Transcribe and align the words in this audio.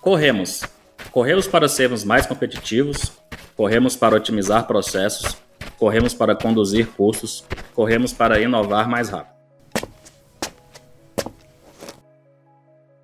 Corremos. 0.00 0.62
Corremos 1.12 1.46
para 1.46 1.68
sermos 1.68 2.04
mais 2.04 2.26
competitivos, 2.26 3.12
corremos 3.56 3.94
para 3.94 4.16
otimizar 4.16 4.66
processos, 4.66 5.36
corremos 5.78 6.14
para 6.14 6.34
conduzir 6.34 6.88
custos, 6.88 7.44
corremos 7.74 8.12
para 8.12 8.40
inovar 8.40 8.88
mais 8.88 9.08
rápido. 9.08 9.34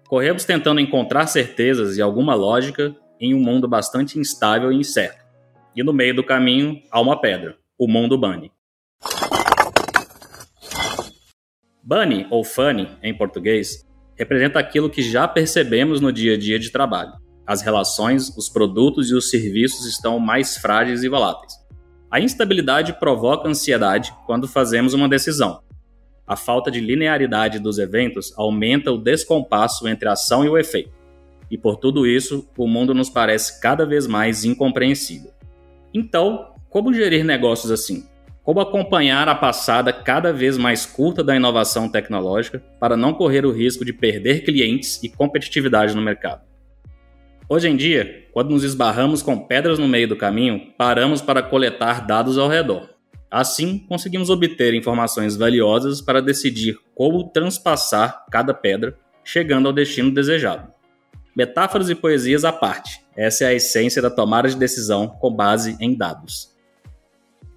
Corremos 0.08 0.44
tentando 0.44 0.80
encontrar 0.80 1.26
certezas 1.26 1.96
e 1.96 2.02
alguma 2.02 2.34
lógica 2.34 2.94
em 3.20 3.34
um 3.34 3.40
mundo 3.40 3.68
bastante 3.68 4.18
instável 4.18 4.72
e 4.72 4.76
incerto. 4.76 5.24
E 5.74 5.82
no 5.82 5.92
meio 5.92 6.14
do 6.16 6.24
caminho 6.24 6.82
há 6.90 7.00
uma 7.00 7.20
pedra, 7.20 7.56
o 7.78 7.86
mundo 7.86 8.18
Bunny. 8.18 8.55
Bunny, 11.86 12.26
ou 12.30 12.42
funny 12.42 12.88
em 13.00 13.16
português, 13.16 13.86
representa 14.18 14.58
aquilo 14.58 14.90
que 14.90 15.00
já 15.00 15.28
percebemos 15.28 16.00
no 16.00 16.12
dia 16.12 16.34
a 16.34 16.36
dia 16.36 16.58
de 16.58 16.72
trabalho. 16.72 17.12
As 17.46 17.62
relações, 17.62 18.36
os 18.36 18.48
produtos 18.48 19.08
e 19.08 19.14
os 19.14 19.30
serviços 19.30 19.86
estão 19.86 20.18
mais 20.18 20.56
frágeis 20.56 21.04
e 21.04 21.08
voláteis. 21.08 21.52
A 22.10 22.18
instabilidade 22.18 22.94
provoca 22.98 23.48
ansiedade 23.48 24.12
quando 24.26 24.48
fazemos 24.48 24.94
uma 24.94 25.08
decisão. 25.08 25.62
A 26.26 26.34
falta 26.34 26.72
de 26.72 26.80
linearidade 26.80 27.60
dos 27.60 27.78
eventos 27.78 28.36
aumenta 28.36 28.90
o 28.90 28.98
descompasso 28.98 29.86
entre 29.86 30.08
a 30.08 30.14
ação 30.14 30.44
e 30.44 30.48
o 30.48 30.58
efeito. 30.58 30.90
E 31.48 31.56
por 31.56 31.76
tudo 31.76 32.04
isso, 32.04 32.48
o 32.58 32.66
mundo 32.66 32.92
nos 32.94 33.08
parece 33.08 33.60
cada 33.60 33.86
vez 33.86 34.08
mais 34.08 34.44
incompreensível. 34.44 35.30
Então, 35.94 36.52
como 36.68 36.92
gerir 36.92 37.24
negócios 37.24 37.70
assim? 37.70 38.08
Como 38.46 38.60
acompanhar 38.60 39.28
a 39.28 39.34
passada 39.34 39.92
cada 39.92 40.32
vez 40.32 40.56
mais 40.56 40.86
curta 40.86 41.24
da 41.24 41.34
inovação 41.34 41.88
tecnológica 41.88 42.62
para 42.78 42.96
não 42.96 43.12
correr 43.12 43.44
o 43.44 43.50
risco 43.50 43.84
de 43.84 43.92
perder 43.92 44.44
clientes 44.44 45.02
e 45.02 45.08
competitividade 45.08 45.96
no 45.96 46.00
mercado? 46.00 46.42
Hoje 47.48 47.68
em 47.68 47.76
dia, 47.76 48.28
quando 48.32 48.50
nos 48.50 48.62
esbarramos 48.62 49.20
com 49.20 49.36
pedras 49.36 49.80
no 49.80 49.88
meio 49.88 50.06
do 50.06 50.14
caminho, 50.14 50.72
paramos 50.78 51.20
para 51.20 51.42
coletar 51.42 52.06
dados 52.06 52.38
ao 52.38 52.48
redor. 52.48 52.88
Assim, 53.28 53.80
conseguimos 53.80 54.30
obter 54.30 54.74
informações 54.74 55.36
valiosas 55.36 56.00
para 56.00 56.22
decidir 56.22 56.78
como 56.94 57.24
transpassar 57.24 58.26
cada 58.30 58.54
pedra, 58.54 58.96
chegando 59.24 59.66
ao 59.66 59.72
destino 59.72 60.14
desejado. 60.14 60.72
Metáforas 61.34 61.90
e 61.90 61.96
poesias 61.96 62.44
à 62.44 62.52
parte, 62.52 63.00
essa 63.16 63.42
é 63.42 63.48
a 63.48 63.54
essência 63.54 64.00
da 64.00 64.08
tomada 64.08 64.48
de 64.48 64.54
decisão 64.54 65.08
com 65.08 65.34
base 65.34 65.76
em 65.80 65.96
dados. 65.96 66.54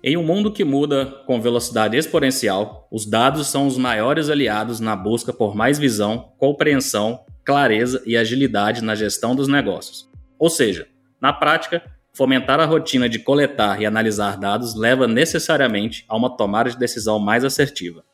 Em 0.02 0.16
um 0.16 0.24
mundo 0.24 0.52
que 0.52 0.64
muda 0.64 1.06
com 1.26 1.42
velocidade 1.42 1.98
exponencial, 1.98 2.88
os 2.90 3.06
dados 3.06 3.48
são 3.48 3.68
os 3.68 3.78
maiores 3.78 4.30
aliados 4.30 4.80
na 4.80 4.96
busca 4.96 5.34
por 5.34 5.54
mais 5.54 5.78
visão, 5.78 6.32
compreensão, 6.38 7.26
clareza 7.44 8.02
e 8.06 8.16
agilidade 8.16 8.82
na 8.82 8.96
gestão 8.96 9.36
dos 9.36 9.50
negócios. 9.50 10.10
Ou 10.38 10.50
seja, 10.50 10.88
na 11.20 11.34
prática, 11.34 11.84
fomentar 12.14 12.62
a 12.62 12.66
rotina 12.66 13.10
de 13.10 13.20
coletar 13.20 13.82
e 13.82 13.86
analisar 13.86 14.38
dados 14.38 14.74
leva 14.74 15.06
necessariamente 15.06 16.06
a 16.08 16.16
uma 16.16 16.36
tomada 16.36 16.70
de 16.70 16.80
decisão 16.80 17.20
mais 17.20 17.44
assertiva. 17.44 18.06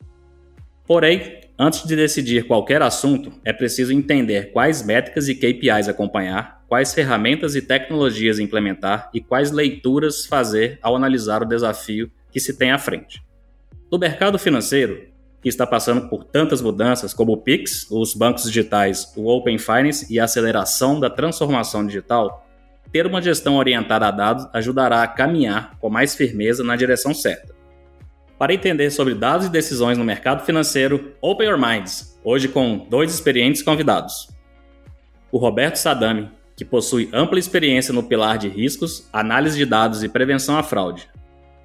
Porém, 0.84 1.40
antes 1.58 1.86
de 1.86 1.96
decidir 1.96 2.46
qualquer 2.46 2.82
assunto, 2.82 3.32
é 3.44 3.52
preciso 3.52 3.92
entender 3.92 4.52
quais 4.52 4.84
métricas 4.84 5.28
e 5.28 5.34
KPIs 5.34 5.88
acompanhar 5.88 6.56
quais 6.68 6.92
ferramentas 6.92 7.54
e 7.54 7.62
tecnologias 7.62 8.38
implementar 8.38 9.10
e 9.14 9.20
quais 9.20 9.50
leituras 9.50 10.26
fazer 10.26 10.78
ao 10.82 10.96
analisar 10.96 11.42
o 11.42 11.46
desafio 11.46 12.10
que 12.30 12.40
se 12.40 12.56
tem 12.56 12.70
à 12.72 12.78
frente. 12.78 13.22
No 13.90 13.98
mercado 13.98 14.38
financeiro, 14.38 15.08
que 15.40 15.48
está 15.48 15.66
passando 15.66 16.08
por 16.08 16.24
tantas 16.24 16.60
mudanças 16.60 17.14
como 17.14 17.32
o 17.32 17.36
Pix, 17.36 17.88
os 17.90 18.14
bancos 18.14 18.44
digitais, 18.44 19.12
o 19.16 19.28
Open 19.28 19.58
Finance 19.58 20.12
e 20.12 20.18
a 20.18 20.24
aceleração 20.24 20.98
da 20.98 21.08
transformação 21.08 21.86
digital, 21.86 22.44
ter 22.90 23.06
uma 23.06 23.22
gestão 23.22 23.56
orientada 23.56 24.08
a 24.08 24.10
dados 24.10 24.48
ajudará 24.52 25.02
a 25.02 25.08
caminhar 25.08 25.78
com 25.78 25.88
mais 25.88 26.14
firmeza 26.14 26.64
na 26.64 26.74
direção 26.74 27.14
certa. 27.14 27.54
Para 28.38 28.52
entender 28.52 28.90
sobre 28.90 29.14
dados 29.14 29.46
e 29.46 29.50
decisões 29.50 29.96
no 29.96 30.04
mercado 30.04 30.44
financeiro, 30.44 31.14
Open 31.22 31.48
Your 31.48 31.58
Minds, 31.58 32.20
hoje 32.22 32.48
com 32.48 32.86
dois 32.90 33.12
experientes 33.12 33.62
convidados. 33.62 34.28
O 35.32 35.38
Roberto 35.38 35.76
Sadami, 35.76 36.30
que 36.54 36.64
possui 36.64 37.08
ampla 37.14 37.38
experiência 37.38 37.94
no 37.94 38.02
pilar 38.02 38.36
de 38.36 38.48
riscos, 38.48 39.08
análise 39.10 39.56
de 39.56 39.64
dados 39.64 40.02
e 40.02 40.08
prevenção 40.08 40.58
à 40.58 40.62
fraude. 40.62 41.08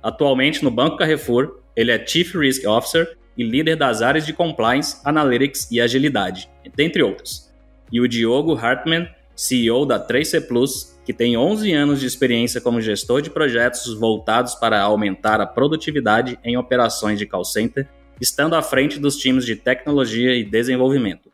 Atualmente 0.02 0.64
no 0.64 0.72
Banco 0.72 0.96
Carrefour, 0.96 1.59
ele 1.76 1.92
é 1.92 2.06
Chief 2.06 2.34
Risk 2.36 2.66
Officer 2.66 3.18
e 3.38 3.44
líder 3.44 3.76
das 3.76 4.02
áreas 4.02 4.26
de 4.26 4.32
Compliance, 4.32 5.02
Analytics 5.03 5.70
e 5.72 5.82
Agilidade, 5.82 6.50
dentre 6.74 7.03
outros. 7.03 7.52
E 7.92 8.00
o 8.00 8.08
Diogo 8.08 8.56
Hartmann, 8.56 9.09
CEO 9.36 9.86
da 9.86 10.00
3C 10.00 10.48
Plus, 10.48 10.91
que 11.03 11.13
tem 11.13 11.35
11 11.35 11.72
anos 11.73 12.00
de 12.00 12.06
experiência 12.06 12.62
como 12.62 12.81
gestor 12.81 13.22
de 13.22 13.29
projetos 13.29 13.94
voltados 13.94 14.56
para 14.56 14.81
aumentar 14.81 15.41
a 15.41 15.47
produtividade 15.47 16.38
em 16.44 16.57
operações 16.57 17.17
de 17.17 17.25
call 17.25 17.44
center, 17.44 17.88
estando 18.19 18.56
à 18.56 18.62
frente 18.62 19.00
dos 19.00 19.17
times 19.17 19.45
de 19.45 19.56
tecnologia 19.56 20.35
e 20.35 20.44
desenvolvimento. 20.44 21.31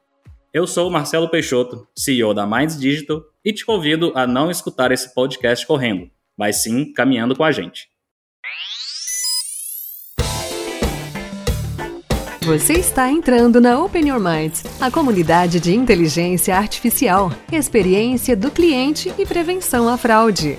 Eu 0.53 0.65
sou 0.65 0.89
Marcelo 0.89 1.29
Peixoto, 1.29 1.87
CEO 1.95 2.33
da 2.33 2.47
Minds 2.47 2.79
Digital, 2.79 3.21
e 3.43 3.51
te 3.51 3.65
convido 3.65 4.11
a 4.15 4.25
não 4.25 4.49
escutar 4.49 4.91
esse 4.91 5.13
podcast 5.13 5.67
correndo, 5.67 6.09
mas 6.37 6.63
sim 6.63 6.91
caminhando 6.93 7.35
com 7.35 7.43
a 7.43 7.51
gente. 7.51 7.89
Você 12.47 12.75
está 12.75 13.11
entrando 13.11 13.59
na 13.59 13.77
Open 13.77 14.07
Your 14.07 14.21
Minds, 14.21 14.63
a 14.79 14.89
comunidade 14.89 15.59
de 15.59 15.75
inteligência 15.75 16.55
artificial, 16.55 17.29
experiência 17.51 18.37
do 18.37 18.49
cliente 18.49 19.13
e 19.17 19.25
prevenção 19.25 19.89
à 19.89 19.97
fraude. 19.97 20.57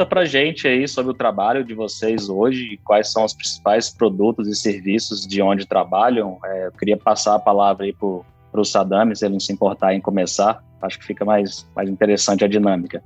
Conta 0.00 0.08
pra 0.08 0.24
gente 0.24 0.66
aí 0.66 0.88
sobre 0.88 1.12
o 1.12 1.14
trabalho 1.14 1.62
de 1.62 1.74
vocês 1.74 2.30
hoje, 2.30 2.80
quais 2.82 3.12
são 3.12 3.22
os 3.22 3.34
principais 3.34 3.90
produtos 3.90 4.48
e 4.48 4.54
serviços 4.54 5.26
de 5.26 5.42
onde 5.42 5.66
trabalham. 5.66 6.38
É, 6.42 6.68
eu 6.68 6.72
queria 6.72 6.96
passar 6.96 7.34
a 7.34 7.38
palavra 7.38 7.84
aí 7.84 7.92
pro, 7.92 8.24
pro 8.50 8.64
Sadami, 8.64 9.14
se 9.14 9.26
ele 9.26 9.34
não 9.34 9.40
se 9.40 9.52
importar 9.52 9.92
em 9.92 10.00
começar. 10.00 10.64
Acho 10.80 10.98
que 10.98 11.04
fica 11.04 11.22
mais, 11.22 11.68
mais 11.76 11.90
interessante 11.90 12.42
a 12.42 12.48
dinâmica. 12.48 13.02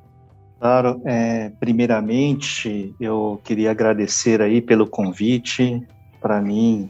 Claro, 0.60 1.02
é, 1.04 1.50
primeiramente 1.58 2.94
eu 3.00 3.40
queria 3.42 3.72
agradecer 3.72 4.40
aí 4.40 4.62
pelo 4.62 4.86
convite. 4.86 5.84
Para 6.20 6.40
mim 6.40 6.88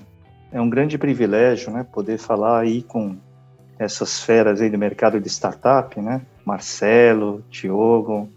é 0.53 0.61
um 0.61 0.69
grande 0.69 0.99
privilégio, 0.99 1.73
né, 1.73 1.83
poder 1.83 2.19
falar 2.19 2.61
aí 2.61 2.83
com 2.83 3.17
essas 3.79 4.23
feras 4.23 4.61
aí 4.61 4.69
do 4.69 4.77
mercado 4.77 5.19
de 5.19 5.31
startup, 5.31 5.99
né? 5.99 6.21
Marcelo, 6.45 7.43
Diogo, 7.49 8.29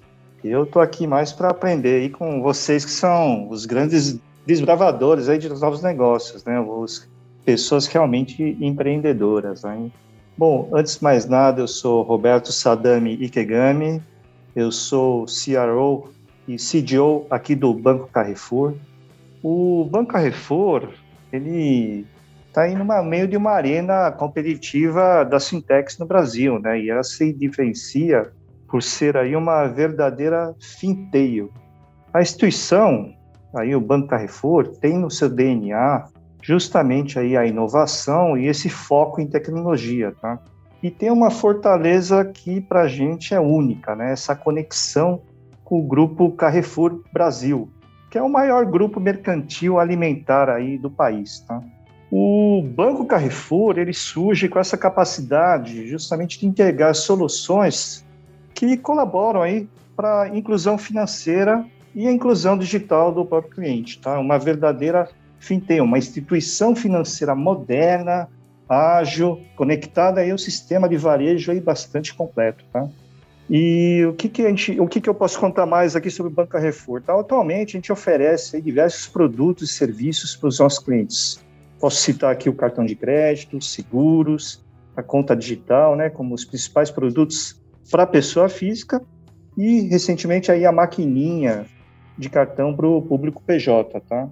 eu 0.43 0.63
estou 0.63 0.81
aqui 0.81 1.07
mais 1.07 1.31
para 1.31 1.49
aprender 1.49 2.01
aí 2.01 2.09
com 2.09 2.41
vocês 2.41 2.85
que 2.85 2.91
são 2.91 3.49
os 3.49 3.65
grandes 3.65 4.19
desbravadores 4.45 5.27
aí 5.27 5.37
de 5.37 5.49
novos 5.49 5.81
negócios, 5.81 6.43
né? 6.45 6.59
Os 6.59 7.07
pessoas 7.43 7.87
realmente 7.87 8.57
empreendedoras, 8.61 9.63
né? 9.63 9.89
Bom, 10.37 10.69
antes 10.71 10.97
de 10.97 11.03
mais 11.03 11.25
nada, 11.25 11.61
eu 11.61 11.67
sou 11.67 12.03
Roberto 12.03 12.51
Sadami 12.51 13.13
Ikegami, 13.13 14.01
eu 14.55 14.71
sou 14.71 15.25
CRO 15.25 16.09
e 16.47 16.57
CDO 16.57 17.25
aqui 17.29 17.55
do 17.55 17.73
Banco 17.73 18.07
Carrefour. 18.07 18.75
O 19.41 19.87
Banco 19.91 20.13
Carrefour, 20.13 20.89
ele 21.31 22.05
está 22.47 22.67
no 22.67 23.03
meio 23.03 23.27
de 23.27 23.35
uma 23.35 23.51
arena 23.51 24.12
competitiva 24.12 25.23
da 25.23 25.39
Sintex 25.39 25.97
no 25.97 26.06
Brasil, 26.06 26.59
né? 26.59 26.79
E 26.79 26.89
ela 26.89 27.03
se 27.03 27.33
diferencia 27.33 28.31
por 28.67 28.83
ser 28.83 29.17
aí 29.17 29.35
uma 29.35 29.65
verdadeira 29.67 30.53
finteio. 30.59 31.51
A 32.13 32.21
instituição, 32.21 33.13
aí 33.55 33.75
o 33.75 33.81
Banco 33.81 34.07
Carrefour, 34.07 34.67
tem 34.79 34.97
no 34.97 35.09
seu 35.09 35.29
DNA 35.29 36.07
justamente 36.41 37.19
aí 37.19 37.35
a 37.35 37.45
inovação 37.45 38.37
e 38.37 38.47
esse 38.47 38.69
foco 38.69 39.19
em 39.19 39.27
tecnologia, 39.27 40.13
tá? 40.21 40.39
E 40.81 40.91
tem 40.91 41.11
uma 41.11 41.29
fortaleza 41.29 42.23
que 42.23 42.61
para 42.61 42.81
a 42.81 42.87
gente 42.87 43.33
é 43.33 43.39
única, 43.39 43.95
né? 43.95 44.11
Essa 44.11 44.35
conexão 44.35 45.21
com 45.63 45.79
o 45.79 45.83
grupo 45.83 46.31
Carrefour 46.31 47.01
Brasil, 47.11 47.69
que 48.09 48.17
é 48.17 48.21
o 48.21 48.29
maior 48.29 48.65
grupo 48.65 48.99
mercantil 48.99 49.79
alimentar 49.79 50.49
aí 50.49 50.77
do 50.77 50.89
país, 50.89 51.41
tá? 51.41 51.61
O 52.09 52.63
Banco 52.63 53.05
Carrefour 53.05 53.77
ele 53.77 53.91
surge 53.91 54.47
com 54.47 54.59
essa 54.59 54.77
capacidade 54.77 55.85
justamente 55.87 56.39
de 56.39 56.47
integrar 56.47 56.95
soluções 56.95 58.06
que 58.57 58.75
colaboram 58.75 59.44
aí 59.44 59.69
para 59.95 60.24
a 60.24 60.36
inclusão 60.36 60.80
financeira 60.80 61.63
e 61.94 62.07
a 62.07 62.12
inclusão 62.12 62.57
digital 62.57 63.12
do 63.12 63.24
próprio 63.24 63.54
cliente, 63.54 64.00
tá? 64.00 64.19
Uma 64.19 64.39
verdadeira 64.39 65.07
tem 65.68 65.80
uma 65.80 66.00
instituição 66.00 66.75
financeira 66.75 67.36
moderna, 67.36 68.27
ágil, 68.68 69.39
conectada 69.56 70.21
aí 70.21 70.31
ao 70.31 70.38
sistema 70.38 70.89
de 70.89 70.98
varejo 70.98 71.51
aí 71.51 71.59
bastante 71.59 72.15
completo, 72.15 72.65
tá? 72.74 72.89
E 73.48 74.04
o 74.09 74.13
que, 74.13 74.27
que 74.27 74.42
a 74.42 74.50
gente, 74.50 74.80
o 74.80 74.88
que, 74.88 75.00
que 75.00 75.07
eu 75.10 75.13
posso 75.13 75.39
contar 75.39 75.68
mais 75.68 75.95
aqui 75.95 76.10
sobre 76.10 76.31
o 76.31 76.36
Banco 76.36 76.51
Carrefour? 76.51 77.01
Tá? 77.01 77.18
Atualmente 77.18 77.77
a 77.77 77.80
gente 77.80 77.92
oferece 77.92 78.60
diversos 78.60 79.07
produtos 79.07 79.69
e 79.69 79.74
serviços 79.74 80.36
para 80.36 80.50
os 80.50 80.60
nossos 80.60 80.80
clientes. 80.80 81.39
Posso 81.80 81.98
citar 81.98 82.31
aqui 82.31 82.50
o 82.50 82.53
cartão 82.53 82.83
de 82.83 82.95
crédito, 82.95 83.63
seguros, 83.63 84.65
a 84.95 85.03
conta 85.03 85.36
digital, 85.36 85.95
né, 85.95 86.10
como 86.10 86.33
os 86.33 86.44
principais 86.44 86.89
produtos 86.89 87.62
para 87.89 88.04
a 88.04 88.07
pessoa 88.07 88.50
física 88.50 89.01
e 89.57 89.81
recentemente 89.88 90.51
aí 90.51 90.66
a 90.66 90.72
maquininha 90.72 91.66
de 92.18 92.30
cartão 92.30 92.75
para 92.75 92.88
o 92.88 93.01
público 93.01 93.42
PJ, 93.45 94.00
tá? 94.01 94.30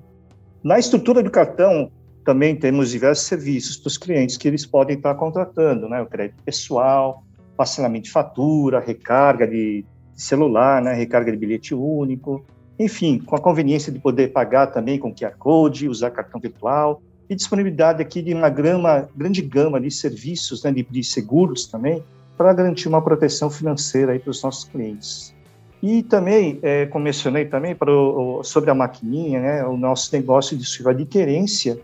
Na 0.63 0.79
estrutura 0.79 1.21
do 1.21 1.29
cartão 1.29 1.91
também 2.25 2.55
temos 2.55 2.89
diversos 2.89 3.25
serviços 3.25 3.77
para 3.77 3.87
os 3.87 3.97
clientes 3.97 4.35
que 4.35 4.47
eles 4.47 4.65
podem 4.65 4.97
estar 4.97 5.13
contratando, 5.15 5.87
né? 5.87 6.01
O 6.01 6.07
crédito 6.07 6.41
pessoal, 6.43 7.23
parcelamento 7.55 8.05
de 8.05 8.11
fatura, 8.11 8.79
recarga 8.79 9.47
de 9.47 9.85
celular, 10.15 10.81
né? 10.81 10.93
Recarga 10.93 11.31
de 11.31 11.37
bilhete 11.37 11.75
único, 11.75 12.43
enfim, 12.79 13.19
com 13.19 13.35
a 13.35 13.39
conveniência 13.39 13.91
de 13.91 13.99
poder 13.99 14.31
pagar 14.31 14.67
também 14.67 14.99
com 14.99 15.13
QR 15.13 15.35
Code, 15.37 15.87
usar 15.87 16.11
cartão 16.11 16.41
virtual 16.41 17.01
e 17.29 17.35
disponibilidade 17.35 18.01
aqui 18.01 18.21
de 18.21 18.33
uma 18.33 18.49
grama, 18.49 19.07
grande 19.15 19.41
gama 19.41 19.79
de 19.79 19.89
serviços, 19.89 20.63
né? 20.63 20.71
de, 20.71 20.83
de 20.83 21.03
seguros 21.03 21.67
também, 21.67 22.03
para 22.37 22.53
garantir 22.53 22.87
uma 22.87 23.01
proteção 23.01 23.49
financeira 23.49 24.17
para 24.19 24.29
os 24.29 24.41
nossos 24.43 24.65
clientes. 24.65 25.33
E 25.81 26.01
também, 26.03 26.59
é, 26.61 26.85
como 26.87 27.05
mencionei 27.05 27.45
também, 27.45 27.75
para 27.75 27.91
o, 27.91 28.43
sobre 28.43 28.71
a 28.71 28.73
maquininha, 28.73 29.39
né, 29.39 29.65
o 29.65 29.77
nosso 29.77 30.13
negócio 30.15 30.57
de 30.57 30.65
adquirência, 30.87 31.79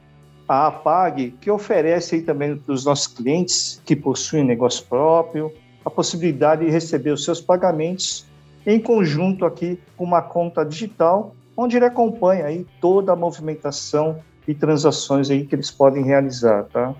a 0.47 0.67
APAG, 0.67 1.35
que 1.39 1.49
oferece 1.49 2.15
aí 2.15 2.21
também 2.21 2.57
para 2.57 2.73
os 2.73 2.83
nossos 2.83 3.07
clientes 3.07 3.81
que 3.85 3.95
possuem 3.95 4.43
negócio 4.43 4.85
próprio, 4.87 5.51
a 5.85 5.89
possibilidade 5.89 6.65
de 6.65 6.71
receber 6.71 7.11
os 7.11 7.23
seus 7.23 7.39
pagamentos 7.39 8.25
em 8.65 8.79
conjunto 8.79 9.45
aqui 9.45 9.79
com 9.95 10.03
uma 10.03 10.21
conta 10.21 10.63
digital, 10.65 11.35
onde 11.55 11.77
ele 11.77 11.85
acompanha 11.85 12.45
aí 12.45 12.65
toda 12.79 13.11
a 13.13 13.15
movimentação 13.15 14.19
e 14.47 14.53
transações 14.53 15.29
aí 15.29 15.45
que 15.45 15.55
eles 15.55 15.71
podem 15.71 16.03
realizar, 16.03 16.63
tá? 16.65 16.93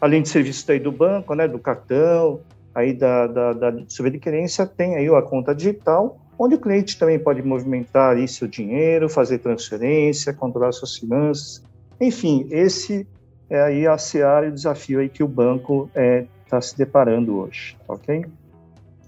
Além 0.00 0.22
de 0.22 0.28
serviços 0.28 0.68
aí 0.68 0.78
do 0.78 0.92
banco, 0.92 1.34
né, 1.34 1.48
do 1.48 1.58
cartão, 1.58 2.40
aí 2.76 2.92
da, 2.92 3.26
da, 3.26 3.52
da 3.54 3.72
tem 4.76 4.96
aí 4.96 5.08
a 5.08 5.22
conta 5.22 5.54
digital, 5.54 6.20
onde 6.38 6.56
o 6.56 6.60
cliente 6.60 6.98
também 6.98 7.18
pode 7.18 7.42
movimentar 7.42 8.14
aí 8.14 8.28
seu 8.28 8.46
dinheiro, 8.46 9.08
fazer 9.08 9.38
transferência, 9.38 10.34
controlar 10.34 10.72
suas 10.72 10.94
finanças. 10.94 11.64
Enfim, 11.98 12.46
esse 12.50 13.08
é 13.48 13.62
aí 13.62 13.86
a 13.86 13.96
seara 13.96 14.46
e 14.46 14.50
o 14.50 14.52
desafio 14.52 15.00
aí 15.00 15.08
que 15.08 15.24
o 15.24 15.28
banco 15.28 15.88
está 15.88 16.00
é, 16.02 16.26
tá 16.50 16.60
se 16.60 16.76
deparando 16.76 17.38
hoje, 17.38 17.78
ok? 17.88 18.26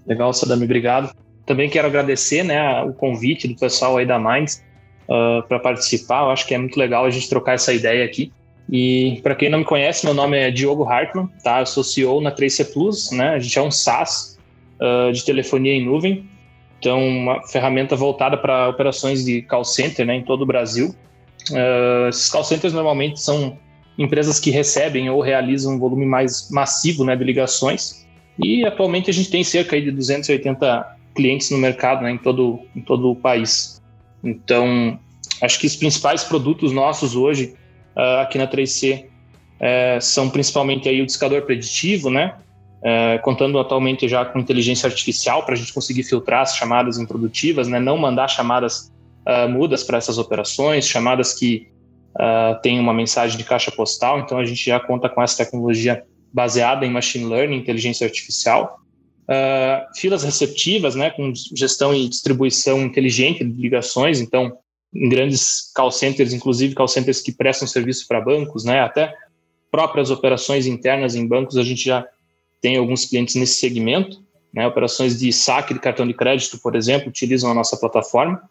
Legal, 0.06 0.32
Sadami, 0.32 0.64
obrigado. 0.64 1.14
Também 1.44 1.68
quero 1.68 1.88
agradecer 1.88 2.42
né, 2.42 2.82
o 2.84 2.94
convite 2.94 3.46
do 3.46 3.54
pessoal 3.54 3.98
aí 3.98 4.06
da 4.06 4.18
Minds 4.18 4.64
uh, 5.04 5.46
para 5.46 5.58
participar. 5.58 6.22
Eu 6.22 6.30
acho 6.30 6.46
que 6.46 6.54
é 6.54 6.58
muito 6.58 6.78
legal 6.78 7.04
a 7.04 7.10
gente 7.10 7.28
trocar 7.28 7.52
essa 7.52 7.74
ideia 7.74 8.02
aqui. 8.02 8.32
E 8.70 9.20
para 9.22 9.34
quem 9.34 9.48
não 9.48 9.60
me 9.60 9.64
conhece, 9.64 10.04
meu 10.04 10.14
nome 10.14 10.36
é 10.36 10.50
Diogo 10.50 10.84
Hartmann, 10.84 11.28
tá? 11.42 11.60
Eu 11.60 11.66
sou 11.66 11.82
CEO 11.82 12.20
na 12.20 12.30
3C 12.30 12.72
Plus, 12.72 13.10
né? 13.10 13.30
A 13.30 13.38
gente 13.38 13.58
é 13.58 13.62
um 13.62 13.70
SaaS 13.70 14.38
uh, 14.78 15.10
de 15.12 15.24
telefonia 15.24 15.72
em 15.72 15.84
nuvem, 15.84 16.28
então 16.78 17.02
uma 17.06 17.46
ferramenta 17.48 17.96
voltada 17.96 18.36
para 18.36 18.68
operações 18.68 19.24
de 19.24 19.42
call 19.42 19.64
center, 19.64 20.06
né, 20.06 20.16
em 20.16 20.22
todo 20.22 20.42
o 20.42 20.46
Brasil. 20.46 20.94
Uh, 21.50 22.08
esses 22.08 22.28
call 22.28 22.44
centers 22.44 22.74
normalmente 22.74 23.20
são 23.20 23.58
empresas 23.98 24.38
que 24.38 24.50
recebem 24.50 25.08
ou 25.08 25.20
realizam 25.20 25.74
um 25.74 25.78
volume 25.78 26.04
mais 26.04 26.50
massivo, 26.50 27.04
né, 27.04 27.16
de 27.16 27.24
ligações. 27.24 28.06
E 28.38 28.64
atualmente 28.64 29.10
a 29.10 29.14
gente 29.14 29.30
tem 29.30 29.42
cerca 29.42 29.80
de 29.80 29.90
280 29.90 30.96
clientes 31.14 31.50
no 31.50 31.58
mercado, 31.58 32.02
né, 32.02 32.10
em 32.12 32.18
todo 32.18 32.60
em 32.76 32.80
todo 32.80 33.10
o 33.10 33.16
país. 33.16 33.82
Então, 34.22 34.98
acho 35.40 35.58
que 35.58 35.66
os 35.66 35.74
principais 35.74 36.22
produtos 36.22 36.70
nossos 36.70 37.16
hoje 37.16 37.54
uh, 37.98 38.20
aqui 38.20 38.38
na 38.38 38.46
3C 38.46 39.02
uh, 39.04 39.08
é, 39.60 39.98
são 40.00 40.30
principalmente 40.30 40.88
aí 40.88 41.02
o 41.02 41.06
discador 41.06 41.42
preditivo, 41.42 42.10
né? 42.10 42.36
Uh, 42.78 43.20
contando 43.22 43.58
atualmente 43.58 44.06
já 44.08 44.24
com 44.24 44.38
inteligência 44.38 44.86
artificial 44.86 45.44
para 45.44 45.54
a 45.54 45.56
gente 45.56 45.72
conseguir 45.72 46.04
filtrar 46.04 46.42
as 46.42 46.54
chamadas 46.54 46.96
improdutivas, 46.96 47.66
né? 47.66 47.80
Não 47.80 47.98
mandar 47.98 48.28
chamadas 48.28 48.92
mudas 49.50 49.84
para 49.84 49.98
essas 49.98 50.16
operações, 50.16 50.88
chamadas 50.88 51.34
que 51.34 51.68
têm 52.62 52.80
uma 52.80 52.94
mensagem 52.94 53.36
de 53.36 53.44
caixa 53.44 53.70
postal. 53.70 54.20
Então 54.20 54.38
a 54.38 54.44
gente 54.46 54.64
já 54.64 54.80
conta 54.80 55.06
com 55.06 55.22
essa 55.22 55.44
tecnologia 55.44 56.02
baseada 56.32 56.86
em 56.86 56.90
machine 56.90 57.26
learning, 57.26 57.58
inteligência 57.58 58.06
artificial. 58.06 58.78
Uh, 59.28 59.84
filas 59.94 60.22
receptivas, 60.22 60.94
né, 60.94 61.10
com 61.10 61.30
gestão 61.54 61.94
e 61.94 62.08
distribuição 62.08 62.80
inteligente 62.80 63.44
de 63.44 63.60
ligações, 63.60 64.22
então 64.22 64.56
em 64.94 65.08
grandes 65.08 65.70
call 65.74 65.90
centers, 65.90 66.32
inclusive 66.32 66.74
call 66.74 66.88
centers 66.88 67.20
que 67.20 67.32
prestam 67.32 67.68
serviço 67.68 68.06
para 68.06 68.20
bancos, 68.20 68.64
né, 68.64 68.80
até 68.80 69.14
próprias 69.70 70.10
operações 70.10 70.66
internas 70.66 71.14
em 71.14 71.26
bancos, 71.26 71.56
a 71.56 71.62
gente 71.62 71.84
já 71.84 72.06
tem 72.60 72.76
alguns 72.76 73.04
clientes 73.04 73.34
nesse 73.34 73.60
segmento, 73.60 74.22
né, 74.52 74.66
operações 74.66 75.18
de 75.18 75.32
saque 75.32 75.74
de 75.74 75.80
cartão 75.80 76.06
de 76.06 76.14
crédito, 76.14 76.58
por 76.58 76.74
exemplo, 76.74 77.08
utilizam 77.08 77.50
a 77.50 77.54
nossa 77.54 77.76
plataforma, 77.76 78.42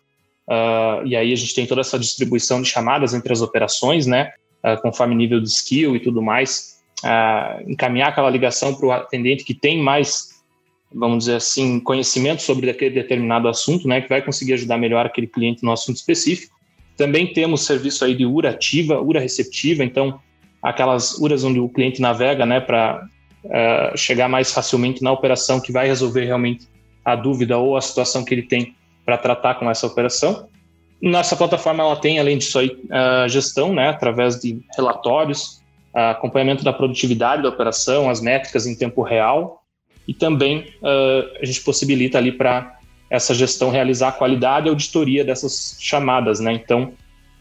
uh, 0.47 1.05
e 1.05 1.15
aí 1.15 1.33
a 1.33 1.35
gente 1.35 1.55
tem 1.55 1.65
toda 1.65 1.81
essa 1.81 1.97
distribuição 1.97 2.61
de 2.61 2.69
chamadas 2.69 3.13
entre 3.13 3.33
as 3.33 3.41
operações, 3.41 4.05
né, 4.05 4.31
uh, 4.63 4.79
conforme 4.81 5.15
nível 5.15 5.41
de 5.41 5.49
skill 5.49 5.95
e 5.95 5.99
tudo 5.99 6.21
mais, 6.21 6.77
encaminhar 7.67 8.09
aquela 8.09 8.27
ligação 8.27 8.73
para 8.73 8.87
o 8.87 8.91
atendente 8.91 9.43
que 9.43 9.53
tem 9.53 9.79
mais 9.79 10.36
vamos 10.93 11.19
dizer 11.19 11.35
assim, 11.35 11.79
conhecimento 11.79 12.41
sobre 12.41 12.69
aquele 12.69 12.95
determinado 12.95 13.47
assunto, 13.47 13.87
né, 13.87 14.01
que 14.01 14.09
vai 14.09 14.21
conseguir 14.21 14.53
ajudar 14.53 14.77
melhor 14.77 15.05
aquele 15.05 15.27
cliente 15.27 15.63
no 15.63 15.71
assunto 15.71 15.97
específico. 15.97 16.55
Também 16.95 17.31
temos 17.31 17.65
serviço 17.65 18.03
aí 18.05 18.15
de 18.15 18.25
URA 18.25 18.51
ativa, 18.51 18.99
URA 18.99 19.19
receptiva, 19.19 19.83
então 19.83 20.19
aquelas 20.61 21.17
URAs 21.19 21.43
onde 21.43 21.59
o 21.59 21.69
cliente 21.69 22.01
navega, 22.01 22.45
né, 22.45 22.59
para 22.59 23.05
uh, 23.43 23.49
eh, 23.49 23.93
chegar 23.95 24.27
mais 24.27 24.51
facilmente 24.51 25.03
na 25.03 25.11
operação 25.11 25.59
que 25.61 25.71
vai 25.71 25.87
resolver 25.87 26.25
realmente 26.25 26.67
a 27.05 27.15
dúvida 27.15 27.57
ou 27.57 27.77
a 27.77 27.81
situação 27.81 28.25
que 28.25 28.33
ele 28.33 28.43
tem 28.43 28.75
para 29.05 29.17
tratar 29.17 29.55
com 29.55 29.69
essa 29.69 29.85
operação. 29.85 30.47
Nossa 31.01 31.35
plataforma 31.35 31.83
ela 31.83 31.95
tem, 31.95 32.19
além 32.19 32.37
disso 32.37 32.57
aí, 32.57 32.69
uh, 32.69 33.29
gestão, 33.29 33.73
né, 33.73 33.89
através 33.89 34.39
de 34.39 34.59
relatórios, 34.75 35.61
uh, 35.95 36.11
acompanhamento 36.11 36.63
da 36.63 36.73
produtividade 36.73 37.43
da 37.43 37.49
operação, 37.49 38.09
as 38.09 38.19
métricas 38.19 38.65
em 38.65 38.75
tempo 38.75 39.03
real, 39.03 39.56
e 40.07 40.13
também 40.13 40.59
uh, 40.81 41.37
a 41.41 41.45
gente 41.45 41.61
possibilita 41.61 42.17
ali 42.17 42.31
para 42.31 42.79
essa 43.09 43.33
gestão 43.33 43.69
realizar 43.69 44.09
a 44.09 44.11
qualidade 44.11 44.67
e 44.67 44.69
auditoria 44.69 45.23
dessas 45.23 45.77
chamadas, 45.79 46.39
né? 46.39 46.53
Então, 46.53 46.93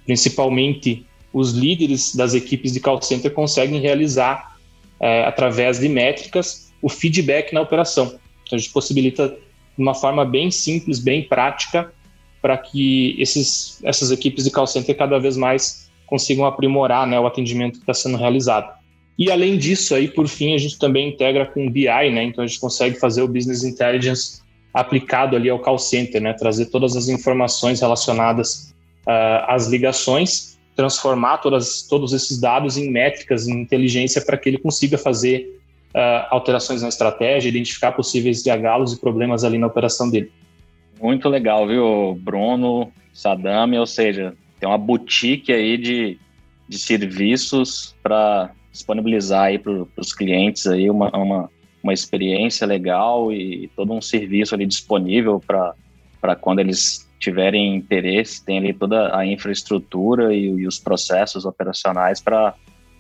principalmente 0.05 1.05
os 1.33 1.53
líderes 1.53 2.15
das 2.15 2.35
equipes 2.35 2.73
de 2.73 2.81
call 2.81 3.01
center 3.03 3.33
conseguem 3.33 3.81
realizar 3.81 4.57
uh, 5.01 5.27
através 5.27 5.79
de 5.79 5.89
métricas 5.89 6.73
o 6.81 6.89
feedback 6.89 7.53
na 7.53 7.61
operação. 7.61 8.07
Então, 8.45 8.57
a 8.57 8.59
gente 8.59 8.73
possibilita 8.73 9.29
de 9.29 9.83
uma 9.83 9.95
forma 9.95 10.25
bem 10.25 10.51
simples, 10.51 10.99
bem 10.99 11.23
prática, 11.23 11.93
para 12.41 12.57
que 12.57 13.17
esses, 13.19 13.83
essas 13.85 14.11
equipes 14.11 14.45
de 14.45 14.51
call 14.51 14.67
center 14.67 14.97
cada 14.97 15.19
vez 15.19 15.37
mais 15.37 15.91
consigam 16.07 16.47
aprimorar 16.47 17.07
né, 17.07 17.19
o 17.19 17.27
atendimento 17.27 17.75
que 17.75 17.81
está 17.81 17.93
sendo 17.93 18.17
realizado. 18.17 18.76
E 19.19 19.31
além 19.31 19.57
disso, 19.57 19.95
aí 19.95 20.09
por 20.09 20.29
fim, 20.29 20.55
a 20.55 20.59
gente 20.59 20.79
também 20.79 21.09
integra 21.09 21.47
com 21.47 21.67
o 21.67 21.71
BI, 21.71 21.87
né? 21.87 22.25
Então 22.25 22.45
a 22.45 22.47
gente 22.47 22.61
consegue 22.61 22.99
fazer 22.99 23.23
o 23.23 23.29
business 23.29 23.65
intelligence 23.65 24.43
aplicado 24.73 25.35
ali 25.35 25.49
ao 25.49 25.59
call 25.59 25.79
center, 25.79 26.21
né? 26.21 26.35
Trazer 26.35 26.67
todas 26.67 26.95
as 26.97 27.09
informações 27.09 27.81
relacionadas 27.81 28.75
uh, 29.07 29.49
às 29.49 29.69
ligações, 29.69 30.59
transformar 30.75 31.39
todas, 31.39 31.83
todos 31.83 32.13
esses 32.13 32.39
dados 32.39 32.77
em 32.77 32.91
métricas, 32.91 33.49
em 33.49 33.59
inteligência 33.59 34.23
para 34.23 34.37
que 34.37 34.51
ele 34.51 34.59
consiga 34.59 34.99
fazer 34.99 35.59
uh, 35.95 36.27
alterações 36.29 36.83
na 36.83 36.89
estratégia, 36.89 37.49
identificar 37.49 37.93
possíveis 37.93 38.43
gargalos 38.43 38.93
e 38.93 39.01
problemas 39.01 39.45
ali 39.45 39.57
na 39.57 39.67
operação 39.67 40.11
dele. 40.11 40.31
Muito 41.01 41.29
legal, 41.31 41.67
viu, 41.67 42.19
Bruno, 42.21 42.93
Sadame, 43.15 43.79
ou 43.79 43.87
seja, 43.87 44.35
tem 44.61 44.69
uma 44.69 44.79
boutique 44.79 45.53
aí 45.53 45.79
de, 45.79 46.19
de 46.69 46.79
serviços 46.79 47.95
para 48.03 48.51
disponibilizar 48.77 49.45
aí 49.45 49.59
para 49.59 49.87
os 49.97 50.13
clientes 50.13 50.67
aí 50.67 50.91
uma, 50.91 51.11
uma, 51.17 51.51
uma 51.83 51.93
experiência 51.93 52.67
legal 52.67 53.33
e 53.33 53.71
todo 53.75 53.93
um 53.93 54.01
serviço 54.01 54.55
ali 54.55 54.67
disponível 54.67 55.41
para 55.41 56.37
quando 56.37 56.61
eles 56.61 57.07
tiverem 57.19 57.75
interesse, 57.75 58.45
tem 58.45 58.59
ali 58.59 58.73
toda 58.73 59.17
a 59.17 59.27
infraestrutura 59.27 60.35
e, 60.35 60.47
e 60.47 60.67
os 60.67 60.79
processos 60.79 61.45
operacionais 61.45 62.21
para 62.21 62.55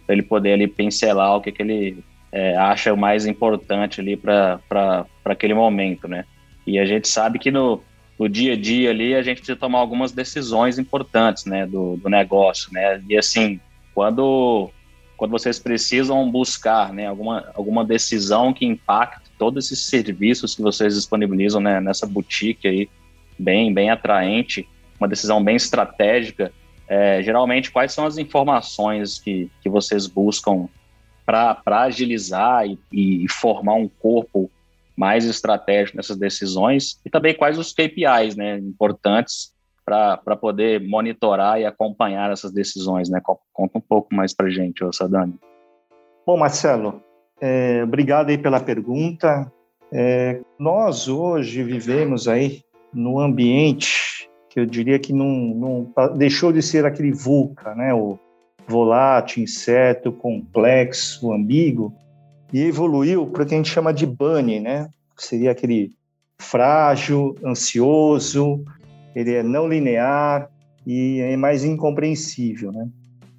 ele 0.08 0.22
poder 0.22 0.54
ali 0.54 0.66
pincelar 0.66 1.36
o 1.36 1.40
que, 1.40 1.52
que 1.52 1.62
ele 1.62 2.04
é, 2.32 2.56
acha 2.56 2.92
o 2.92 2.96
mais 2.96 3.26
importante 3.26 4.00
ali 4.00 4.16
para 4.16 5.06
aquele 5.24 5.54
momento, 5.54 6.08
né? 6.08 6.24
E 6.66 6.78
a 6.78 6.84
gente 6.84 7.08
sabe 7.08 7.38
que 7.38 7.50
no, 7.50 7.82
no 8.18 8.28
dia 8.28 8.54
a 8.54 8.56
dia 8.56 8.90
ali 8.90 9.14
a 9.14 9.22
gente 9.22 9.38
precisa 9.38 9.58
tomar 9.58 9.78
algumas 9.78 10.12
decisões 10.12 10.78
importantes, 10.78 11.44
né, 11.44 11.66
do, 11.66 11.96
do 11.96 12.08
negócio, 12.08 12.72
né? 12.72 13.02
E 13.08 13.16
assim, 13.16 13.60
quando 13.94 14.70
quando 15.16 15.30
vocês 15.30 15.58
precisam 15.58 16.30
buscar, 16.30 16.92
né, 16.92 17.06
alguma 17.06 17.50
alguma 17.54 17.84
decisão 17.84 18.52
que 18.52 18.66
impacte 18.66 19.30
todos 19.38 19.66
esses 19.66 19.84
serviços 19.84 20.54
que 20.54 20.62
vocês 20.62 20.94
disponibilizam 20.94 21.60
né, 21.60 21.80
nessa 21.80 22.06
boutique 22.06 22.68
aí, 22.68 22.88
bem 23.38 23.72
bem 23.72 23.90
atraente, 23.90 24.68
uma 25.00 25.08
decisão 25.08 25.42
bem 25.42 25.56
estratégica, 25.56 26.52
é, 26.88 27.22
geralmente 27.22 27.70
quais 27.70 27.92
são 27.92 28.06
as 28.06 28.18
informações 28.18 29.18
que, 29.18 29.50
que 29.62 29.68
vocês 29.68 30.06
buscam 30.06 30.68
para 31.24 31.60
agilizar 31.66 32.66
e, 32.66 32.78
e 32.92 33.28
formar 33.28 33.74
um 33.74 33.88
corpo 33.88 34.50
mais 34.96 35.24
estratégico 35.24 35.96
nessas 35.96 36.16
decisões? 36.16 37.00
E 37.04 37.10
também 37.10 37.34
quais 37.34 37.58
os 37.58 37.72
KPIs 37.72 38.36
né, 38.36 38.58
importantes 38.58 39.52
para 39.86 40.36
poder 40.36 40.80
monitorar 40.80 41.60
e 41.60 41.64
acompanhar 41.64 42.32
essas 42.32 42.50
decisões. 42.50 43.08
Né? 43.08 43.20
Conta 43.52 43.78
um 43.78 43.80
pouco 43.80 44.12
mais 44.12 44.34
para 44.34 44.50
gente, 44.50 44.84
Sadani. 44.92 45.38
Bom, 46.26 46.36
Marcelo, 46.36 47.00
é, 47.40 47.84
obrigado 47.84 48.30
aí 48.30 48.36
pela 48.36 48.58
pergunta. 48.58 49.50
É, 49.92 50.40
nós 50.58 51.06
hoje 51.06 51.62
vivemos 51.62 52.26
aí 52.26 52.62
no 52.92 53.20
ambiente 53.20 54.28
que 54.50 54.58
eu 54.58 54.66
diria 54.66 54.98
que 54.98 55.12
não, 55.12 55.28
não 55.94 56.16
deixou 56.16 56.52
de 56.52 56.62
ser 56.62 56.84
aquele 56.84 57.12
VUCA, 57.12 57.74
né? 57.76 57.94
o 57.94 58.18
volátil, 58.66 59.44
incerto, 59.44 60.10
complexo, 60.10 61.32
ambíguo, 61.32 61.94
e 62.52 62.62
evoluiu 62.62 63.26
para 63.26 63.44
o 63.44 63.46
que 63.46 63.54
a 63.54 63.56
gente 63.56 63.70
chama 63.70 63.92
de 63.92 64.06
bunny, 64.06 64.58
né? 64.58 64.88
Que 65.16 65.24
seria 65.24 65.52
aquele 65.52 65.92
frágil, 66.38 67.36
ansioso, 67.44 68.64
ele 69.16 69.32
é 69.34 69.42
não 69.42 69.66
linear 69.66 70.50
e 70.86 71.20
é 71.20 71.36
mais 71.36 71.64
incompreensível, 71.64 72.70
né? 72.70 72.86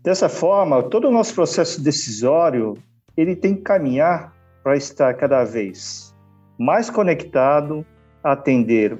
Dessa 0.03 0.27
forma, 0.27 0.81
todo 0.81 1.07
o 1.07 1.11
nosso 1.11 1.35
processo 1.35 1.81
decisório 1.81 2.73
ele 3.15 3.35
tem 3.35 3.55
que 3.55 3.61
caminhar 3.61 4.33
para 4.63 4.75
estar 4.75 5.13
cada 5.13 5.43
vez 5.43 6.13
mais 6.57 6.89
conectado, 6.89 7.85
atender 8.23 8.99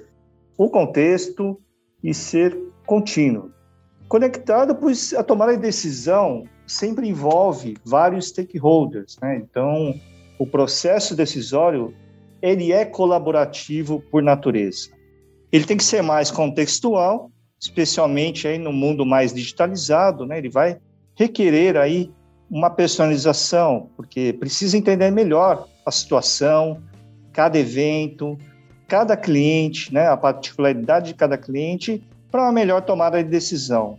o 0.55 0.69
contexto 0.69 1.60
e 2.03 2.13
ser 2.13 2.55
contínuo. 2.86 3.51
Conectado, 4.07 4.75
pois 4.75 5.13
a 5.13 5.24
tomada 5.24 5.55
de 5.55 5.62
decisão 5.62 6.43
sempre 6.67 7.10
envolve 7.10 7.75
vários 7.84 8.27
stakeholders, 8.27 9.17
né? 9.19 9.38
Então, 9.38 9.96
o 10.38 10.46
processo 10.46 11.15
decisório 11.15 11.93
ele 12.39 12.72
é 12.72 12.86
colaborativo 12.86 14.00
por 14.12 14.22
natureza. 14.22 14.96
Ele 15.51 15.65
tem 15.65 15.77
que 15.77 15.83
ser 15.83 16.01
mais 16.01 16.29
contextual, 16.29 17.31
especialmente 17.59 18.47
aí 18.47 18.57
no 18.57 18.71
mundo 18.71 19.05
mais 19.05 19.33
digitalizado, 19.33 20.25
né? 20.25 20.37
Ele 20.37 20.49
vai 20.49 20.77
requerer 21.15 21.77
aí 21.77 22.11
uma 22.49 22.69
personalização, 22.69 23.89
porque 23.95 24.33
precisa 24.33 24.77
entender 24.77 25.11
melhor 25.11 25.67
a 25.85 25.91
situação, 25.91 26.81
cada 27.33 27.57
evento, 27.57 28.37
cada 28.87 29.17
cliente, 29.17 29.93
né? 29.93 30.07
A 30.07 30.17
particularidade 30.17 31.07
de 31.07 31.13
cada 31.13 31.37
cliente 31.37 32.03
para 32.31 32.43
uma 32.43 32.51
melhor 32.51 32.81
tomada 32.81 33.23
de 33.23 33.29
decisão. 33.29 33.97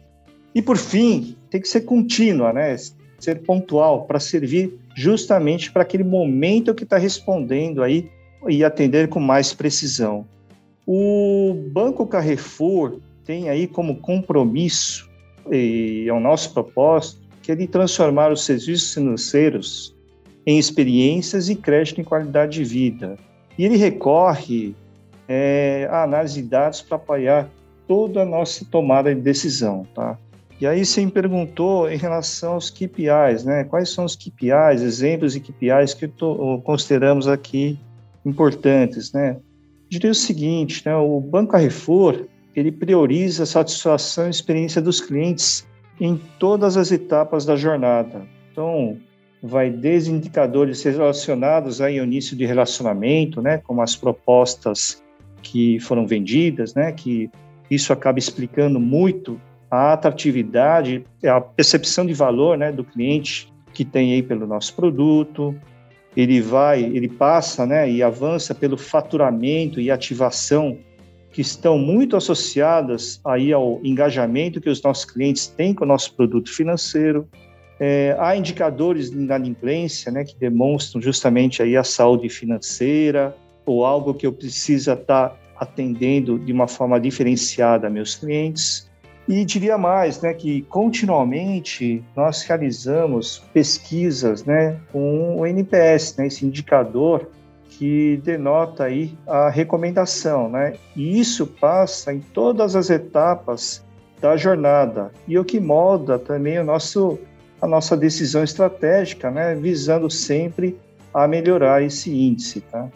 E 0.55 0.63
por 0.63 0.77
fim, 0.77 1.37
tem 1.51 1.61
que 1.61 1.69
ser 1.69 1.83
contínua, 1.83 2.53
né? 2.53 2.77
Ser 3.19 3.43
pontual 3.43 4.05
para 4.05 4.21
servir 4.21 4.79
justamente 4.95 5.71
para 5.73 5.83
aquele 5.83 6.05
momento 6.05 6.75
que 6.75 6.85
está 6.85 6.99
respondendo 6.99 7.83
aí 7.83 8.11
e 8.49 8.65
atender 8.65 9.09
com 9.09 9.21
mais 9.21 9.53
precisão. 9.53 10.27
O 10.91 11.53
Banco 11.71 12.07
Carrefour 12.07 12.99
tem 13.23 13.51
aí 13.51 13.67
como 13.67 13.97
compromisso 13.97 15.07
e 15.53 16.07
é 16.09 16.13
o 16.15 16.19
nosso 16.19 16.55
propósito 16.55 17.29
que 17.43 17.53
é 17.53 17.55
de 17.55 17.67
transformar 17.67 18.33
os 18.33 18.43
serviços 18.43 18.95
financeiros 18.95 19.95
em 20.47 20.59
experiências 20.59 21.51
e 21.51 21.57
crédito 21.57 22.01
em 22.01 22.05
qualidade 22.05 22.53
de 22.53 22.65
vida. 22.65 23.19
E 23.59 23.67
ele 23.67 23.77
recorre 23.77 24.75
é, 25.29 25.87
à 25.91 26.05
análise 26.05 26.41
de 26.41 26.49
dados 26.49 26.81
para 26.81 26.97
apoiar 26.97 27.51
toda 27.87 28.23
a 28.23 28.25
nossa 28.25 28.65
tomada 28.65 29.15
de 29.15 29.21
decisão, 29.21 29.87
tá? 29.95 30.19
E 30.59 30.67
aí 30.67 30.87
você 30.87 31.05
me 31.05 31.13
perguntou 31.13 31.91
em 31.91 31.99
relação 31.99 32.55
aos 32.55 32.71
KPIs, 32.71 33.45
né? 33.45 33.65
Quais 33.65 33.91
são 33.91 34.07
os 34.07 34.17
KPIs, 34.17 34.81
exemplos 34.81 35.35
de 35.35 35.41
KPIs 35.41 35.93
que 35.93 36.11
consideramos 36.65 37.29
aqui 37.29 37.79
importantes, 38.25 39.13
né? 39.13 39.37
Diria 39.89 40.11
o 40.11 40.15
seguinte, 40.15 40.83
né? 40.85 40.95
O 40.97 41.21
Banco 41.21 41.53
Carrefour, 41.53 42.27
ele 42.55 42.71
prioriza 42.71 43.45
a 43.45 43.47
satisfação 43.47 44.27
e 44.27 44.31
experiência 44.31 44.83
dos 44.83 45.01
clientes 45.01 45.67
em 46.01 46.21
todas 46.39 46.77
as 46.77 46.93
etapas 46.93 47.45
da 47.45 47.57
jornada. 47.57 48.27
Então, 48.53 48.99
vai 49.43 49.71
desde 49.71 50.11
indicadores 50.11 50.83
relacionados 50.83 51.81
ao 51.81 51.91
início 51.91 52.37
de 52.37 52.45
relacionamento, 52.45 53.41
né? 53.41 53.59
Como 53.59 53.81
as 53.81 53.97
propostas 53.97 55.03
que 55.43 55.81
foram 55.81 56.07
vendidas, 56.07 56.75
né? 56.75 56.93
Que 56.93 57.31
isso 57.71 57.93
acaba 57.93 58.19
explicando 58.19 58.81
muito 58.81 59.41
a 59.71 59.93
atratividade, 59.93 61.05
a 61.25 61.41
percepção 61.41 62.07
de 62.07 62.15
valor 62.15 62.57
né, 62.57 62.73
do 62.73 62.83
cliente 62.83 63.53
que 63.75 63.85
tem 63.85 64.15
aí 64.15 64.23
pelo 64.23 64.47
nosso 64.47 64.75
produto, 64.75 65.55
ele 66.19 66.41
vai, 66.41 66.83
ele 66.83 67.09
passa 67.09 67.65
né, 67.65 67.89
e 67.89 68.03
avança 68.03 68.53
pelo 68.53 68.77
faturamento 68.77 69.81
e 69.81 69.89
ativação 69.89 70.77
que 71.31 71.41
estão 71.41 71.79
muito 71.79 72.17
associadas 72.17 73.21
aí 73.25 73.53
ao 73.53 73.79
engajamento 73.85 74.61
que 74.61 74.69
os 74.69 74.83
nossos 74.83 75.05
clientes 75.05 75.47
têm 75.47 75.73
com 75.73 75.85
o 75.85 75.87
nosso 75.87 76.17
produto 76.17 76.53
financeiro. 76.53 77.29
É, 77.79 78.17
há 78.19 78.35
indicadores 78.37 79.13
de 79.13 79.17
inadimplência 79.17 80.11
né, 80.11 80.25
que 80.25 80.37
demonstram 80.37 81.01
justamente 81.01 81.63
aí 81.63 81.77
a 81.77 81.85
saúde 81.85 82.29
financeira 82.29 83.33
ou 83.65 83.87
algo 83.87 84.13
que 84.13 84.27
eu 84.27 84.33
precisa 84.33 84.95
estar 84.95 85.29
tá 85.29 85.37
atendendo 85.57 86.37
de 86.37 86.53
uma 86.53 86.67
forma 86.67 86.99
diferenciada 86.99 87.87
a 87.87 87.91
meus 87.91 88.17
clientes. 88.17 88.88
E 89.29 89.45
diria 89.45 89.77
mais, 89.77 90.23
né, 90.23 90.33
que 90.33 90.63
continuamente 90.63 92.03
nós 92.17 92.43
realizamos 92.45 93.45
pesquisas, 93.53 94.43
né, 94.43 94.79
com 94.91 95.39
o 95.39 95.47
NPS, 95.47 96.17
né, 96.17 96.29
esse 96.29 96.47
indicador 96.47 97.29
que 97.69 98.19
denota 98.25 98.85
aí 98.85 99.13
a 99.27 99.51
recomendação, 99.51 100.49
né? 100.49 100.73
E 100.97 101.21
isso 101.21 101.47
passa 101.47 102.13
em 102.13 102.21
todas 102.21 102.75
as 102.75 102.89
etapas 102.89 103.85
da 104.19 104.35
jornada 104.35 105.13
e 105.29 105.39
o 105.39 105.45
que 105.45 105.61
molda 105.61 106.19
também 106.19 106.59
o 106.59 106.65
nosso 106.65 107.19
a 107.61 107.67
nossa 107.67 107.97
decisão 107.97 108.43
estratégica, 108.43 109.31
né, 109.31 109.55
visando 109.55 110.09
sempre 110.09 110.79
a 111.13 111.27
melhorar 111.29 111.83
esse 111.83 112.11
índice, 112.11 112.63
tá? 112.63 112.89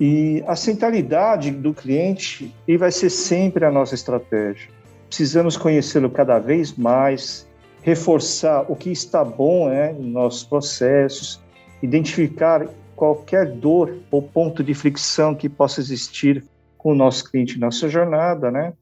E 0.00 0.44
a 0.46 0.54
centralidade 0.54 1.50
do 1.50 1.74
cliente 1.74 2.54
e 2.68 2.76
vai 2.76 2.92
ser 2.92 3.10
sempre 3.10 3.64
a 3.64 3.70
nossa 3.70 3.94
estratégia 3.94 4.68
precisamos 5.12 5.58
conhecê-lo 5.58 6.08
cada 6.08 6.38
vez 6.38 6.72
mais, 6.72 7.46
reforçar 7.82 8.64
o 8.72 8.74
que 8.74 8.90
está 8.90 9.22
bom 9.22 9.68
né, 9.68 9.92
nos 9.92 10.06
nossos 10.06 10.44
processos, 10.44 11.38
identificar 11.82 12.66
qualquer 12.96 13.52
dor 13.52 13.98
ou 14.10 14.22
ponto 14.22 14.64
de 14.64 14.72
fricção 14.72 15.34
que 15.34 15.50
possa 15.50 15.80
existir 15.80 16.42
com 16.78 16.92
o 16.92 16.94
nosso 16.94 17.30
cliente 17.30 17.58
na 17.58 17.66
nossa 17.66 17.90
jornada, 17.90 18.50
né? 18.50 18.72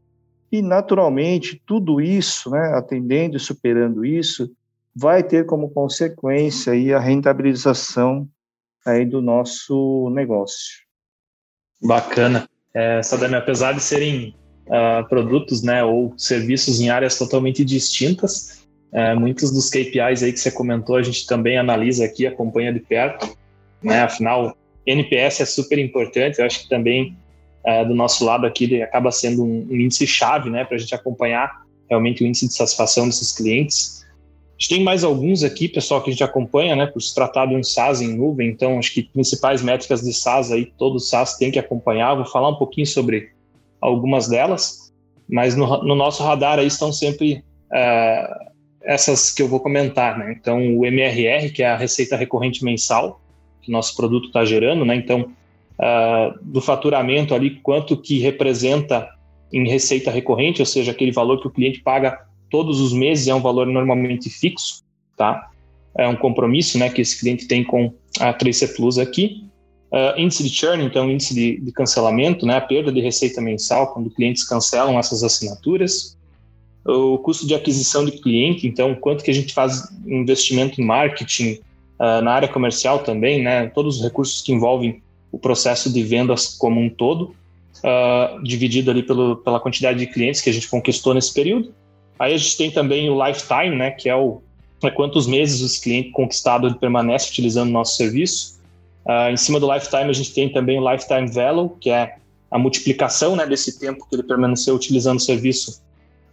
E, 0.53 0.63
naturalmente, 0.63 1.61
tudo 1.67 2.01
isso, 2.01 2.49
né, 2.49 2.75
atendendo 2.77 3.37
e 3.37 3.41
superando 3.41 4.05
isso, 4.05 4.53
vai 4.95 5.25
ter 5.25 5.45
como 5.47 5.71
consequência 5.71 6.75
aí 6.75 6.95
a 6.95 7.01
rentabilização 7.01 8.29
aí 8.87 9.05
do 9.05 9.21
nosso 9.21 10.09
negócio. 10.11 10.79
Bacana. 11.83 12.49
É, 12.73 13.03
Sadame, 13.03 13.35
apesar 13.35 13.73
de 13.73 13.83
serem 13.83 14.35
uh, 14.71 15.07
produtos 15.09 15.63
né, 15.63 15.83
ou 15.83 16.15
serviços 16.17 16.81
em 16.81 16.89
áreas 16.89 17.19
totalmente 17.19 17.65
distintas. 17.65 18.61
Uh, 18.93 19.19
muitos 19.19 19.51
dos 19.51 19.69
KPIs 19.69 20.23
aí 20.23 20.33
que 20.33 20.41
você 20.41 20.51
comentou, 20.51 20.97
a 20.97 21.03
gente 21.03 21.27
também 21.27 21.59
analisa 21.59 22.05
aqui, 22.05 22.27
acompanha 22.27 22.73
de 22.73 22.81
perto. 22.81 23.37
Né? 23.83 24.01
Afinal, 24.01 24.57
NPS 24.87 25.41
é 25.41 25.45
super 25.45 25.79
importante, 25.79 26.39
eu 26.39 26.47
acho 26.47 26.63
que 26.63 26.69
também 26.69 27.17
uh, 27.67 27.87
do 27.87 27.95
nosso 27.95 28.25
lado 28.25 28.47
aqui 28.47 28.83
acaba 28.83 29.11
sendo 29.11 29.45
um, 29.45 29.67
um 29.71 29.77
índice-chave 29.77 30.51
né, 30.51 30.65
para 30.65 30.77
a 30.77 30.79
gente 30.79 30.95
acompanhar 30.95 31.63
realmente 31.89 32.23
o 32.23 32.27
índice 32.27 32.47
de 32.47 32.55
satisfação 32.55 33.07
desses 33.07 33.33
clientes. 33.33 34.05
A 34.05 34.63
gente 34.63 34.77
tem 34.77 34.85
mais 34.85 35.03
alguns 35.05 35.43
aqui, 35.43 35.69
pessoal, 35.69 36.03
que 36.03 36.11
a 36.11 36.13
gente 36.13 36.23
acompanha, 36.23 36.77
né, 36.77 36.87
por 36.87 37.01
se 37.01 37.15
tratar 37.15 37.47
de 37.47 37.57
um 37.57 37.63
SaaS 37.63 38.01
em 38.03 38.15
nuvem, 38.15 38.51
então 38.51 38.79
acho 38.79 38.93
que 38.93 39.03
principais 39.03 39.63
métricas 39.63 40.03
de 40.03 40.13
SaaS 40.13 40.53
aí, 40.53 40.67
todo 40.79 41.01
SaaS 41.01 41.37
tem 41.39 41.51
que 41.51 41.59
acompanhar. 41.59 42.15
Vou 42.15 42.27
falar 42.27 42.51
um 42.51 42.57
pouquinho 42.57 42.87
sobre 42.87 43.31
algumas 43.81 44.29
delas, 44.29 44.93
mas 45.29 45.57
no, 45.57 45.83
no 45.83 45.95
nosso 45.95 46.23
radar 46.23 46.59
aí 46.59 46.67
estão 46.67 46.93
sempre 46.93 47.45
é, 47.73 48.29
essas 48.83 49.33
que 49.33 49.43
eu 49.43 49.49
vou 49.49 49.61
comentar, 49.61 50.19
né? 50.19 50.35
Então, 50.39 50.77
o 50.77 50.85
MRR, 50.85 51.51
que 51.51 51.63
é 51.63 51.69
a 51.69 51.77
receita 51.77 52.17
recorrente 52.17 52.65
mensal 52.65 53.21
que 53.63 53.71
nosso 53.71 53.95
produto 53.95 54.29
está 54.29 54.45
gerando, 54.45 54.85
né? 54.85 54.95
Então, 54.97 55.31
uh, 55.79 56.39
do 56.43 56.61
faturamento 56.61 57.35
ali, 57.35 57.61
quanto 57.63 57.97
que 57.97 58.19
representa 58.19 59.09
em 59.53 59.69
receita 59.69 60.11
recorrente, 60.11 60.63
ou 60.63 60.67
seja, 60.67 60.93
aquele 60.93 61.13
valor 61.13 61.41
que 61.41 61.47
o 61.47 61.51
cliente 61.51 61.83
paga 61.83 62.19
todos 62.49 62.81
os 62.81 62.93
meses 62.93 63.29
é 63.29 63.35
um 63.35 63.41
valor 63.41 63.67
normalmente 63.67 64.31
fixo, 64.31 64.83
tá? 65.17 65.51
É 65.97 66.07
um 66.09 66.17
compromisso, 66.17 66.79
né, 66.79 66.89
que 66.89 67.01
esse 67.01 67.19
cliente 67.19 67.47
tem 67.47 67.65
com 67.65 67.93
a 68.19 68.33
3C 68.33 68.77
Plus 68.77 68.99
aqui. 68.99 69.45
Uh, 69.93 70.19
índice 70.21 70.45
de 70.45 70.51
churn, 70.51 70.85
então 70.85 71.11
índice 71.11 71.35
de, 71.35 71.61
de, 71.61 71.73
cancelamento, 71.73 72.47
né, 72.47 72.57
a 72.57 72.61
perda 72.61 72.93
de 72.93 73.01
receita 73.01 73.41
mensal 73.41 73.93
quando 73.93 74.09
clientes 74.09 74.45
cancelam 74.45 74.99
essas 74.99 75.25
assinaturas. 75.25 76.17
O 76.85 77.19
custo 77.19 77.47
de 77.47 77.55
aquisição 77.55 78.05
de 78.05 78.13
cliente, 78.13 78.67
então 78.67 78.95
quanto 78.95 79.25
que 79.25 79.31
a 79.31 79.35
gente 79.35 79.53
faz 79.53 79.89
investimento 80.07 80.81
em 80.81 80.85
marketing, 80.85 81.59
uh, 81.99 82.23
na 82.23 82.33
área 82.33 82.49
comercial 82.49 83.01
também, 83.01 83.43
né, 83.43 83.67
todos 83.69 83.97
os 83.97 84.03
recursos 84.03 84.43
que 84.43 84.53
envolvem 84.53 85.03
o 85.33 85.39
processo 85.39 85.93
de 85.93 86.03
vendas 86.03 86.57
como 86.57 86.81
um 86.81 86.89
todo, 86.89 87.35
uh, 87.85 88.43
dividido 88.43 88.91
ali 88.91 89.03
pelo, 89.03 89.37
pela 89.37 89.59
quantidade 89.59 89.99
de 89.99 90.07
clientes 90.07 90.41
que 90.41 90.51
a 90.51 90.53
gente 90.53 90.69
conquistou 90.69 91.15
nesse 91.15 91.35
período. 91.35 91.75
Aí 92.19 92.35
a 92.35 92.37
gente 92.37 92.57
tem 92.57 92.71
também 92.71 93.11
o 93.11 93.27
lifetime, 93.27 93.75
né, 93.75 93.91
que 93.91 94.09
é 94.09 94.15
o 94.15 94.41
é 94.83 94.91
quantos 94.91 95.27
meses 95.27 95.61
os 95.61 95.77
clientes 95.77 96.13
conquistado 96.13 96.75
permanece 96.77 97.29
utilizando 97.29 97.69
o 97.69 97.73
nosso 97.73 97.97
serviço. 97.97 98.60
Uh, 99.07 99.33
em 99.33 99.37
cima 99.37 99.59
do 99.59 99.73
lifetime, 99.73 100.11
a 100.11 100.13
gente 100.13 100.33
tem 100.35 100.53
também 100.53 100.79
o 100.79 100.91
lifetime 100.93 101.31
value, 101.31 101.77
que 101.81 101.91
é 101.91 102.17
a 102.51 102.59
multiplicação 102.59 103.37
né, 103.37 103.47
desse 103.47 103.79
tempo 103.79 104.07
que 104.09 104.15
ele 104.15 104.23
permaneceu 104.23 104.75
utilizando 104.75 105.19
o 105.19 105.23
serviço 105.23 105.83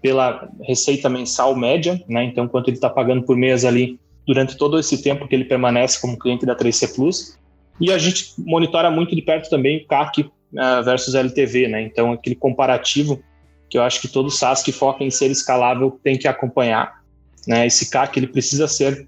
pela 0.02 0.50
receita 0.64 1.10
mensal 1.10 1.56
média, 1.56 2.04
né? 2.08 2.24
Então, 2.24 2.48
quanto 2.48 2.70
ele 2.70 2.78
está 2.78 2.90
pagando 2.90 3.24
por 3.24 3.36
mês 3.36 3.66
ali 3.66 4.00
durante 4.26 4.58
todo 4.58 4.78
esse 4.78 5.02
tempo 5.02 5.28
que 5.28 5.34
ele 5.34 5.46
permanece 5.46 6.00
como 6.00 6.20
cliente 6.20 6.46
da 6.46 6.56
3C 6.56 6.94
Plus. 6.94 7.38
E 7.80 7.92
a 7.92 7.98
gente 7.98 8.34
monitora 8.38 8.92
muito 8.92 9.16
de 9.16 9.22
perto 9.22 9.50
também 9.50 9.78
o 9.78 9.88
CAC 9.88 10.22
uh, 10.22 10.84
versus 10.84 11.16
LTV, 11.16 11.68
né? 11.68 11.82
Então, 11.82 12.12
aquele 12.12 12.36
comparativo 12.36 13.24
que 13.70 13.78
eu 13.78 13.84
acho 13.84 14.02
que 14.02 14.08
todo 14.08 14.30
SaaS 14.30 14.64
que 14.64 14.72
foca 14.72 15.04
em 15.04 15.10
ser 15.10 15.30
escalável 15.30 16.00
tem 16.04 16.18
que 16.18 16.28
acompanhar. 16.28 17.02
Né? 17.48 17.68
Esse 17.68 17.90
CAC 17.90 18.18
ele 18.18 18.28
precisa 18.28 18.68
ser 18.68 19.08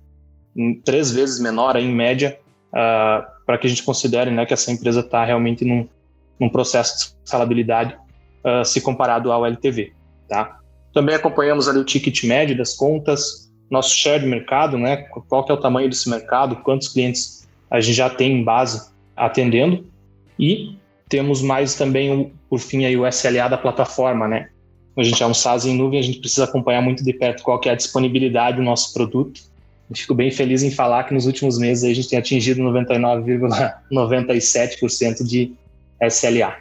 três 0.83 1.11
vezes 1.11 1.39
menor, 1.39 1.75
em 1.75 1.93
média, 1.93 2.37
uh, 2.73 3.25
para 3.49 3.57
que 3.57 3.65
a 3.65 3.69
gente 3.71 3.81
considere 3.81 4.29
né, 4.29 4.45
que 4.45 4.53
essa 4.53 4.71
empresa 4.71 4.99
está 4.99 5.25
realmente 5.25 5.65
num, 5.65 5.87
num, 6.39 6.49
processo 6.49 6.99
de 6.99 7.15
escalabilidade 7.25 7.97
uh, 8.45 8.63
se 8.63 8.79
comparado 8.79 9.31
ao 9.31 9.43
LTV. 9.43 9.91
Tá? 10.27 10.59
Também 10.93 11.15
acompanhamos 11.15 11.67
ali 11.67 11.79
o 11.79 11.83
ticket 11.83 12.25
médio 12.25 12.55
das 12.55 12.75
contas, 12.75 13.51
nosso 13.67 13.97
share 13.97 14.21
de 14.21 14.27
mercado, 14.29 14.77
né, 14.77 14.97
qual 15.27 15.43
que 15.43 15.51
é 15.51 15.55
o 15.55 15.59
tamanho 15.59 15.89
desse 15.89 16.07
mercado, 16.07 16.57
quantos 16.57 16.89
clientes 16.89 17.49
a 17.71 17.81
gente 17.81 17.95
já 17.95 18.07
tem 18.07 18.33
em 18.33 18.43
base 18.43 18.91
atendendo 19.17 19.83
e 20.37 20.77
temos 21.09 21.41
mais 21.41 21.73
também, 21.73 22.31
por 22.47 22.59
fim, 22.59 22.85
aí, 22.85 22.95
o 22.95 23.07
SLA 23.07 23.47
da 23.49 23.57
plataforma, 23.57 24.27
né? 24.27 24.49
A 24.95 25.01
gente 25.01 25.23
é 25.23 25.25
um 25.25 25.33
SaaS 25.33 25.65
em 25.65 25.75
nuvem, 25.75 25.99
a 25.99 26.03
gente 26.03 26.19
precisa 26.19 26.43
acompanhar 26.43 26.83
muito 26.83 27.03
de 27.03 27.13
perto 27.13 27.41
qual 27.41 27.59
que 27.59 27.67
é 27.67 27.71
a 27.71 27.75
disponibilidade 27.75 28.57
do 28.57 28.63
nosso 28.63 28.93
produto 28.93 29.41
fico 29.95 30.13
bem 30.13 30.29
feliz 30.31 30.61
em 30.63 30.71
falar 30.71 31.05
que 31.05 31.13
nos 31.13 31.25
últimos 31.25 31.57
meses 31.57 31.83
a 31.83 31.93
gente 31.93 32.07
tem 32.09 32.19
atingido 32.19 32.61
99,97% 32.61 35.23
de 35.23 35.53
SLA. 36.01 36.57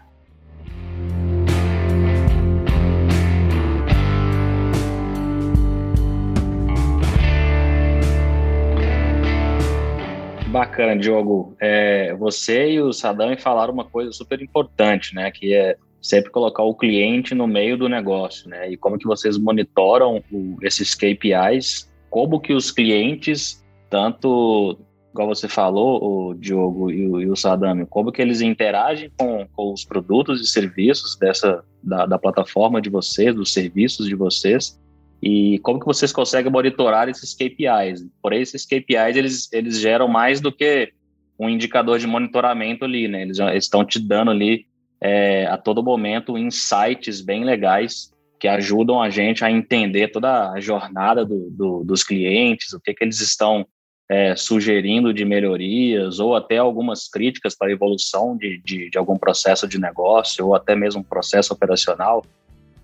Bacana, 10.48 10.96
Diogo. 10.96 11.54
É, 11.60 12.14
você 12.14 12.72
e 12.72 12.80
o 12.80 12.92
Sadam 12.92 13.36
falaram 13.36 13.74
uma 13.74 13.84
coisa 13.84 14.10
super 14.12 14.42
importante, 14.42 15.14
né? 15.14 15.30
Que 15.30 15.54
é 15.54 15.76
sempre 16.00 16.30
colocar 16.30 16.62
o 16.62 16.74
cliente 16.74 17.34
no 17.34 17.46
meio 17.46 17.76
do 17.76 17.88
negócio, 17.88 18.48
né? 18.48 18.70
E 18.70 18.76
como 18.76 18.98
que 18.98 19.06
vocês 19.06 19.36
monitoram 19.36 20.22
o, 20.32 20.56
esses 20.62 20.94
KPIs 20.94 21.87
como 22.10 22.40
que 22.40 22.52
os 22.52 22.70
clientes, 22.70 23.64
tanto, 23.90 24.78
igual 25.12 25.28
você 25.28 25.48
falou, 25.48 26.30
o 26.30 26.34
Diogo 26.34 26.90
e 26.90 27.08
o, 27.08 27.20
e 27.20 27.30
o 27.30 27.36
Sadami, 27.36 27.86
como 27.86 28.12
que 28.12 28.22
eles 28.22 28.40
interagem 28.40 29.10
com, 29.18 29.46
com 29.52 29.72
os 29.72 29.84
produtos 29.84 30.40
e 30.40 30.46
serviços 30.46 31.16
dessa 31.16 31.64
da, 31.82 32.06
da 32.06 32.18
plataforma 32.18 32.80
de 32.80 32.90
vocês, 32.90 33.34
dos 33.34 33.52
serviços 33.52 34.06
de 34.06 34.14
vocês, 34.14 34.78
e 35.22 35.58
como 35.60 35.80
que 35.80 35.86
vocês 35.86 36.12
conseguem 36.12 36.50
monitorar 36.50 37.08
esses 37.08 37.34
KPIs? 37.34 38.06
Por 38.22 38.32
esses 38.32 38.64
KPIs, 38.64 39.16
eles, 39.16 39.52
eles 39.52 39.80
geram 39.80 40.06
mais 40.06 40.40
do 40.40 40.52
que 40.52 40.92
um 41.38 41.48
indicador 41.48 41.98
de 41.98 42.06
monitoramento 42.06 42.84
ali, 42.84 43.08
né? 43.08 43.22
Eles, 43.22 43.38
estão 43.38 43.84
te 43.84 43.98
dando 43.98 44.30
ali 44.30 44.66
é, 45.00 45.46
a 45.46 45.56
todo 45.56 45.82
momento 45.82 46.38
insights 46.38 47.20
bem 47.20 47.44
legais 47.44 48.12
que 48.38 48.48
ajudam 48.48 49.02
a 49.02 49.10
gente 49.10 49.44
a 49.44 49.50
entender 49.50 50.08
toda 50.08 50.50
a 50.52 50.60
jornada 50.60 51.24
do, 51.24 51.50
do, 51.50 51.84
dos 51.84 52.02
clientes, 52.02 52.72
o 52.72 52.80
que, 52.80 52.94
que 52.94 53.04
eles 53.04 53.20
estão 53.20 53.66
é, 54.08 54.34
sugerindo 54.34 55.12
de 55.12 55.24
melhorias, 55.24 56.18
ou 56.18 56.34
até 56.34 56.56
algumas 56.56 57.08
críticas 57.08 57.54
para 57.54 57.68
a 57.68 57.72
evolução 57.72 58.36
de, 58.36 58.58
de, 58.64 58.88
de, 58.88 58.96
algum 58.96 59.16
processo 59.16 59.68
de 59.68 59.78
negócio, 59.78 60.46
ou 60.46 60.54
até 60.54 60.74
mesmo 60.74 61.04
processo 61.04 61.52
operacional. 61.52 62.24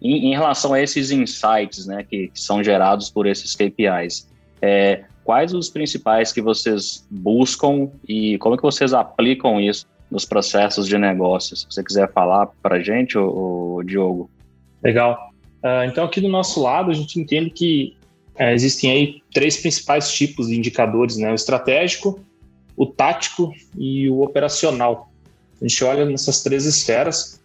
Em, 0.03 0.33
em 0.33 0.35
relação 0.35 0.75
a 0.75 0.83
esses 0.83 1.11
insights 1.11 1.87
né, 1.87 2.05
que, 2.05 2.29
que, 2.29 2.41
são 2.41 2.63
gerados 2.63 3.09
por 3.09 3.27
esses 3.27 3.55
KPIs, 3.55 4.29
é, 4.61 5.05
quais 5.25 5.55
os 5.55 5.71
principais 5.71 6.31
que 6.31 6.43
vocês 6.43 7.07
buscam 7.11 7.91
e 8.07 8.37
como 8.39 8.57
que 8.57 8.63
vocês 8.63 8.93
aplicam 8.93 9.59
isso 9.59 9.87
nos 10.11 10.27
processos 10.27 10.87
de 10.87 10.99
negócio? 10.99 11.57
Se 11.57 11.67
você 11.71 11.83
quiser 11.83 12.13
falar 12.13 12.49
para 12.63 12.77
a 12.77 12.83
gente, 12.83 13.17
o, 13.17 13.83
Diogo. 13.83 14.31
Legal. 14.83 15.34
Uh, 15.65 15.89
então, 15.89 16.05
aqui 16.05 16.21
do 16.21 16.29
nosso 16.29 16.61
lado, 16.63 16.91
a 16.91 16.95
gente 16.95 17.19
entende 17.19 17.49
que 17.49 17.97
uh, 18.39 18.51
existem 18.51 18.91
aí 18.91 19.23
três 19.33 19.57
principais 19.57 20.13
tipos 20.13 20.49
de 20.49 20.57
indicadores, 20.57 21.17
né? 21.17 21.33
O 21.33 21.35
estratégico, 21.35 22.21
o 22.77 22.85
tático 22.85 23.51
e 23.75 24.11
o 24.11 24.21
operacional. 24.21 25.11
A 25.59 25.67
gente 25.67 25.83
olha 25.83 26.05
nessas 26.05 26.43
três 26.43 26.67
esferas, 26.67 27.41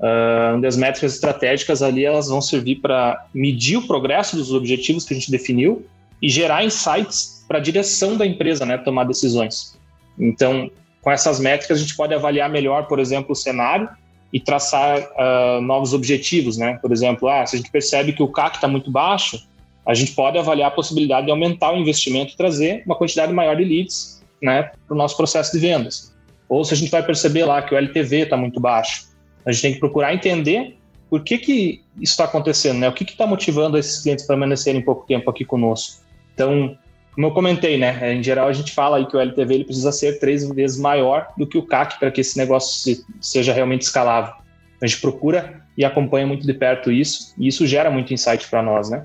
uh, 0.00 0.56
onde 0.56 0.66
as 0.66 0.76
métricas 0.76 1.14
estratégicas 1.14 1.80
ali 1.80 2.04
elas 2.04 2.26
vão 2.26 2.40
servir 2.40 2.80
para 2.80 3.24
medir 3.32 3.76
o 3.76 3.86
progresso 3.86 4.34
dos 4.34 4.52
objetivos 4.52 5.04
que 5.04 5.14
a 5.14 5.16
gente 5.16 5.30
definiu 5.30 5.86
e 6.20 6.28
gerar 6.28 6.64
insights 6.64 7.44
para 7.46 7.58
a 7.58 7.62
direção 7.62 8.16
da 8.16 8.26
empresa, 8.26 8.66
né? 8.66 8.78
Tomar 8.78 9.04
decisões. 9.04 9.78
Então, 10.18 10.68
com 11.02 11.10
essas 11.12 11.38
métricas, 11.38 11.78
a 11.78 11.80
gente 11.80 11.94
pode 11.94 12.12
avaliar 12.12 12.50
melhor, 12.50 12.88
por 12.88 12.98
exemplo, 12.98 13.30
o 13.30 13.36
cenário 13.36 13.88
e 14.32 14.38
traçar 14.38 15.00
uh, 15.00 15.60
novos 15.60 15.92
objetivos, 15.92 16.56
né? 16.56 16.78
Por 16.80 16.92
exemplo, 16.92 17.28
ah, 17.28 17.44
se 17.44 17.56
a 17.56 17.58
gente 17.58 17.70
percebe 17.70 18.12
que 18.12 18.22
o 18.22 18.28
CAC 18.28 18.56
está 18.56 18.68
muito 18.68 18.90
baixo, 18.90 19.44
a 19.86 19.94
gente 19.94 20.12
pode 20.12 20.38
avaliar 20.38 20.68
a 20.68 20.70
possibilidade 20.70 21.26
de 21.26 21.32
aumentar 21.32 21.72
o 21.72 21.76
investimento 21.76 22.32
e 22.32 22.36
trazer 22.36 22.82
uma 22.86 22.94
quantidade 22.94 23.32
maior 23.32 23.56
de 23.56 23.64
leads, 23.64 24.22
né, 24.40 24.70
para 24.86 24.94
o 24.94 24.96
nosso 24.96 25.16
processo 25.16 25.52
de 25.52 25.58
vendas. 25.58 26.14
Ou 26.48 26.64
se 26.64 26.74
a 26.74 26.76
gente 26.76 26.90
vai 26.90 27.02
perceber 27.02 27.44
lá 27.44 27.60
que 27.62 27.74
o 27.74 27.78
LTV 27.78 28.22
está 28.22 28.36
muito 28.36 28.60
baixo, 28.60 29.08
a 29.44 29.52
gente 29.52 29.62
tem 29.62 29.72
que 29.74 29.80
procurar 29.80 30.14
entender 30.14 30.76
por 31.08 31.24
que, 31.24 31.38
que 31.38 31.82
isso 31.96 32.12
está 32.12 32.24
acontecendo, 32.24 32.78
né? 32.78 32.88
O 32.88 32.92
que 32.92 33.02
está 33.02 33.26
motivando 33.26 33.76
esses 33.76 34.00
clientes 34.00 34.24
para 34.24 34.36
permanecerem 34.36 34.80
pouco 34.80 35.04
tempo 35.06 35.28
aqui 35.28 35.44
conosco? 35.44 36.02
Então, 36.34 36.78
como 37.14 37.26
eu 37.26 37.30
comentei, 37.32 37.76
né? 37.76 38.14
Em 38.14 38.22
geral, 38.22 38.48
a 38.48 38.52
gente 38.52 38.72
fala 38.72 38.96
aí 38.96 39.06
que 39.06 39.16
o 39.16 39.20
LTV 39.20 39.54
ele 39.54 39.64
precisa 39.64 39.92
ser 39.92 40.18
três 40.18 40.48
vezes 40.48 40.78
maior 40.78 41.28
do 41.36 41.46
que 41.46 41.58
o 41.58 41.62
CAC 41.62 41.98
para 41.98 42.10
que 42.10 42.20
esse 42.20 42.38
negócio 42.38 42.80
se, 42.80 43.04
seja 43.20 43.52
realmente 43.52 43.82
escalável. 43.82 44.34
A 44.80 44.86
gente 44.86 45.00
procura 45.00 45.62
e 45.76 45.84
acompanha 45.84 46.26
muito 46.26 46.46
de 46.46 46.54
perto 46.54 46.90
isso, 46.90 47.34
e 47.38 47.48
isso 47.48 47.66
gera 47.66 47.90
muito 47.90 48.12
insight 48.14 48.48
para 48.48 48.62
nós, 48.62 48.90
né? 48.90 49.02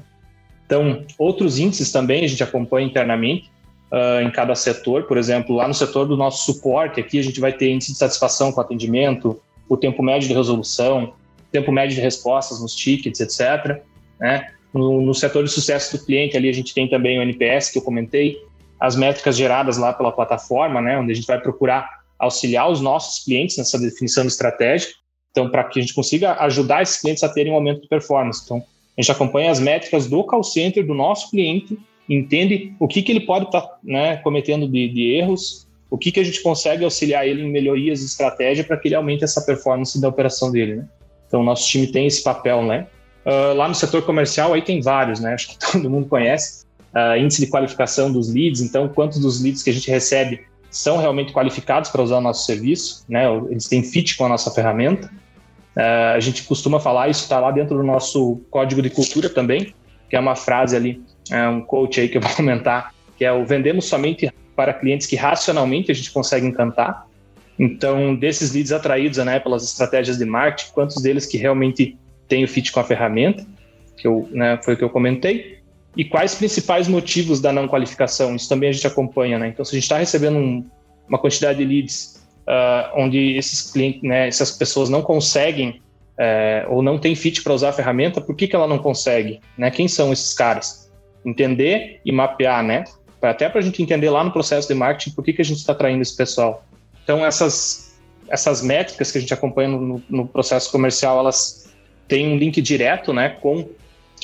Então, 0.65 1.05
outros 1.17 1.59
índices 1.59 1.91
também 1.91 2.23
a 2.23 2.27
gente 2.27 2.43
acompanha 2.43 2.87
internamente 2.87 3.51
uh, 3.91 4.21
em 4.21 4.31
cada 4.31 4.55
setor. 4.55 5.03
Por 5.03 5.17
exemplo, 5.17 5.55
lá 5.55 5.67
no 5.67 5.73
setor 5.73 6.07
do 6.07 6.17
nosso 6.17 6.51
suporte, 6.51 6.99
aqui 6.99 7.19
a 7.19 7.23
gente 7.23 7.39
vai 7.39 7.53
ter 7.53 7.71
índice 7.71 7.91
de 7.91 7.97
satisfação 7.97 8.51
com 8.51 8.61
atendimento, 8.61 9.39
o 9.69 9.77
tempo 9.77 10.01
médio 10.01 10.27
de 10.27 10.33
resolução, 10.33 11.13
tempo 11.51 11.71
médio 11.71 11.95
de 11.95 12.01
respostas 12.01 12.61
nos 12.61 12.73
tickets, 12.73 13.19
etc. 13.19 13.81
Né? 14.19 14.49
No, 14.75 15.01
no, 15.01 15.13
setor 15.13 15.43
de 15.43 15.49
sucesso 15.49 15.97
do 15.97 16.05
cliente, 16.05 16.35
ali 16.35 16.49
a 16.49 16.53
gente 16.53 16.73
tem 16.73 16.89
também 16.89 17.17
o 17.17 17.21
NPS, 17.21 17.69
que 17.69 17.77
eu 17.77 17.81
comentei, 17.81 18.37
as 18.79 18.95
métricas 18.95 19.37
geradas 19.37 19.77
lá 19.77 19.93
pela 19.93 20.11
plataforma, 20.11 20.81
né, 20.81 20.97
onde 20.97 21.13
a 21.13 21.15
gente 21.15 21.25
vai 21.25 21.39
procurar 21.39 21.89
auxiliar 22.19 22.69
os 22.69 22.81
nossos 22.81 23.23
clientes 23.23 23.57
nessa 23.57 23.79
definição 23.79 24.25
estratégica, 24.25 24.93
então, 25.31 25.49
para 25.49 25.63
que 25.65 25.79
a 25.79 25.81
gente 25.81 25.93
consiga 25.93 26.33
ajudar 26.43 26.81
esses 26.81 26.99
clientes 26.99 27.23
a 27.23 27.29
terem 27.29 27.51
um 27.51 27.55
aumento 27.55 27.81
de 27.81 27.87
performance. 27.87 28.41
Então, 28.43 28.57
a 28.97 29.01
gente 29.01 29.11
acompanha 29.11 29.51
as 29.51 29.59
métricas 29.59 30.07
do 30.07 30.23
call 30.23 30.43
center 30.43 30.85
do 30.85 30.93
nosso 30.93 31.29
cliente, 31.29 31.77
entende 32.09 32.73
o 32.79 32.87
que, 32.87 33.01
que 33.01 33.11
ele 33.11 33.21
pode 33.21 33.45
estar 33.45 33.61
tá, 33.61 33.77
né, 33.83 34.17
cometendo 34.17 34.67
de, 34.67 34.87
de, 34.87 35.11
erros, 35.11 35.67
o 35.89 35.97
que, 35.97 36.11
que 36.11 36.19
a 36.19 36.23
gente 36.23 36.41
consegue 36.41 36.83
auxiliar 36.83 37.27
ele 37.27 37.43
em 37.43 37.51
melhorias 37.51 37.99
de 37.99 38.05
estratégia 38.05 38.63
para 38.63 38.77
que 38.77 38.87
ele 38.87 38.95
aumente 38.95 39.23
essa 39.23 39.41
performance 39.41 39.99
da 39.99 40.07
operação 40.07 40.51
dele. 40.51 40.77
Né? 40.77 40.87
Então, 41.27 41.43
nosso 41.43 41.67
time 41.67 41.87
tem 41.87 42.07
esse 42.07 42.23
papel, 42.23 42.63
né? 42.63 42.87
Uh, 43.25 43.55
lá 43.55 43.67
no 43.67 43.73
setor 43.73 44.03
comercial, 44.03 44.53
aí 44.53 44.61
tem 44.61 44.81
vários, 44.81 45.19
né? 45.19 45.33
Acho 45.33 45.49
que 45.49 45.57
todo 45.71 45.89
mundo 45.89 46.07
conhece. 46.07 46.65
Uh, 46.93 47.17
índice 47.17 47.41
de 47.41 47.47
qualificação 47.47 48.11
dos 48.11 48.33
leads, 48.33 48.61
então, 48.61 48.87
quantos 48.87 49.19
dos 49.19 49.41
leads 49.41 49.61
que 49.61 49.69
a 49.69 49.73
gente 49.73 49.89
recebe 49.89 50.45
são 50.69 50.97
realmente 50.97 51.33
qualificados 51.33 51.89
para 51.89 52.01
usar 52.01 52.17
o 52.17 52.21
nosso 52.21 52.45
serviço, 52.45 53.03
né? 53.09 53.25
Eles 53.49 53.67
têm 53.67 53.81
fit 53.83 54.15
com 54.15 54.25
a 54.25 54.29
nossa 54.29 54.51
ferramenta. 54.51 55.07
Uh, 55.75 56.15
a 56.15 56.19
gente 56.19 56.43
costuma 56.43 56.79
falar, 56.79 57.09
isso 57.09 57.23
está 57.23 57.39
lá 57.39 57.51
dentro 57.51 57.75
do 57.75 57.83
nosso 57.83 58.41
código 58.49 58.81
de 58.81 58.89
cultura 58.89 59.29
também, 59.29 59.73
que 60.09 60.15
é 60.15 60.19
uma 60.19 60.35
frase 60.35 60.75
ali, 60.75 61.01
é 61.31 61.47
um 61.47 61.61
coach 61.61 61.99
aí 61.99 62.07
que 62.07 62.17
eu 62.17 62.21
vou 62.21 62.31
comentar, 62.35 62.93
que 63.17 63.25
é 63.25 63.31
o 63.31 63.45
vendemos 63.45 63.85
somente 63.85 64.31
para 64.55 64.73
clientes 64.73 65.07
que 65.07 65.15
racionalmente 65.15 65.91
a 65.91 65.95
gente 65.95 66.11
consegue 66.11 66.45
encantar. 66.45 67.07
Então, 67.57 68.15
desses 68.15 68.53
leads 68.53 68.71
atraídos 68.71 69.17
né, 69.17 69.39
pelas 69.39 69.63
estratégias 69.63 70.17
de 70.17 70.25
marketing, 70.25 70.71
quantos 70.73 71.01
deles 71.01 71.25
que 71.25 71.37
realmente 71.37 71.97
têm 72.27 72.43
o 72.43 72.47
fit 72.47 72.71
com 72.71 72.79
a 72.79 72.83
ferramenta, 72.83 73.45
que 73.97 74.07
eu, 74.07 74.27
né, 74.31 74.59
foi 74.63 74.73
o 74.73 74.77
que 74.77 74.83
eu 74.83 74.89
comentei, 74.89 75.59
e 75.95 76.03
quais 76.03 76.35
principais 76.35 76.87
motivos 76.87 77.39
da 77.39 77.53
não 77.53 77.67
qualificação, 77.67 78.35
isso 78.35 78.49
também 78.49 78.69
a 78.69 78.71
gente 78.71 78.85
acompanha. 78.85 79.39
Né? 79.39 79.47
Então, 79.47 79.63
se 79.63 79.71
a 79.71 79.75
gente 79.75 79.83
está 79.83 79.97
recebendo 79.97 80.37
um, 80.37 80.65
uma 81.07 81.17
quantidade 81.17 81.57
de 81.57 81.65
leads 81.65 82.21
uh, 82.47 82.91
onde 82.95 83.35
esses 83.37 83.71
clientes, 83.71 84.01
né, 84.01 84.27
essas 84.27 84.51
pessoas 84.51 84.89
não 84.89 85.01
conseguem 85.01 85.81
uh, 86.19 86.73
ou 86.73 86.81
não 86.81 86.97
tem 86.97 87.15
fit 87.15 87.41
para 87.41 87.53
usar 87.53 87.69
a 87.69 87.73
ferramenta, 87.73 88.19
por 88.19 88.35
que, 88.35 88.47
que 88.47 88.55
ela 88.55 88.67
não 88.67 88.77
consegue? 88.77 89.39
Né? 89.57 89.71
Quem 89.71 89.87
são 89.87 90.11
esses 90.11 90.33
caras? 90.33 90.91
Entender 91.25 92.01
e 92.05 92.11
mapear, 92.11 92.61
né? 92.63 92.83
Até 93.21 93.49
para 93.49 93.59
a 93.59 93.63
gente 93.63 93.81
entender 93.81 94.09
lá 94.09 94.23
no 94.23 94.31
processo 94.31 94.67
de 94.67 94.75
marketing 94.75 95.15
por 95.15 95.23
que, 95.23 95.33
que 95.33 95.41
a 95.41 95.45
gente 95.45 95.57
está 95.57 95.71
atraindo 95.71 96.01
esse 96.01 96.15
pessoal. 96.15 96.63
Então, 97.03 97.25
essas, 97.25 97.97
essas 98.29 98.61
métricas 98.61 99.11
que 99.11 99.17
a 99.17 99.21
gente 99.21 99.33
acompanha 99.33 99.69
no, 99.69 100.03
no 100.07 100.27
processo 100.27 100.71
comercial, 100.71 101.17
elas 101.17 101.64
têm 102.07 102.27
um 102.27 102.37
link 102.37 102.61
direto 102.61 103.13
né, 103.13 103.29
com 103.29 103.67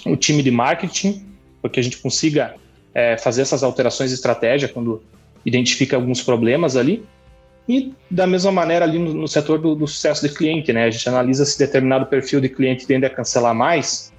o 0.06 0.15
time 0.15 0.41
de 0.41 0.52
marketing, 0.52 1.26
porque 1.62 1.80
a 1.80 1.84
gente 1.84 1.98
consiga 1.98 2.56
é, 2.94 3.17
fazer 3.17 3.41
essas 3.41 3.63
alterações 3.63 4.10
de 4.10 4.15
estratégia 4.15 4.67
quando 4.67 5.02
identifica 5.46 5.96
alguns 5.96 6.22
problemas 6.22 6.76
ali. 6.76 7.04
E 7.70 7.94
da 8.10 8.26
mesma 8.26 8.52
maneira 8.52 8.86
ali 8.86 8.98
no, 8.98 9.13
no 9.13 9.28
setor 9.28 9.60
do, 9.60 9.76
do, 9.76 9.88
sucesso 9.88 10.28
de 10.28 10.34
cliente, 10.34 10.74
né? 10.74 10.86
A 10.86 10.89
gente 10.89 11.08
analisa 11.08 11.46
se 11.46 11.58
determinado 11.58 12.06
perfil 12.08 12.41
de 12.41 12.50
cliente 12.50 12.88
tende 12.88 13.06
a 13.06 13.10
cancelar 13.10 13.54
mais, 13.54 14.12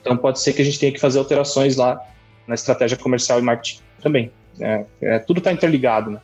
então 0.00 0.16
pode 0.16 0.40
ser 0.40 0.52
que 0.52 0.62
a 0.62 0.64
gente 0.64 0.78
tenha 0.78 0.92
que 0.92 1.00
fazer 1.00 1.18
alterações 1.18 1.76
lá 1.76 2.00
na 2.46 2.54
estratégia 2.54 2.96
comercial 2.96 3.38
e 3.38 3.42
marketing 3.42 3.80
também. 4.02 4.30
É, 4.60 4.84
é, 5.00 5.18
tudo 5.18 5.38
está 5.38 5.50
interligado, 5.50 6.10
né? 6.10 6.20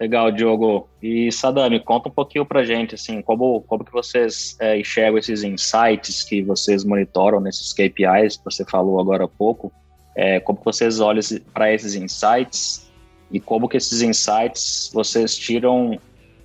Legal, 0.00 0.30
Diogo. 0.30 0.88
E 1.02 1.30
Sadami, 1.32 1.80
conta 1.80 2.08
um 2.08 2.12
pouquinho 2.12 2.46
para 2.46 2.64
gente, 2.64 2.94
assim, 2.94 3.20
como, 3.20 3.62
como 3.62 3.84
que 3.84 3.92
vocês 3.92 4.56
é, 4.60 4.78
enxergam 4.78 5.18
esses 5.18 5.42
insights 5.42 6.22
que 6.22 6.40
vocês 6.42 6.84
monitoram 6.84 7.40
nesses 7.40 7.72
KPIs 7.72 8.36
que 8.36 8.44
você 8.44 8.64
falou 8.64 9.00
agora 9.00 9.24
há 9.24 9.28
pouco, 9.28 9.72
é, 10.14 10.38
como 10.38 10.60
vocês 10.64 11.00
olham 11.00 11.20
para 11.52 11.72
esses 11.72 11.96
insights 11.96 12.88
e 13.30 13.40
como 13.40 13.68
que 13.68 13.76
esses 13.76 14.00
insights 14.00 14.90
vocês 14.94 15.36
tiram 15.36 15.98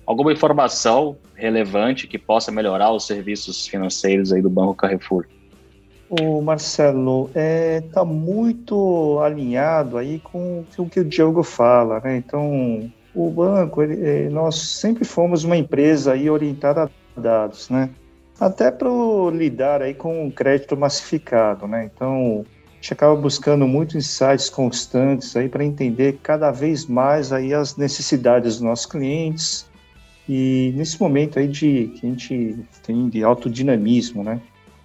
alguma 0.04 0.32
informação 0.32 1.16
relevante 1.34 2.06
que 2.08 2.18
possa 2.18 2.50
melhorar 2.50 2.92
os 2.92 3.06
serviços 3.06 3.66
financeiros 3.66 4.32
aí 4.32 4.42
do 4.42 4.50
Banco 4.50 4.74
Carrefour. 4.74 5.26
O 6.08 6.40
Marcelo 6.42 7.30
está 7.34 8.02
é, 8.02 8.04
muito 8.04 9.18
alinhado 9.20 9.96
aí 9.96 10.18
com 10.18 10.64
o 10.76 10.86
que 10.88 11.00
o 11.00 11.04
Diogo 11.04 11.42
fala, 11.42 12.00
né? 12.00 12.16
Então, 12.16 12.90
o 13.14 13.30
banco, 13.30 13.82
ele, 13.82 14.04
é, 14.06 14.28
nós 14.28 14.56
sempre 14.56 15.04
fomos 15.04 15.44
uma 15.44 15.56
empresa 15.56 16.12
aí 16.12 16.28
orientada 16.28 16.90
a 17.16 17.20
dados, 17.20 17.70
né? 17.70 17.90
Até 18.40 18.70
para 18.70 18.88
lidar 19.32 19.80
aí 19.82 19.94
com 19.94 20.30
crédito 20.30 20.76
massificado, 20.76 21.68
né? 21.68 21.88
Então, 21.92 22.44
gente 22.84 22.92
acaba 22.92 23.16
buscando 23.16 23.66
muito 23.66 23.96
insights 23.96 24.50
constantes 24.50 25.34
aí 25.34 25.48
para 25.48 25.64
entender 25.64 26.18
cada 26.22 26.50
vez 26.50 26.84
mais 26.84 27.32
aí 27.32 27.54
as 27.54 27.78
necessidades 27.78 28.56
dos 28.56 28.62
nossos 28.62 28.84
clientes 28.84 29.66
e 30.28 30.70
nesse 30.76 31.00
momento 31.00 31.38
aí 31.38 31.48
de 31.48 31.90
que 31.94 32.06
a 32.06 32.10
gente 32.10 32.58
tem 32.82 33.08
de 33.08 33.24
alto 33.24 33.48
dinamismo, 33.48 34.22
né? 34.22 34.38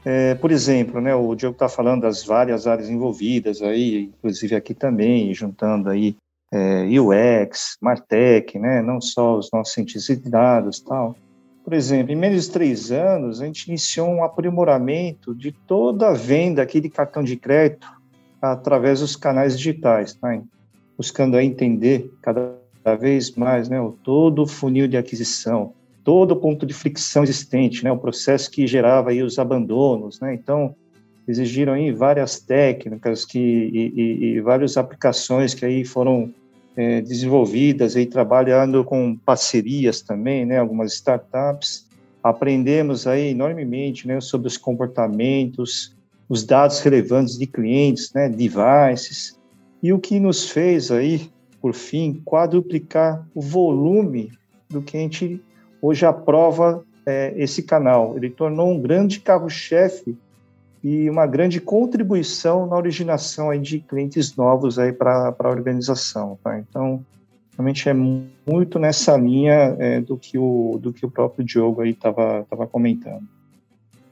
É, 0.06 0.34
por 0.36 0.50
exemplo, 0.50 1.02
né, 1.02 1.14
o 1.14 1.36
Diogo 1.36 1.56
está 1.56 1.68
falando 1.68 2.04
das 2.04 2.24
várias 2.24 2.66
áreas 2.66 2.90
envolvidas 2.90 3.62
aí, 3.62 4.10
inclusive 4.18 4.56
aqui 4.56 4.74
também, 4.74 5.34
juntando 5.34 5.90
aí 5.90 6.16
é, 6.52 6.86
UX, 7.00 7.78
Martech, 7.82 8.58
né, 8.58 8.82
não 8.82 9.00
só 9.00 9.38
os 9.38 9.50
nossos 9.52 9.74
cientistas 9.74 10.22
de 10.22 10.30
dados 10.30 10.80
tal. 10.80 11.16
Por 11.64 11.74
exemplo, 11.74 12.12
em 12.12 12.16
menos 12.16 12.46
de 12.46 12.52
três 12.52 12.92
anos, 12.92 13.42
a 13.42 13.46
gente 13.46 13.68
iniciou 13.68 14.10
um 14.10 14.24
aprimoramento 14.24 15.36
de 15.36 15.52
toda 15.52 16.10
a 16.10 16.14
venda 16.14 16.62
aqui 16.62 16.80
de 16.80 16.90
cartão 16.90 17.24
de 17.24 17.36
crédito 17.36 17.88
através 18.42 19.02
dos 19.02 19.16
canais 19.16 19.58
digitais, 19.58 20.14
tá? 20.14 20.42
buscando 20.98 21.40
entender 21.40 22.12
cada 22.22 22.56
vez 23.00 23.36
mais 23.36 23.70
né, 23.70 23.78
todo 24.04 24.44
o 24.44 24.48
funil 24.48 24.88
de 24.88 24.98
aquisição, 24.98 25.74
todo 26.04 26.32
o 26.32 26.36
ponto 26.36 26.66
de 26.66 26.74
fricção 26.74 27.24
existente, 27.24 27.84
né, 27.84 27.92
o 27.92 27.98
processo 27.98 28.50
que 28.50 28.66
gerava 28.66 29.12
aí 29.12 29.22
os 29.22 29.38
abandonos. 29.38 30.20
Né? 30.20 30.34
Então, 30.34 30.76
exigiram 31.30 31.74
aí 31.74 31.92
várias 31.92 32.40
técnicas 32.40 33.24
que, 33.24 33.38
e, 33.40 33.94
e, 33.96 34.26
e 34.26 34.42
várias 34.42 34.78
aplicações 34.78 35.54
que 35.54 35.64
aí 35.64 35.86
foram 35.86 36.34
é, 36.76 37.02
desenvolvidas 37.02 37.96
e 37.96 38.06
trabalhando 38.08 38.84
com 38.84 39.16
parcerias 39.16 40.02
também, 40.02 40.44
né, 40.44 40.58
algumas 40.58 40.92
startups. 40.94 41.88
Aprendemos 42.24 43.06
aí 43.06 43.30
enormemente, 43.30 44.08
né, 44.08 44.20
sobre 44.20 44.48
os 44.48 44.58
comportamentos, 44.58 45.96
os 46.28 46.44
dados 46.44 46.80
relevantes 46.80 47.38
de 47.38 47.46
clientes, 47.46 48.12
né, 48.12 48.28
devices, 48.28 49.38
e 49.84 49.94
o 49.94 50.00
que 50.00 50.20
nos 50.20 50.50
fez 50.50 50.90
aí, 50.90 51.30
por 51.62 51.76
fim, 51.76 52.22
quadruplicar 52.26 53.24
o 53.36 53.42
volume 53.42 54.32
do 54.68 54.82
que 54.82 54.98
a 54.98 55.00
gente 55.00 55.40
hoje 55.80 56.06
aprova 56.08 56.84
é, 57.06 57.34
esse 57.38 57.62
canal. 57.62 58.18
Ele 58.18 58.32
tornou 58.32 58.72
um 58.72 58.82
grande 58.82 59.20
carro-chefe 59.20 60.18
e 60.84 61.10
uma 61.10 61.28
grande 61.28 61.60
contribuição 61.60 62.66
na 62.66 62.76
originação 62.76 63.50
aí 63.50 63.60
de 63.60 63.80
clientes 63.80 64.36
novos 64.36 64.80
aí 64.80 64.94
para 64.94 65.36
a 65.38 65.50
organização. 65.50 66.40
Tá? 66.44 66.58
Então, 66.58 67.06
realmente 67.54 67.90
é 67.90 67.94
muito 67.94 68.80
nessa 68.80 69.18
linha 69.18 69.76
é, 69.80 70.00
do 70.00 70.18
que 70.18 70.38
o 70.38 70.80
do 70.82 70.94
que 70.94 71.06
o 71.06 71.12
próprio 71.12 71.46
Diogo 71.46 71.82
aí 71.82 71.92
estava 71.92 72.46
tava 72.50 72.66
comentando. 72.66 73.24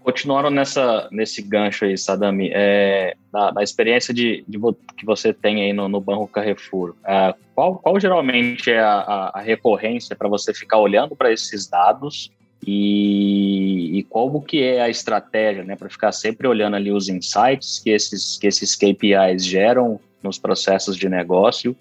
Continuando 0.02 0.50
nessa 0.50 1.08
nesse 1.12 1.42
gancho 1.42 1.86
aí, 1.86 1.98
Sadami, 1.98 2.50
é, 2.54 3.16
da, 3.32 3.52
da 3.52 3.64
experiência 3.64 4.14
de, 4.14 4.44
de, 4.48 4.58
que 4.98 5.06
você 5.06 5.34
tem 5.34 5.64
aí 5.64 5.74
no, 5.74 5.90
no 5.90 6.00
Banco 6.00 6.28
Carrefour, 6.28 6.96
é, 7.06 7.34
qual, 7.54 7.76
qual 7.76 8.00
geralmente 8.00 8.72
é 8.72 8.80
a, 8.80 9.32
a 9.34 9.42
recorrência 9.42 10.16
para 10.16 10.30
você 10.30 10.54
ficar 10.54 10.78
olhando 10.78 11.16
para 11.16 11.32
esses 11.32 11.68
dados 11.68 12.32
e, 12.66 14.00
e 14.00 14.04
como 14.04 14.42
que 14.42 14.64
é 14.64 14.82
a 14.82 14.90
estratégia, 14.90 15.64
né, 15.64 15.76
para 15.76 15.90
ficar 15.90 16.12
sempre 16.12 16.48
olhando 16.48 16.76
ali 16.76 16.92
os 16.92 17.10
insights 17.10 17.80
que 17.80 17.90
esses, 17.90 18.38
que 18.38 18.48
esses 18.48 18.76
KPIs 18.76 19.46
geram 19.46 20.00
nos 20.24 20.38
processos 20.40 20.98
de 20.98 21.08
negócio. 21.08 21.76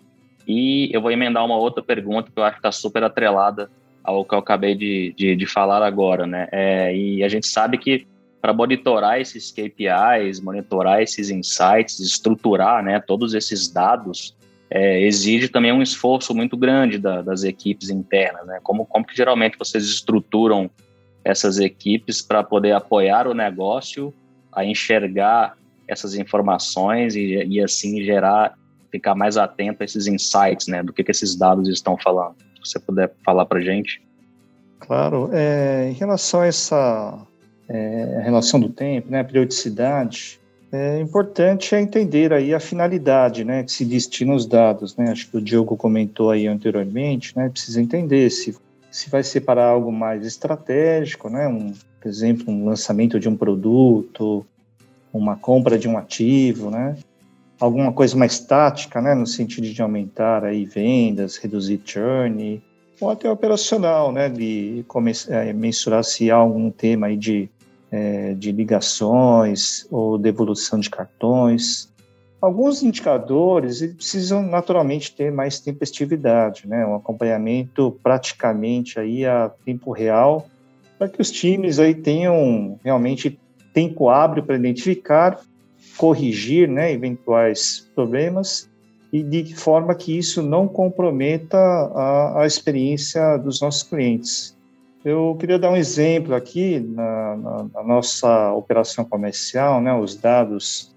E 0.47 0.91
eu 0.93 1.01
vou 1.01 1.11
emendar 1.11 1.45
uma 1.45 1.57
outra 1.57 1.83
pergunta 1.83 2.31
que 2.33 2.39
eu 2.39 2.45
acho 2.45 2.55
que 2.55 2.59
está 2.61 2.71
super 2.71 3.03
atrelada 3.03 3.71
ao 4.05 4.25
que 4.25 4.35
eu 4.35 4.39
acabei 4.39 4.75
de, 4.75 5.13
de, 5.17 5.35
de 5.35 5.47
falar 5.47 5.83
agora, 5.83 6.27
né? 6.27 6.47
É, 6.53 6.97
e 6.97 7.25
a 7.25 7.29
gente 7.29 7.49
sabe 7.49 7.77
que 7.77 8.07
para 8.41 8.53
monitorar 8.53 9.21
esses 9.21 9.51
KPIs, 9.51 10.39
monitorar 10.41 11.03
esses 11.03 11.31
insights, 11.31 11.99
estruturar, 11.99 12.85
né, 12.85 13.01
todos 13.01 13.35
esses 13.35 13.67
dados, 13.67 14.37
é, 14.71 15.01
exige 15.03 15.49
também 15.49 15.73
um 15.73 15.83
esforço 15.83 16.35
muito 16.35 16.57
grande 16.57 16.99
da, 16.99 17.23
das 17.23 17.45
equipes 17.45 17.91
internas, 17.91 18.47
né? 18.47 18.59
Como, 18.63 18.85
como 18.85 19.07
que 19.07 19.17
geralmente 19.17 19.59
vocês 19.59 19.85
estruturam 19.85 20.71
essas 21.25 21.59
equipes 21.59 22.21
para 22.23 22.43
poder 22.43 22.73
apoiar 22.73 23.27
o 23.27 23.35
negócio 23.35 24.13
a 24.53 24.65
enxergar 24.65 25.57
essas 25.87 26.15
informações 26.15 27.15
e, 27.15 27.45
e 27.45 27.63
assim 27.63 28.03
gerar, 28.03 28.55
ficar 28.91 29.15
mais 29.15 29.37
atento 29.37 29.83
a 29.83 29.85
esses 29.85 30.07
insights, 30.07 30.67
né? 30.67 30.83
Do 30.83 30.93
que, 30.93 31.05
que 31.05 31.11
esses 31.11 31.37
dados 31.37 31.69
estão 31.69 31.97
falando. 31.97 32.37
Se 32.65 32.73
você 32.73 32.81
puder 32.81 33.13
falar 33.25 33.47
para 33.47 33.61
gente. 33.61 34.03
Claro. 34.81 35.31
É, 35.33 35.89
em 35.91 35.95
relação 35.95 36.41
a 36.41 36.47
essa 36.47 37.27
é, 37.69 38.21
relação 38.25 38.59
do 38.59 38.69
tempo, 38.69 39.11
né, 39.11 39.23
periodicidade, 39.23 40.41
é 40.77 41.01
importante 41.01 41.75
é 41.75 41.81
entender 41.81 42.33
aí 42.33 42.55
a 42.55 42.61
finalidade, 42.61 43.45
né, 43.45 43.63
que 43.63 43.73
se 43.73 43.85
destina 43.85 44.35
os 44.35 44.47
dados, 44.47 44.97
né, 44.97 45.11
acho 45.11 45.31
que 45.31 45.37
o 45.37 45.41
Diogo 45.41 45.77
comentou 45.77 46.31
aí 46.31 46.47
anteriormente, 46.47 47.37
né, 47.37 47.49
precisa 47.49 47.81
entender 47.81 48.31
se, 48.31 48.57
se 48.91 49.09
vai 49.09 49.23
ser 49.23 49.41
para 49.41 49.65
algo 49.65 49.91
mais 49.91 50.27
estratégico, 50.27 51.31
né, 51.31 51.49
um, 51.49 51.73
por 52.01 52.09
exemplo, 52.09 52.53
um 52.53 52.67
lançamento 52.67 53.19
de 53.19 53.29
um 53.29 53.37
produto, 53.37 54.45
uma 55.13 55.37
compra 55.37 55.79
de 55.79 55.89
um 55.89 55.97
ativo, 55.97 56.71
né, 56.71 56.97
alguma 57.59 57.93
coisa 57.93 58.17
mais 58.17 58.39
tática, 58.39 59.01
né, 59.01 59.15
no 59.15 59.27
sentido 59.27 59.69
de 59.69 59.81
aumentar 59.81 60.45
aí 60.45 60.65
vendas, 60.65 61.37
reduzir 61.37 61.81
churn, 61.85 62.63
ou 63.01 63.11
até 63.11 63.31
operacional, 63.31 64.13
né, 64.13 64.29
de 64.29 64.85
é, 65.29 65.53
mensurar 65.53 66.05
se 66.05 66.31
há 66.31 66.37
algum 66.37 66.71
tema 66.71 67.07
aí 67.09 67.17
de 67.17 67.49
é, 67.97 68.35
de 68.35 68.53
ligações 68.53 69.87
ou 69.91 70.19
devolução 70.19 70.79
de 70.79 70.91
cartões. 70.91 71.91
Alguns 72.41 72.83
indicadores 72.83 73.81
precisam 73.95 74.43
naturalmente 74.43 75.15
ter 75.17 75.33
mais 75.33 75.59
tempestividade, 75.59 76.69
né? 76.69 76.85
um 76.85 76.95
acompanhamento 76.95 77.99
praticamente 78.03 79.01
aí 79.01 79.25
a 79.25 79.51
tempo 79.65 79.91
real 79.93 80.47
para 80.99 81.09
que 81.09 81.21
os 81.21 81.31
times 81.31 81.79
aí 81.79 81.95
tenham 81.95 82.79
realmente 82.85 83.39
tempo 83.73 84.09
hábil 84.09 84.43
para 84.43 84.57
identificar, 84.57 85.41
corrigir 85.97 86.69
né, 86.69 86.93
eventuais 86.93 87.91
problemas 87.95 88.69
e 89.13 89.23
de 89.23 89.55
forma 89.55 89.95
que 89.95 90.17
isso 90.17 90.43
não 90.43 90.67
comprometa 90.67 91.59
a, 91.59 92.43
a 92.43 92.47
experiência 92.47 93.37
dos 93.39 93.61
nossos 93.61 93.83
clientes. 93.83 94.56
Eu 95.07 95.37
queria 95.39 95.57
dar 95.57 95.71
um 95.71 95.77
exemplo 95.77 96.35
aqui 96.35 96.81
na, 96.81 97.37
na, 97.37 97.67
na 97.75 97.83
nossa 97.85 98.53
operação 98.55 99.05
comercial, 99.05 99.81
né, 99.81 99.95
os 99.95 100.17
dados 100.17 100.93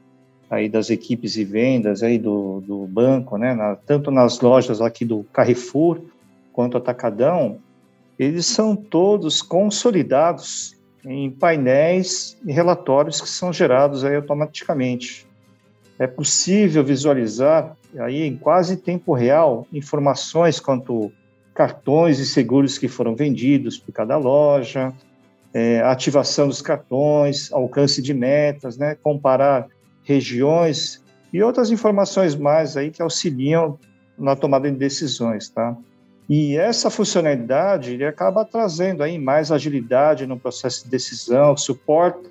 aí 0.50 0.68
das 0.68 0.90
equipes 0.90 1.34
de 1.34 1.46
vendas 1.46 2.02
aí 2.02 2.18
do, 2.18 2.60
do 2.62 2.88
banco, 2.88 3.38
né, 3.38 3.54
na, 3.54 3.76
tanto 3.76 4.10
nas 4.10 4.40
lojas 4.40 4.82
aqui 4.82 5.06
do 5.06 5.24
Carrefour 5.32 6.02
quanto 6.52 6.76
Atacadão, 6.76 7.60
eles 8.18 8.48
são 8.48 8.76
todos 8.76 9.44
consolidados 9.44 10.76
em 11.06 11.30
painéis 11.30 12.36
e 12.44 12.52
relatórios 12.52 13.22
que 13.22 13.30
são 13.30 13.54
gerados 13.54 14.04
aí 14.04 14.16
automaticamente. 14.16 15.28
É 16.00 16.08
possível 16.08 16.84
visualizar 16.84 17.78
aí 18.00 18.24
em 18.24 18.36
quase 18.36 18.76
tempo 18.76 19.14
real 19.14 19.68
informações 19.72 20.60
quanto 20.60 21.12
cartões 21.60 22.20
e 22.20 22.26
seguros 22.26 22.78
que 22.78 22.88
foram 22.88 23.18
vendidos 23.18 23.78
por 23.78 23.92
cada 23.92 24.16
loja, 24.16 24.94
é, 25.54 25.82
ativação 25.82 26.48
dos 26.48 26.62
cartões, 26.62 27.52
alcance 27.52 28.02
de 28.02 28.14
metas, 28.14 28.78
né, 28.78 28.96
comparar 28.96 29.68
regiões 30.02 31.04
e 31.34 31.44
outras 31.44 31.70
informações 31.70 32.34
mais 32.34 32.78
aí 32.78 32.90
que 32.92 33.02
auxiliam 33.02 33.78
na 34.18 34.38
tomada 34.38 34.72
de 34.72 34.78
decisões, 34.78 35.50
tá? 35.50 35.76
E 36.30 36.56
essa 36.56 36.90
funcionalidade 36.90 37.92
ele 37.92 38.06
acaba 38.06 38.46
trazendo 38.46 39.04
aí 39.04 39.20
mais 39.20 39.52
agilidade 39.52 40.26
no 40.26 40.40
processo 40.40 40.86
de 40.86 40.90
decisão, 40.90 41.58
suporta 41.58 42.22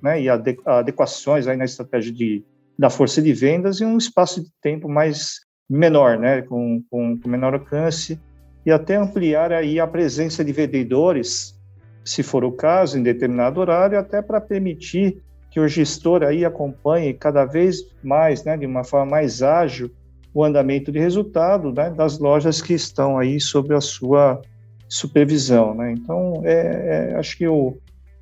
né, 0.00 0.22
e 0.22 0.28
adequações 0.28 1.48
aí 1.48 1.56
na 1.56 1.64
estratégia 1.64 2.12
de, 2.12 2.44
da 2.78 2.88
força 2.88 3.20
de 3.20 3.32
vendas 3.32 3.80
em 3.80 3.84
um 3.84 3.98
espaço 3.98 4.40
de 4.40 4.50
tempo 4.62 4.88
mais 4.88 5.40
menor, 5.68 6.16
né, 6.16 6.42
com, 6.42 6.84
com, 6.88 7.18
com 7.18 7.28
menor 7.28 7.54
alcance 7.54 8.16
e 8.64 8.70
até 8.70 8.96
ampliar 8.96 9.52
aí 9.52 9.80
a 9.80 9.86
presença 9.86 10.44
de 10.44 10.52
vendedores, 10.52 11.58
se 12.04 12.22
for 12.22 12.44
o 12.44 12.52
caso, 12.52 12.98
em 12.98 13.02
determinado 13.02 13.60
horário, 13.60 13.98
até 13.98 14.20
para 14.20 14.40
permitir 14.40 15.22
que 15.50 15.58
o 15.58 15.66
gestor 15.66 16.22
aí 16.22 16.44
acompanhe 16.44 17.12
cada 17.12 17.44
vez 17.44 17.84
mais, 18.02 18.44
né, 18.44 18.56
de 18.56 18.66
uma 18.66 18.84
forma 18.84 19.10
mais 19.10 19.42
ágil, 19.42 19.90
o 20.32 20.44
andamento 20.44 20.92
de 20.92 20.98
resultado 20.98 21.72
né, 21.72 21.90
das 21.90 22.18
lojas 22.18 22.62
que 22.62 22.72
estão 22.72 23.18
aí 23.18 23.40
sob 23.40 23.74
a 23.74 23.80
sua 23.80 24.40
supervisão. 24.88 25.74
Né? 25.74 25.92
Então, 25.92 26.40
é, 26.44 27.10
é, 27.12 27.16
acho 27.16 27.36
que 27.36 27.48
o, 27.48 27.76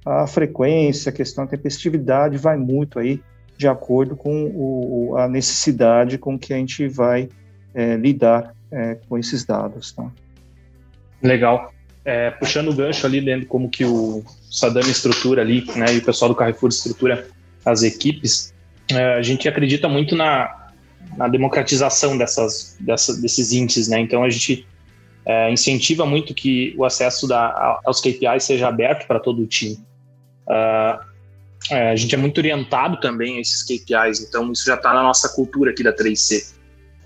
a 0.06 0.26
frequência, 0.26 1.10
a 1.10 1.12
questão 1.12 1.44
da 1.44 1.50
tempestividade 1.50 2.38
vai 2.38 2.56
muito 2.56 2.98
aí 2.98 3.20
de 3.58 3.68
acordo 3.68 4.16
com 4.16 4.44
o, 4.54 5.16
a 5.16 5.28
necessidade 5.28 6.16
com 6.16 6.38
que 6.38 6.54
a 6.54 6.56
gente 6.56 6.86
vai 6.86 7.28
é, 7.74 7.96
lidar 7.96 8.54
é, 8.70 8.96
com 9.08 9.18
esses 9.18 9.44
dados. 9.44 9.92
Tá? 9.92 10.10
Legal. 11.22 11.72
É, 12.04 12.30
puxando 12.30 12.68
o 12.68 12.74
gancho 12.74 13.06
ali 13.06 13.20
dentro 13.20 13.46
como 13.46 13.68
que 13.68 13.84
o 13.84 14.24
Sadam 14.50 14.88
estrutura 14.88 15.42
ali, 15.42 15.64
né, 15.76 15.94
e 15.94 15.98
o 15.98 16.04
pessoal 16.04 16.30
do 16.30 16.34
Carrefour 16.34 16.70
estrutura 16.70 17.28
as 17.64 17.82
equipes, 17.82 18.54
é, 18.90 19.14
a 19.14 19.22
gente 19.22 19.46
acredita 19.46 19.88
muito 19.88 20.16
na, 20.16 20.70
na 21.16 21.28
democratização 21.28 22.16
dessas, 22.16 22.76
dessas, 22.80 23.20
desses 23.20 23.52
índices, 23.52 23.88
né? 23.88 24.00
Então 24.00 24.24
a 24.24 24.30
gente 24.30 24.66
é, 25.26 25.52
incentiva 25.52 26.06
muito 26.06 26.32
que 26.32 26.74
o 26.78 26.84
acesso 26.84 27.28
da, 27.28 27.80
aos 27.84 28.00
KPIs 28.00 28.44
seja 28.44 28.68
aberto 28.68 29.06
para 29.06 29.20
todo 29.20 29.42
o 29.42 29.46
time. 29.46 29.78
Uh, 30.46 31.04
é, 31.70 31.90
a 31.90 31.96
gente 31.96 32.14
é 32.14 32.18
muito 32.18 32.38
orientado 32.38 32.98
também 32.98 33.36
a 33.36 33.40
esses 33.40 33.62
KPIs, 33.62 34.20
então 34.20 34.50
isso 34.50 34.64
já 34.64 34.74
está 34.74 34.94
na 34.94 35.02
nossa 35.02 35.28
cultura 35.28 35.70
aqui 35.70 35.82
da 35.82 35.92
3C. 35.92 36.54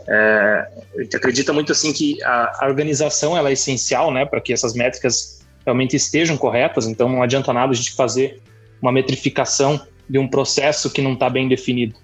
É, 0.08 0.68
a 0.96 1.02
gente 1.02 1.16
acredita 1.16 1.52
muito 1.52 1.72
assim 1.72 1.92
que 1.92 2.22
a, 2.22 2.64
a 2.64 2.66
organização 2.66 3.36
ela 3.36 3.50
é 3.50 3.52
essencial, 3.52 4.12
né, 4.12 4.24
para 4.24 4.40
que 4.40 4.52
essas 4.52 4.74
métricas 4.74 5.42
realmente 5.64 5.96
estejam 5.96 6.36
corretas. 6.36 6.86
Então 6.86 7.08
não 7.08 7.22
adianta 7.22 7.52
nada 7.52 7.72
a 7.72 7.74
gente 7.74 7.92
fazer 7.92 8.40
uma 8.80 8.92
metrificação 8.92 9.80
de 10.08 10.18
um 10.18 10.28
processo 10.28 10.90
que 10.90 11.00
não 11.00 11.14
está 11.14 11.30
bem 11.30 11.48
definido. 11.48 11.94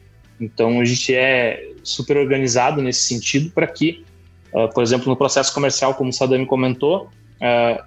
Então 0.40 0.80
a 0.80 0.84
gente 0.84 1.14
é 1.14 1.72
super 1.82 2.16
organizado 2.16 2.80
nesse 2.80 3.02
sentido 3.02 3.50
para 3.50 3.66
que, 3.66 4.04
uh, 4.52 4.72
por 4.72 4.82
exemplo, 4.82 5.08
no 5.08 5.16
processo 5.16 5.52
comercial, 5.52 5.94
como 5.94 6.10
o 6.10 6.12
Sadami 6.12 6.46
comentou, 6.46 7.08
uh, 7.40 7.82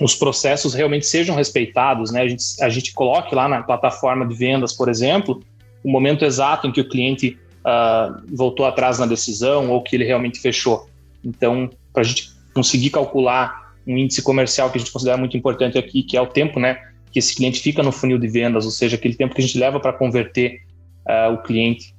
os 0.00 0.14
processos 0.14 0.74
realmente 0.74 1.06
sejam 1.06 1.34
respeitados, 1.34 2.12
né? 2.12 2.22
A 2.22 2.28
gente, 2.28 2.44
a 2.60 2.68
gente 2.68 2.92
coloque 2.92 3.34
lá 3.34 3.48
na 3.48 3.62
plataforma 3.62 4.26
de 4.26 4.34
vendas, 4.34 4.72
por 4.72 4.88
exemplo, 4.88 5.42
o 5.82 5.90
momento 5.90 6.24
exato 6.24 6.66
em 6.66 6.72
que 6.72 6.80
o 6.80 6.88
cliente 6.88 7.36
uh, 7.68 8.22
voltou 8.34 8.64
atrás 8.64 8.98
na 8.98 9.06
decisão 9.06 9.70
ou 9.70 9.82
que 9.82 9.94
ele 9.94 10.04
realmente 10.04 10.40
fechou. 10.40 10.88
Então, 11.22 11.70
para 11.92 12.02
a 12.02 12.04
gente 12.04 12.32
conseguir 12.54 12.90
calcular 12.90 13.74
um 13.86 13.96
índice 13.96 14.22
comercial 14.22 14.70
que 14.70 14.78
a 14.78 14.80
gente 14.80 14.92
considera 14.92 15.16
muito 15.16 15.36
importante 15.36 15.78
aqui, 15.78 16.02
que 16.02 16.16
é 16.16 16.20
o 16.20 16.26
tempo, 16.26 16.58
né? 16.58 16.78
Que 17.12 17.18
esse 17.18 17.34
cliente 17.34 17.60
fica 17.60 17.82
no 17.82 17.92
funil 17.92 18.18
de 18.18 18.28
vendas, 18.28 18.64
ou 18.64 18.70
seja, 18.70 18.96
aquele 18.96 19.14
tempo 19.14 19.34
que 19.34 19.40
a 19.40 19.44
gente 19.44 19.58
leva 19.58 19.80
para 19.80 19.92
converter 19.92 20.60
uh, 21.06 21.32
o 21.32 21.38
cliente 21.38 21.94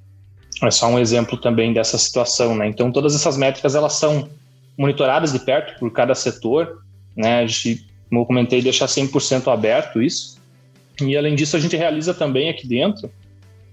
é 0.62 0.72
só 0.72 0.88
um 0.88 1.00
exemplo 1.00 1.38
também 1.38 1.72
dessa 1.72 1.98
situação, 1.98 2.56
né? 2.56 2.68
Então 2.68 2.92
todas 2.92 3.16
essas 3.16 3.38
métricas 3.38 3.76
elas 3.76 3.94
são 3.94 4.30
monitoradas 4.78 5.32
de 5.32 5.40
perto 5.40 5.80
por 5.80 5.92
cada 5.92 6.14
setor, 6.14 6.84
né? 7.16 7.40
A 7.40 7.48
gente, 7.48 7.86
como 8.10 8.22
eu 8.22 8.26
comentei, 8.26 8.62
deixar 8.62 8.86
100% 8.86 9.52
aberto 9.52 10.02
isso. 10.02 10.38
E 11.02 11.16
além 11.16 11.34
disso, 11.34 11.56
a 11.56 11.60
gente 11.60 11.78
realiza 11.78 12.14
também 12.14 12.50
aqui 12.50 12.68
dentro 12.68 13.10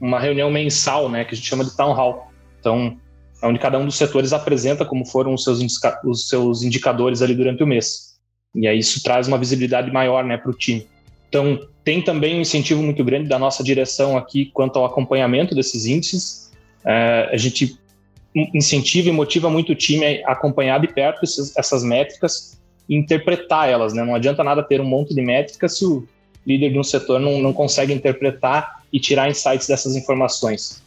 uma 0.00 0.18
reunião 0.20 0.50
mensal, 0.50 1.08
né, 1.08 1.24
que 1.24 1.34
a 1.34 1.36
gente 1.36 1.48
chama 1.48 1.64
de 1.64 1.76
town 1.76 1.92
hall. 1.92 2.30
Então, 2.60 2.96
é 3.42 3.46
onde 3.46 3.58
cada 3.58 3.78
um 3.78 3.84
dos 3.84 3.96
setores 3.96 4.32
apresenta 4.32 4.84
como 4.84 5.04
foram 5.04 5.34
os 5.34 5.44
seus, 5.44 5.60
os 6.04 6.28
seus 6.28 6.62
indicadores 6.62 7.22
ali 7.22 7.34
durante 7.34 7.62
o 7.62 7.66
mês. 7.66 8.16
E 8.54 8.66
aí 8.66 8.78
isso 8.78 9.02
traz 9.02 9.28
uma 9.28 9.38
visibilidade 9.38 9.90
maior, 9.92 10.24
né, 10.24 10.36
para 10.36 10.50
o 10.50 10.54
time. 10.54 10.86
Então, 11.28 11.60
tem 11.84 12.02
também 12.02 12.36
um 12.36 12.40
incentivo 12.40 12.82
muito 12.82 13.04
grande 13.04 13.28
da 13.28 13.38
nossa 13.38 13.62
direção 13.62 14.16
aqui 14.16 14.46
quanto 14.46 14.78
ao 14.78 14.84
acompanhamento 14.84 15.54
desses 15.54 15.86
índices, 15.86 16.50
é, 16.84 17.30
a 17.32 17.36
gente 17.36 17.78
incentiva 18.34 19.08
e 19.08 19.12
motiva 19.12 19.48
muito 19.48 19.72
o 19.72 19.74
time 19.74 20.22
a 20.24 20.32
acompanhar 20.32 20.78
de 20.78 20.88
perto 20.88 21.24
esses, 21.24 21.56
essas 21.56 21.82
métricas 21.82 22.60
e 22.88 22.94
interpretar 22.94 23.68
elas. 23.68 23.94
Né? 23.94 24.04
Não 24.04 24.14
adianta 24.14 24.44
nada 24.44 24.62
ter 24.62 24.80
um 24.80 24.84
monte 24.84 25.14
de 25.14 25.22
métricas 25.22 25.78
se 25.78 25.86
o 25.86 26.06
líder 26.46 26.70
de 26.70 26.78
um 26.78 26.84
setor 26.84 27.18
não, 27.18 27.40
não 27.40 27.52
consegue 27.52 27.92
interpretar 27.92 28.82
e 28.92 29.00
tirar 29.00 29.28
insights 29.28 29.66
dessas 29.66 29.96
informações. 29.96 30.82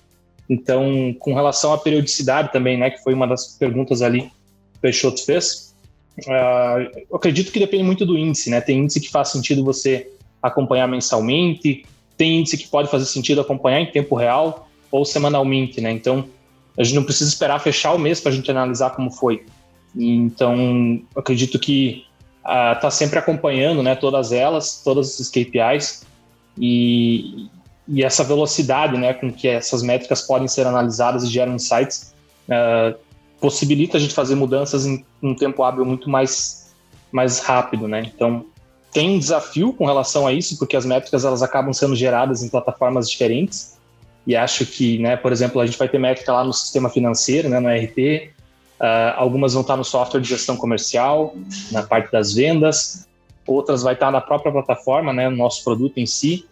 Então, 0.50 1.16
com 1.20 1.34
relação 1.34 1.74
à 1.74 1.78
periodicidade 1.78 2.52
também, 2.52 2.78
né, 2.78 2.90
que 2.90 3.04
foi 3.04 3.14
uma 3.14 3.28
das 3.28 3.56
perguntas 3.58 4.02
ali 4.02 4.22
que 4.22 4.28
o 4.78 4.80
Peixoto 4.82 5.24
fez, 5.24 5.76
uh, 6.20 7.04
eu 7.10 7.16
acredito 7.16 7.52
que 7.52 7.60
depende 7.60 7.84
muito 7.84 8.06
do 8.06 8.18
índice. 8.18 8.50
Né? 8.50 8.62
Tem 8.62 8.80
índice 8.80 9.00
que 9.00 9.10
faz 9.10 9.30
sentido 9.30 9.64
você 9.64 10.10
acompanhar 10.42 10.88
mensalmente, 10.88 11.86
tem 12.18 12.40
índice 12.40 12.58
que 12.58 12.68
pode 12.68 12.90
fazer 12.90 13.06
sentido 13.06 13.42
acompanhar 13.42 13.82
em 13.82 13.92
tempo 13.92 14.16
real, 14.16 14.70
ou 14.92 15.06
semanalmente, 15.06 15.80
né? 15.80 15.92
Então, 15.92 16.28
a 16.78 16.84
gente 16.84 16.96
não 16.96 17.04
precisa 17.04 17.30
esperar 17.30 17.60
fechar 17.60 17.94
o 17.94 18.00
mês 18.00 18.20
para 18.20 18.32
a 18.32 18.36
gente 18.36 18.50
analisar 18.50 18.92
como 18.92 19.12
foi. 19.12 19.46
Então, 19.96 21.02
acredito 21.16 21.60
que 21.60 22.06
está 22.40 22.88
uh, 22.88 22.92
sempre 22.92 23.20
acompanhando, 23.20 23.84
né? 23.84 23.96
Todas 23.96 24.32
elas, 24.32 24.82
todas 24.84 25.10
esses 25.10 25.30
KPIs 25.30 26.06
e, 26.58 27.48
e 27.88 28.04
essa 28.04 28.24
velocidade, 28.24 28.98
né? 28.98 29.14
Com 29.14 29.32
que 29.32 29.48
essas 29.48 29.84
métricas 29.84 30.22
podem 30.22 30.48
ser 30.48 30.66
analisadas 30.66 31.24
e 31.24 31.28
geram 31.28 31.56
insights, 31.56 32.14
uh, 32.48 32.98
possibilita 33.40 33.98
a 33.98 34.00
gente 34.00 34.14
fazer 34.14 34.36
mudanças 34.36 34.86
em 34.86 35.06
um 35.22 35.36
tempo 35.36 35.64
hábil 35.64 35.86
muito 35.86 36.10
mais, 36.10 36.74
mais 37.12 37.40
rápido, 37.40 37.88
né? 37.88 38.02
Então, 38.14 38.46
tem 38.92 39.12
um 39.12 39.20
desafio 39.20 39.74
com 39.74 39.86
relação 39.86 40.26
a 40.26 40.34
isso, 40.34 40.58
porque 40.58 40.76
as 40.76 40.86
métricas 40.86 41.24
elas 41.24 41.44
acabam 41.44 41.74
sendo 41.74 41.96
geradas 41.96 42.42
em 42.42 42.50
plataformas 42.50 43.10
diferentes 43.10 43.78
e 44.26 44.36
acho 44.36 44.66
que, 44.66 45.00
né, 45.00 45.16
por 45.16 45.32
exemplo, 45.32 45.62
a 45.62 45.66
gente 45.66 45.78
vai 45.78 45.88
ter 45.88 45.98
métrica 45.98 46.32
lá 46.34 46.44
no 46.44 46.54
sistema 46.54 46.90
financeiro, 46.90 47.50
né, 47.50 47.60
no 47.60 47.70
ERP, 47.70 48.32
uh, 48.80 49.14
algumas 49.16 49.54
vão 49.54 49.62
estar 49.62 49.78
no 49.78 49.84
software 49.84 50.22
de 50.22 50.28
gestão 50.28 50.56
comercial, 50.56 51.36
na 51.72 51.84
parte 51.84 52.12
das 52.12 52.34
vendas, 52.34 53.08
outras 53.46 53.82
vai 53.82 53.94
estar 53.94 54.12
na 54.12 54.22
própria 54.22 54.52
plataforma, 54.52 55.14
né, 55.14 55.30
no 55.30 55.38
nosso 55.38 55.64
produto 55.64 55.98
em 55.98 56.06
si, 56.06 56.46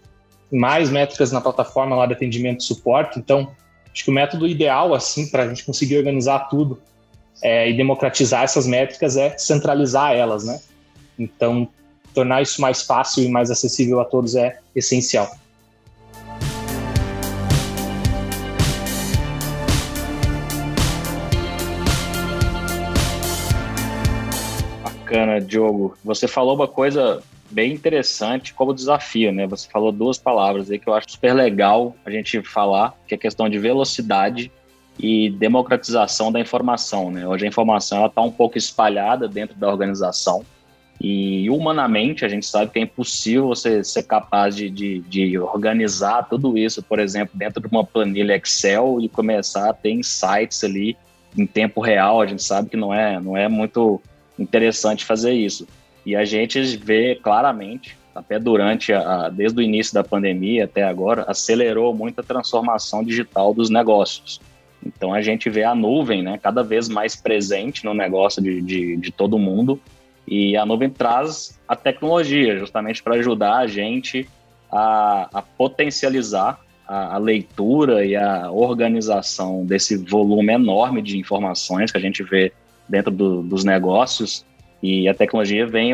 mais 0.51 0.89
métricas 0.89 1.31
na 1.31 1.41
plataforma 1.41 1.95
lá 1.95 2.05
de 2.05 2.13
atendimento 2.13 2.61
e 2.61 2.63
suporte. 2.63 3.19
Então, 3.19 3.51
acho 3.93 4.03
que 4.03 4.09
o 4.09 4.13
método 4.13 4.47
ideal, 4.47 4.93
assim, 4.93 5.29
para 5.29 5.43
a 5.43 5.47
gente 5.47 5.63
conseguir 5.63 5.97
organizar 5.97 6.47
tudo 6.49 6.79
é, 7.41 7.69
e 7.69 7.75
democratizar 7.75 8.43
essas 8.43 8.65
métricas 8.65 9.17
é 9.17 9.37
centralizar 9.37 10.13
elas, 10.13 10.43
né? 10.43 10.59
Então, 11.19 11.67
tornar 12.13 12.41
isso 12.41 12.61
mais 12.61 12.81
fácil 12.81 13.23
e 13.23 13.29
mais 13.29 13.51
acessível 13.51 13.99
a 13.99 14.05
todos 14.05 14.35
é 14.35 14.59
essencial. 14.75 15.29
Bacana, 25.07 25.39
Diogo. 25.39 25.97
Você 26.03 26.27
falou 26.27 26.55
uma 26.55 26.67
coisa 26.67 27.23
bem 27.49 27.73
interessante 27.73 28.53
como 28.53 28.73
desafio, 28.73 29.31
né? 29.31 29.47
Você 29.47 29.69
falou 29.69 29.91
duas 29.91 30.17
palavras 30.17 30.69
aí 30.69 30.77
que 30.77 30.87
eu 30.87 30.93
acho 30.93 31.11
super 31.11 31.33
legal 31.33 31.95
a 32.05 32.11
gente 32.11 32.41
falar, 32.41 32.93
que 33.07 33.15
é 33.15 33.17
a 33.17 33.19
questão 33.19 33.47
de 33.47 33.57
velocidade 33.57 34.51
e 34.99 35.29
democratização 35.29 36.31
da 36.31 36.39
informação, 36.41 37.09
né? 37.09 37.25
Hoje 37.25 37.45
a 37.45 37.47
informação 37.47 37.99
ela 37.99 38.07
está 38.07 38.21
um 38.21 38.31
pouco 38.31 38.57
espalhada 38.57 39.27
dentro 39.27 39.55
da 39.55 39.69
organização 39.69 40.43
e 40.99 41.47
humanamente 41.49 42.25
a 42.25 42.27
gente 42.27 42.45
sabe 42.45 42.71
que 42.71 42.79
é 42.79 42.81
impossível 42.81 43.47
você 43.47 43.83
ser 43.83 44.03
capaz 44.03 44.55
de, 44.55 44.69
de, 44.69 44.99
de 45.01 45.37
organizar 45.37 46.27
tudo 46.27 46.57
isso, 46.57 46.83
por 46.83 46.99
exemplo, 46.99 47.37
dentro 47.37 47.61
de 47.61 47.67
uma 47.67 47.85
planilha 47.85 48.35
Excel 48.35 48.97
e 48.99 49.07
começar 49.07 49.69
a 49.69 49.73
ter 49.73 49.91
insights 49.91 50.63
ali 50.63 50.97
em 51.37 51.45
tempo 51.45 51.79
real. 51.79 52.19
A 52.19 52.25
gente 52.25 52.43
sabe 52.43 52.69
que 52.69 52.75
não 52.75 52.91
é, 52.91 53.19
não 53.21 53.37
é 53.37 53.47
muito 53.47 54.01
interessante 54.37 55.05
fazer 55.05 55.33
isso. 55.33 55.67
E 56.05 56.15
a 56.15 56.23
gente 56.23 56.59
vê 56.77 57.15
claramente, 57.15 57.97
até 58.15 58.39
durante 58.39 58.93
a, 58.93 59.29
desde 59.29 59.59
o 59.59 59.61
início 59.61 59.93
da 59.93 60.03
pandemia 60.03 60.65
até 60.65 60.83
agora, 60.83 61.25
acelerou 61.27 61.93
muito 61.93 62.21
a 62.21 62.23
transformação 62.23 63.03
digital 63.03 63.53
dos 63.53 63.69
negócios. 63.69 64.39
Então 64.85 65.13
a 65.13 65.21
gente 65.21 65.49
vê 65.49 65.63
a 65.63 65.75
nuvem 65.75 66.21
né, 66.21 66.39
cada 66.41 66.63
vez 66.63 66.87
mais 66.87 67.15
presente 67.15 67.83
no 67.83 67.93
negócio 67.93 68.41
de, 68.41 68.61
de, 68.61 68.97
de 68.97 69.11
todo 69.11 69.37
mundo 69.37 69.79
e 70.27 70.55
a 70.57 70.65
nuvem 70.65 70.89
traz 70.89 71.59
a 71.67 71.75
tecnologia 71.75 72.57
justamente 72.57 73.01
para 73.01 73.15
ajudar 73.15 73.57
a 73.57 73.67
gente 73.67 74.27
a, 74.71 75.29
a 75.33 75.41
potencializar 75.41 76.59
a, 76.87 77.15
a, 77.15 77.17
leitura 77.17 78.05
e 78.05 78.15
a 78.15 78.51
organização 78.51 79.65
desse 79.65 79.97
volume 79.97 80.53
enorme 80.53 81.01
de 81.01 81.17
informações 81.17 81.91
que 81.91 81.97
a 81.97 82.01
gente 82.01 82.23
vê 82.23 82.51
dentro 82.87 83.11
do, 83.11 83.41
dos 83.41 83.63
negócios. 83.63 84.45
E 84.81 85.07
a 85.07 85.13
tecnologia 85.13 85.65
vem 85.65 85.91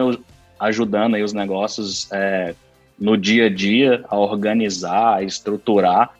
ajudando 0.59 1.15
aí 1.15 1.23
os 1.23 1.33
negócios 1.33 2.11
é, 2.11 2.53
no 2.99 3.17
dia 3.17 3.45
a 3.45 3.49
dia 3.49 4.03
a 4.09 4.17
organizar, 4.17 5.15
a 5.15 5.23
estruturar 5.23 6.11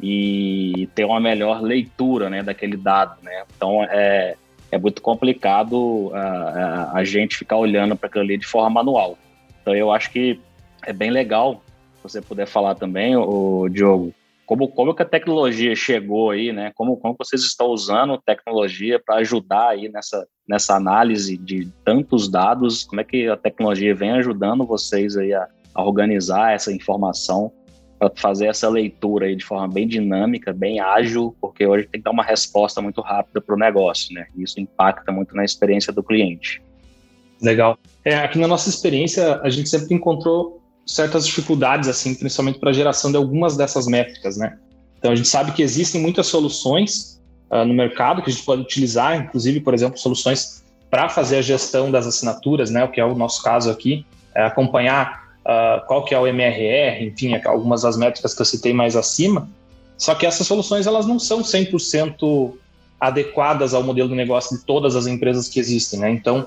e 0.00 0.88
ter 0.94 1.04
uma 1.04 1.20
melhor 1.20 1.62
leitura 1.62 2.28
né, 2.28 2.42
daquele 2.42 2.76
dado. 2.76 3.16
Né? 3.22 3.44
Então, 3.56 3.82
é, 3.84 4.36
é 4.72 4.78
muito 4.78 5.02
complicado 5.02 6.10
a, 6.14 6.18
a, 6.18 6.98
a 6.98 7.04
gente 7.04 7.36
ficar 7.36 7.56
olhando 7.56 7.94
para 7.94 8.08
aquilo 8.08 8.24
ali 8.24 8.38
de 8.38 8.46
forma 8.46 8.70
manual. 8.70 9.18
Então 9.60 9.74
eu 9.76 9.92
acho 9.92 10.10
que 10.10 10.40
é 10.84 10.92
bem 10.92 11.10
legal 11.10 11.62
você 12.02 12.20
puder 12.20 12.46
falar 12.46 12.74
também, 12.74 13.14
o 13.14 13.68
Diogo, 13.68 14.12
como, 14.52 14.68
como 14.68 14.94
que 14.94 15.02
a 15.02 15.06
tecnologia 15.06 15.74
chegou 15.74 16.30
aí, 16.30 16.52
né? 16.52 16.72
Como, 16.74 16.98
como 16.98 17.16
vocês 17.18 17.40
estão 17.40 17.68
usando 17.68 18.20
tecnologia 18.20 19.00
para 19.02 19.16
ajudar 19.16 19.70
aí 19.70 19.88
nessa, 19.88 20.28
nessa 20.46 20.76
análise 20.76 21.38
de 21.38 21.72
tantos 21.82 22.28
dados, 22.28 22.84
como 22.84 23.00
é 23.00 23.04
que 23.04 23.28
a 23.28 23.36
tecnologia 23.36 23.94
vem 23.94 24.10
ajudando 24.10 24.66
vocês 24.66 25.16
aí 25.16 25.32
a, 25.32 25.48
a 25.74 25.82
organizar 25.82 26.52
essa 26.52 26.70
informação 26.70 27.50
para 27.98 28.12
fazer 28.14 28.48
essa 28.48 28.68
leitura 28.68 29.24
aí 29.24 29.36
de 29.36 29.44
forma 29.44 29.72
bem 29.72 29.88
dinâmica, 29.88 30.52
bem 30.52 30.80
ágil, 30.80 31.34
porque 31.40 31.66
hoje 31.66 31.88
tem 31.90 32.02
que 32.02 32.04
dar 32.04 32.10
uma 32.10 32.22
resposta 32.22 32.82
muito 32.82 33.00
rápida 33.00 33.40
para 33.40 33.54
o 33.54 33.58
negócio, 33.58 34.12
né? 34.14 34.26
Isso 34.36 34.60
impacta 34.60 35.10
muito 35.10 35.34
na 35.34 35.46
experiência 35.46 35.94
do 35.94 36.02
cliente. 36.02 36.62
Legal. 37.40 37.78
É, 38.04 38.16
aqui 38.16 38.38
na 38.38 38.46
nossa 38.46 38.68
experiência, 38.68 39.40
a 39.40 39.48
gente 39.48 39.70
sempre 39.70 39.94
encontrou 39.94 40.61
certas 40.86 41.26
dificuldades, 41.26 41.88
assim, 41.88 42.14
principalmente 42.14 42.58
para 42.58 42.70
a 42.70 42.72
geração 42.72 43.10
de 43.10 43.16
algumas 43.16 43.56
dessas 43.56 43.86
métricas, 43.86 44.36
né? 44.36 44.58
Então, 44.98 45.10
a 45.10 45.16
gente 45.16 45.28
sabe 45.28 45.52
que 45.52 45.62
existem 45.62 46.00
muitas 46.00 46.26
soluções 46.26 47.20
uh, 47.50 47.64
no 47.64 47.74
mercado 47.74 48.22
que 48.22 48.30
a 48.30 48.32
gente 48.32 48.44
pode 48.44 48.62
utilizar, 48.62 49.16
inclusive, 49.16 49.60
por 49.60 49.74
exemplo, 49.74 49.98
soluções 49.98 50.62
para 50.90 51.08
fazer 51.08 51.38
a 51.38 51.42
gestão 51.42 51.90
das 51.90 52.06
assinaturas, 52.06 52.70
né? 52.70 52.84
O 52.84 52.88
que 52.88 53.00
é 53.00 53.04
o 53.04 53.14
nosso 53.14 53.42
caso 53.42 53.70
aqui, 53.70 54.04
é 54.34 54.44
acompanhar 54.44 55.34
uh, 55.40 55.86
qual 55.86 56.04
que 56.04 56.14
é 56.14 56.18
o 56.18 56.26
MRR, 56.26 57.04
enfim, 57.04 57.34
algumas 57.44 57.82
das 57.82 57.96
métricas 57.96 58.34
que 58.34 58.42
eu 58.42 58.46
citei 58.46 58.72
mais 58.72 58.96
acima. 58.96 59.48
Só 59.96 60.14
que 60.14 60.26
essas 60.26 60.46
soluções 60.46 60.86
elas 60.86 61.06
não 61.06 61.18
são 61.18 61.42
100% 61.42 62.54
adequadas 63.00 63.74
ao 63.74 63.82
modelo 63.82 64.08
de 64.08 64.14
negócio 64.14 64.56
de 64.56 64.64
todas 64.64 64.94
as 64.94 65.06
empresas 65.06 65.48
que 65.48 65.58
existem, 65.58 65.98
né? 65.98 66.10
Então, 66.10 66.46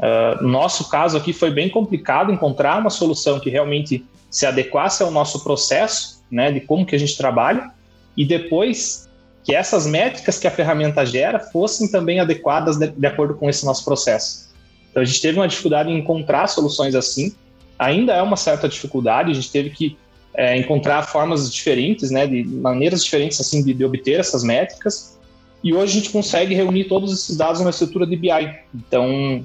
uh, 0.00 0.42
nosso 0.42 0.88
caso 0.88 1.16
aqui 1.16 1.32
foi 1.32 1.50
bem 1.50 1.68
complicado 1.68 2.32
encontrar 2.32 2.80
uma 2.80 2.90
solução 2.90 3.38
que 3.38 3.50
realmente 3.50 4.04
se 4.30 4.46
adequasse 4.46 5.02
ao 5.02 5.10
nosso 5.10 5.42
processo, 5.42 6.22
né, 6.30 6.52
de 6.52 6.60
como 6.60 6.86
que 6.86 6.94
a 6.94 6.98
gente 6.98 7.16
trabalha, 7.16 7.70
e 8.16 8.24
depois 8.24 9.08
que 9.44 9.54
essas 9.54 9.86
métricas 9.86 10.38
que 10.38 10.46
a 10.46 10.50
ferramenta 10.50 11.04
gera 11.04 11.40
fossem 11.40 11.90
também 11.90 12.20
adequadas 12.20 12.76
de, 12.76 12.88
de 12.88 13.06
acordo 13.06 13.34
com 13.34 13.48
esse 13.48 13.64
nosso 13.64 13.84
processo. 13.84 14.50
Então 14.90 15.02
a 15.02 15.04
gente 15.04 15.20
teve 15.20 15.38
uma 15.38 15.48
dificuldade 15.48 15.90
em 15.90 15.98
encontrar 15.98 16.46
soluções 16.46 16.94
assim, 16.94 17.32
ainda 17.78 18.12
é 18.12 18.22
uma 18.22 18.36
certa 18.36 18.68
dificuldade, 18.68 19.30
a 19.30 19.34
gente 19.34 19.50
teve 19.50 19.70
que 19.70 19.96
é, 20.34 20.56
encontrar 20.56 21.02
formas 21.02 21.52
diferentes, 21.52 22.10
né, 22.10 22.26
de 22.26 22.44
maneiras 22.44 23.02
diferentes 23.02 23.40
assim 23.40 23.64
de, 23.64 23.74
de, 23.74 23.84
obter 23.84 24.20
essas 24.20 24.44
métricas. 24.44 25.18
E 25.62 25.74
hoje 25.74 25.92
a 25.92 26.00
gente 26.00 26.10
consegue 26.10 26.54
reunir 26.54 26.84
todos 26.84 27.12
esses 27.12 27.36
dados 27.36 27.60
numa 27.60 27.70
estrutura 27.70 28.06
de 28.06 28.16
BI. 28.16 28.30
Então 28.74 29.44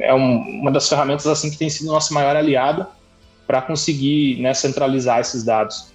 é 0.00 0.14
um, 0.14 0.60
uma 0.60 0.70
das 0.70 0.88
ferramentas 0.88 1.26
assim 1.26 1.50
que 1.50 1.58
tem 1.58 1.68
sido 1.68 1.86
nossa 1.86 2.12
maior 2.14 2.36
aliada 2.36 2.88
para 3.46 3.62
conseguir 3.62 4.40
né, 4.40 4.52
centralizar 4.54 5.20
esses 5.20 5.44
dados. 5.44 5.92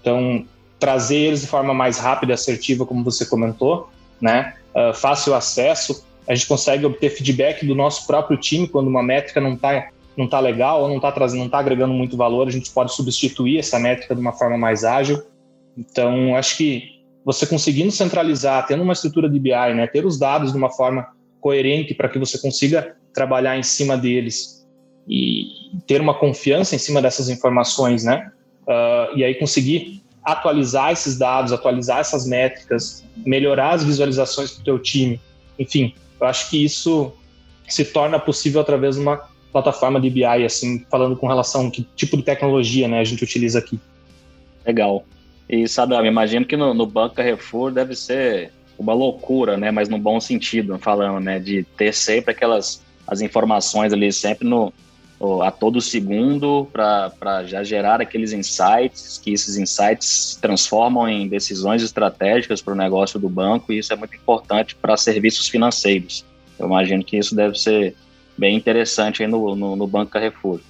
Então 0.00 0.44
trazer 0.78 1.16
eles 1.16 1.40
de 1.40 1.46
forma 1.46 1.72
mais 1.72 1.98
rápida 1.98 2.32
e 2.32 2.34
assertiva, 2.34 2.84
como 2.84 3.02
você 3.02 3.24
comentou, 3.24 3.88
né, 4.20 4.54
uh, 4.74 4.92
fácil 4.92 5.34
acesso. 5.34 6.04
A 6.28 6.34
gente 6.34 6.46
consegue 6.46 6.84
obter 6.84 7.10
feedback 7.10 7.64
do 7.64 7.74
nosso 7.74 8.06
próprio 8.06 8.36
time 8.36 8.68
quando 8.68 8.88
uma 8.88 9.02
métrica 9.02 9.40
não 9.40 9.54
está 9.54 9.88
não 10.16 10.26
está 10.26 10.38
legal 10.38 10.82
ou 10.82 10.88
não 10.88 10.96
está 10.96 11.12
não 11.34 11.46
está 11.46 11.58
agregando 11.58 11.92
muito 11.92 12.16
valor, 12.16 12.46
a 12.46 12.50
gente 12.50 12.70
pode 12.70 12.94
substituir 12.94 13.58
essa 13.58 13.80
métrica 13.80 14.14
de 14.14 14.20
uma 14.20 14.32
forma 14.32 14.56
mais 14.56 14.84
ágil. 14.84 15.20
Então, 15.76 16.36
acho 16.36 16.56
que 16.56 17.00
você 17.24 17.44
conseguindo 17.44 17.90
centralizar, 17.90 18.64
tendo 18.64 18.84
uma 18.84 18.92
estrutura 18.92 19.28
de 19.28 19.40
BI, 19.40 19.50
né, 19.74 19.88
ter 19.88 20.06
os 20.06 20.16
dados 20.16 20.52
de 20.52 20.58
uma 20.58 20.70
forma 20.70 21.08
coerente 21.40 21.94
para 21.94 22.08
que 22.08 22.18
você 22.18 22.38
consiga 22.38 22.94
trabalhar 23.14 23.56
em 23.56 23.62
cima 23.62 23.96
deles 23.96 24.66
e 25.08 25.46
ter 25.86 26.00
uma 26.00 26.14
confiança 26.14 26.74
em 26.74 26.78
cima 26.78 27.00
dessas 27.00 27.28
informações, 27.28 28.04
né? 28.04 28.32
Uh, 28.66 29.16
e 29.16 29.24
aí 29.24 29.34
conseguir 29.34 30.02
atualizar 30.22 30.92
esses 30.92 31.18
dados, 31.18 31.52
atualizar 31.52 31.98
essas 31.98 32.26
métricas, 32.26 33.04
melhorar 33.24 33.70
as 33.70 33.84
visualizações 33.84 34.52
para 34.52 34.62
o 34.62 34.64
teu 34.64 34.78
time. 34.78 35.20
Enfim, 35.58 35.94
eu 36.20 36.26
acho 36.26 36.50
que 36.50 36.64
isso 36.64 37.12
se 37.68 37.84
torna 37.84 38.18
possível 38.18 38.60
através 38.60 38.96
de 38.96 39.02
uma 39.02 39.22
plataforma 39.52 40.00
de 40.00 40.10
BI, 40.10 40.24
assim, 40.24 40.84
falando 40.90 41.16
com 41.16 41.28
relação 41.28 41.68
a 41.68 41.70
que 41.70 41.86
tipo 41.94 42.16
de 42.16 42.22
tecnologia 42.22 42.88
né, 42.88 43.00
a 43.00 43.04
gente 43.04 43.22
utiliza 43.22 43.58
aqui. 43.58 43.78
Legal. 44.66 45.04
E, 45.48 45.68
Sadam, 45.68 46.04
imagino 46.04 46.44
que 46.44 46.56
no, 46.56 46.74
no 46.74 46.86
Banco 46.86 47.16
Carrefour 47.16 47.70
deve 47.70 47.94
ser 47.94 48.50
uma 48.78 48.92
loucura, 48.92 49.56
né, 49.56 49.70
mas 49.70 49.88
no 49.88 49.98
bom 49.98 50.18
sentido, 50.18 50.78
falando, 50.78 51.20
né, 51.20 51.38
de 51.38 51.62
ter 51.76 51.92
sempre 51.94 52.32
aquelas 52.32 52.82
as 53.06 53.20
informações 53.20 53.92
ali 53.92 54.12
sempre 54.12 54.46
no, 54.46 54.72
a 55.42 55.50
todo 55.50 55.80
segundo 55.80 56.68
para 56.72 57.44
já 57.44 57.62
gerar 57.62 58.00
aqueles 58.00 58.32
insights, 58.32 59.18
que 59.22 59.32
esses 59.32 59.56
insights 59.56 60.32
se 60.32 60.40
transformam 60.40 61.08
em 61.08 61.28
decisões 61.28 61.82
estratégicas 61.82 62.60
para 62.60 62.74
o 62.74 62.76
negócio 62.76 63.18
do 63.18 63.28
banco 63.28 63.72
e 63.72 63.78
isso 63.78 63.92
é 63.92 63.96
muito 63.96 64.14
importante 64.14 64.74
para 64.74 64.96
serviços 64.96 65.48
financeiros. 65.48 66.24
Eu 66.58 66.66
imagino 66.66 67.04
que 67.04 67.16
isso 67.16 67.34
deve 67.34 67.58
ser 67.58 67.94
bem 68.36 68.56
interessante 68.56 69.26
no, 69.26 69.54
no, 69.54 69.76
no 69.76 69.86
Banco 69.86 70.10
Carrefour. 70.10 70.60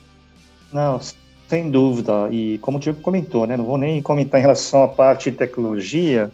Não, 0.72 1.00
sem 1.48 1.70
dúvida. 1.70 2.28
E 2.30 2.58
como 2.58 2.78
o 2.78 2.80
Diego 2.80 3.00
comentou, 3.00 3.46
né, 3.46 3.56
não 3.56 3.64
vou 3.64 3.78
nem 3.78 4.00
comentar 4.02 4.38
em 4.38 4.42
relação 4.42 4.82
à 4.82 4.88
parte 4.88 5.30
de 5.30 5.36
tecnologia, 5.36 6.30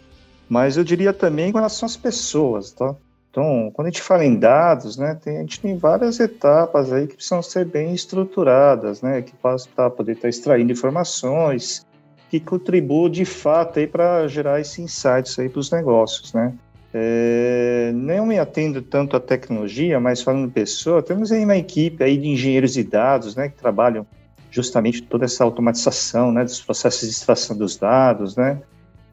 mas 0.49 0.77
eu 0.77 0.83
diria 0.83 1.13
também 1.13 1.51
com 1.51 1.57
relação 1.57 1.85
às 1.85 1.95
pessoas, 1.95 2.71
tá? 2.71 2.95
Então, 3.31 3.71
quando 3.73 3.87
a 3.87 3.89
gente 3.89 4.01
fala 4.01 4.25
em 4.25 4.37
dados, 4.37 4.97
né, 4.97 5.17
tem, 5.23 5.37
a 5.37 5.39
gente 5.39 5.61
tem 5.61 5.77
várias 5.77 6.19
etapas 6.19 6.91
aí 6.91 7.07
que 7.07 7.15
precisam 7.15 7.41
ser 7.41 7.63
bem 7.65 7.93
estruturadas, 7.93 9.01
né, 9.01 9.21
que 9.21 9.31
para 9.73 9.89
poder 9.89 10.11
estar 10.13 10.27
extraindo 10.27 10.73
informações 10.73 11.87
que 12.29 12.41
contribuam 12.41 13.09
de 13.09 13.23
fato 13.23 13.79
aí 13.79 13.87
para 13.87 14.27
gerar 14.27 14.59
esses 14.59 14.77
insights 14.79 15.39
aí 15.39 15.47
para 15.47 15.59
os 15.59 15.71
negócios, 15.71 16.33
né. 16.33 16.53
É, 16.93 17.91
não 17.95 18.25
me 18.25 18.37
atendo 18.37 18.81
tanto 18.81 19.15
à 19.15 19.19
tecnologia, 19.19 19.97
mas 19.97 20.21
falando 20.21 20.47
de 20.47 20.53
pessoa, 20.53 21.01
temos 21.01 21.31
aí 21.31 21.45
uma 21.45 21.55
equipe 21.55 22.03
aí 22.03 22.17
de 22.17 22.27
engenheiros 22.27 22.73
de 22.73 22.83
dados, 22.83 23.33
né, 23.33 23.47
que 23.47 23.55
trabalham 23.55 24.05
justamente 24.49 25.01
toda 25.03 25.23
essa 25.23 25.45
automatização, 25.45 26.33
né, 26.33 26.43
dos 26.43 26.61
processos 26.61 27.07
de 27.07 27.15
extração 27.15 27.57
dos 27.57 27.77
dados, 27.77 28.35
né, 28.35 28.61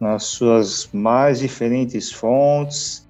nas 0.00 0.24
suas 0.24 0.88
mais 0.92 1.38
diferentes 1.38 2.10
fontes, 2.10 3.07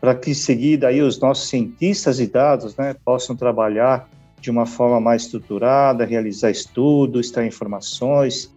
para 0.00 0.14
que 0.14 0.30
em 0.30 0.34
seguida 0.34 0.88
aí 0.88 1.02
os 1.02 1.20
nossos 1.20 1.48
cientistas 1.48 2.16
de 2.16 2.26
dados, 2.26 2.76
né, 2.76 2.94
possam 3.04 3.36
trabalhar 3.36 4.08
de 4.40 4.50
uma 4.50 4.64
forma 4.64 4.98
mais 5.00 5.22
estruturada, 5.22 6.04
realizar 6.04 6.50
estudos, 6.50 7.26
extrair 7.26 7.48
informações, 7.48 8.50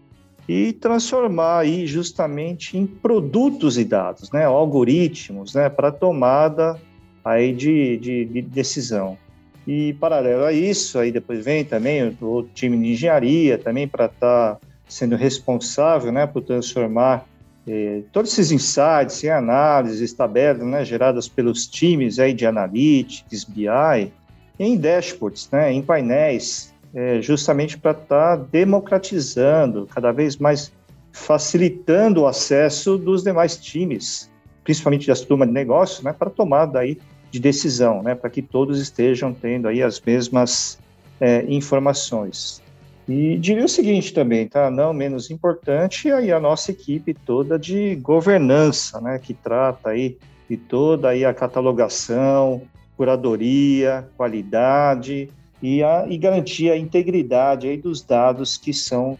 e 0.47 0.73
transformar 0.73 1.59
aí 1.59 1.87
justamente 1.87 2.77
em 2.77 2.85
produtos 2.85 3.77
e 3.77 3.85
dados, 3.85 4.31
né, 4.31 4.45
algoritmos, 4.45 5.53
né, 5.53 5.69
para 5.69 5.91
tomada 5.91 6.79
aí 7.23 7.53
de, 7.53 7.97
de, 7.97 8.25
de, 8.25 8.41
decisão. 8.41 9.17
E 9.65 9.93
paralelo 9.93 10.43
a 10.43 10.51
isso, 10.51 10.99
aí 10.99 11.11
depois 11.11 11.43
vem 11.43 11.63
também 11.63 12.17
o, 12.21 12.25
o 12.25 12.43
time 12.43 12.77
de 12.77 12.91
engenharia 12.91 13.57
também 13.57 13.87
para 13.87 14.05
estar 14.05 14.55
tá 14.55 14.59
sendo 14.87 15.15
responsável, 15.15 16.11
né, 16.11 16.27
por 16.27 16.41
transformar 16.41 17.25
eh, 17.67 18.01
todos 18.11 18.31
esses 18.33 18.51
insights 18.51 19.23
e 19.23 19.29
análises, 19.29 20.13
tabelas, 20.13 20.65
né, 20.65 20.83
geradas 20.83 21.27
pelos 21.27 21.65
times 21.65 22.19
aí 22.19 22.33
de 22.33 22.45
analytics, 22.45 23.45
BI, 23.45 24.11
em 24.59 24.77
dashboards, 24.77 25.49
né, 25.51 25.71
em 25.71 25.81
painéis, 25.81 26.73
eh, 26.93 27.21
justamente 27.21 27.77
para 27.77 27.91
estar 27.91 28.37
tá 28.37 28.43
democratizando, 28.51 29.87
cada 29.93 30.11
vez 30.11 30.37
mais 30.37 30.71
facilitando 31.11 32.21
o 32.21 32.27
acesso 32.27 32.97
dos 32.97 33.23
demais 33.23 33.55
times, 33.55 34.29
principalmente 34.63 35.07
das 35.07 35.21
turmas 35.21 35.47
de 35.47 35.53
negócios, 35.53 36.03
né, 36.03 36.11
para 36.11 36.29
tomada 36.29 36.79
aí 36.79 36.97
de 37.31 37.39
decisão, 37.39 38.03
né, 38.03 38.13
para 38.13 38.29
que 38.29 38.41
todos 38.41 38.79
estejam 38.79 39.33
tendo 39.33 39.67
aí 39.67 39.81
as 39.81 40.01
mesmas 40.01 40.77
é, 41.19 41.45
informações. 41.47 42.62
E 43.07 43.37
diria 43.37 43.65
o 43.65 43.69
seguinte 43.69 44.13
também, 44.13 44.47
tá? 44.47 44.71
Não 44.71 44.93
menos 44.93 45.29
importante, 45.29 46.09
aí 46.11 46.31
a 46.31 46.39
nossa 46.39 46.71
equipe 46.71 47.13
toda 47.13 47.59
de 47.59 47.95
governança, 47.95 49.01
né? 49.01 49.19
Que 49.19 49.33
trata 49.33 49.89
aí 49.89 50.17
de 50.49 50.55
toda 50.55 51.09
aí 51.09 51.25
a 51.25 51.33
catalogação, 51.33 52.61
curadoria, 52.95 54.07
qualidade 54.15 55.29
e, 55.61 55.83
a, 55.83 56.05
e 56.07 56.17
garantir 56.17 56.69
a 56.71 56.77
integridade 56.77 57.67
aí 57.67 57.77
dos 57.77 58.01
dados 58.01 58.57
que 58.57 58.73
são 58.73 59.17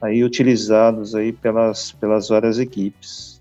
aí 0.00 0.24
utilizados 0.24 1.14
aí 1.14 1.32
pelas, 1.32 1.92
pelas 1.92 2.28
várias 2.28 2.58
equipes. 2.58 3.40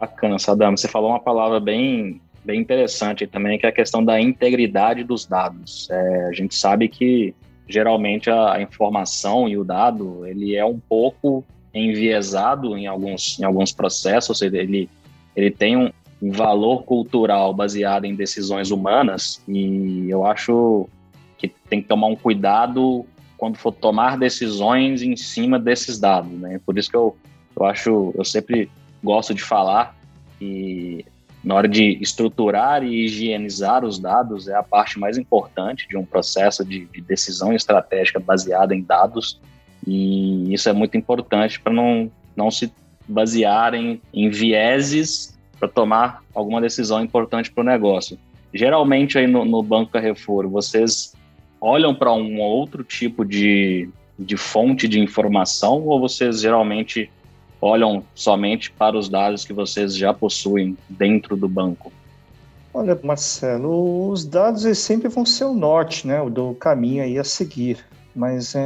Bacana, 0.00 0.38
Sadam. 0.38 0.76
Você 0.76 0.88
falou 0.88 1.10
uma 1.10 1.20
palavra 1.20 1.60
bem, 1.60 2.20
bem 2.44 2.60
interessante 2.60 3.26
também, 3.26 3.58
que 3.58 3.66
é 3.66 3.68
a 3.68 3.72
questão 3.72 4.04
da 4.04 4.20
integridade 4.20 5.04
dos 5.04 5.26
dados. 5.26 5.88
É, 5.90 6.26
a 6.28 6.32
gente 6.32 6.54
sabe 6.54 6.88
que 6.88 7.34
geralmente 7.68 8.30
a 8.30 8.60
informação 8.60 9.48
e 9.48 9.56
o 9.56 9.64
dado 9.64 10.26
ele 10.26 10.56
é 10.56 10.64
um 10.64 10.78
pouco 10.78 11.44
enviesado 11.74 12.76
em 12.76 12.86
alguns, 12.86 13.38
em 13.38 13.44
alguns 13.44 13.72
processos, 13.72 14.40
ele, 14.40 14.88
ele 15.36 15.50
tem 15.50 15.76
um 15.76 16.32
valor 16.32 16.82
cultural 16.82 17.52
baseado 17.52 18.04
em 18.04 18.14
decisões 18.14 18.70
humanas 18.70 19.42
e 19.46 20.08
eu 20.08 20.24
acho 20.24 20.88
que 21.36 21.48
tem 21.48 21.80
que 21.80 21.88
tomar 21.88 22.08
um 22.08 22.16
cuidado 22.16 23.06
quando 23.36 23.56
for 23.56 23.72
tomar 23.72 24.18
decisões 24.18 25.02
em 25.02 25.14
cima 25.14 25.58
desses 25.58 26.00
dados, 26.00 26.32
né? 26.32 26.60
Por 26.66 26.76
isso 26.76 26.90
que 26.90 26.96
eu, 26.96 27.16
eu 27.56 27.64
acho, 27.66 28.12
eu 28.16 28.24
sempre 28.24 28.68
gosto 29.02 29.32
de 29.32 29.42
falar 29.42 29.96
que 30.38 31.06
na 31.48 31.54
hora 31.54 31.66
de 31.66 31.96
estruturar 32.02 32.84
e 32.84 33.06
higienizar 33.06 33.82
os 33.82 33.98
dados 33.98 34.48
é 34.48 34.54
a 34.54 34.62
parte 34.62 34.98
mais 34.98 35.16
importante 35.16 35.88
de 35.88 35.96
um 35.96 36.04
processo 36.04 36.62
de, 36.62 36.84
de 36.84 37.00
decisão 37.00 37.54
estratégica 37.54 38.20
baseada 38.20 38.74
em 38.74 38.82
dados 38.82 39.40
e 39.86 40.52
isso 40.52 40.68
é 40.68 40.74
muito 40.74 40.98
importante 40.98 41.58
para 41.58 41.72
não, 41.72 42.12
não 42.36 42.50
se 42.50 42.70
basear 43.08 43.72
em, 43.72 43.98
em 44.12 44.28
vieses 44.28 45.38
para 45.58 45.66
tomar 45.66 46.22
alguma 46.34 46.60
decisão 46.60 47.02
importante 47.02 47.50
para 47.50 47.62
o 47.62 47.64
negócio. 47.64 48.18
Geralmente 48.52 49.16
aí 49.16 49.26
no, 49.26 49.42
no 49.46 49.62
Banco 49.62 49.92
Carrefour, 49.92 50.46
vocês 50.50 51.14
olham 51.58 51.94
para 51.94 52.12
um 52.12 52.40
outro 52.40 52.84
tipo 52.84 53.24
de, 53.24 53.88
de 54.18 54.36
fonte 54.36 54.86
de 54.86 55.00
informação 55.00 55.80
ou 55.86 55.98
vocês 55.98 56.42
geralmente 56.42 57.10
olham 57.60 58.04
somente 58.14 58.70
para 58.70 58.96
os 58.96 59.08
dados 59.08 59.44
que 59.44 59.52
vocês 59.52 59.96
já 59.96 60.12
possuem 60.14 60.76
dentro 60.88 61.36
do 61.36 61.48
banco? 61.48 61.92
Olha, 62.72 62.98
Marcelo, 63.02 64.10
os 64.10 64.24
dados 64.24 64.64
eles 64.64 64.78
sempre 64.78 65.08
vão 65.08 65.24
ser 65.24 65.44
o 65.44 65.54
norte, 65.54 66.06
né, 66.06 66.20
o 66.20 66.30
do 66.30 66.54
caminho 66.54 67.02
aí 67.02 67.18
a 67.18 67.24
seguir. 67.24 67.78
Mas 68.14 68.54
é, 68.54 68.64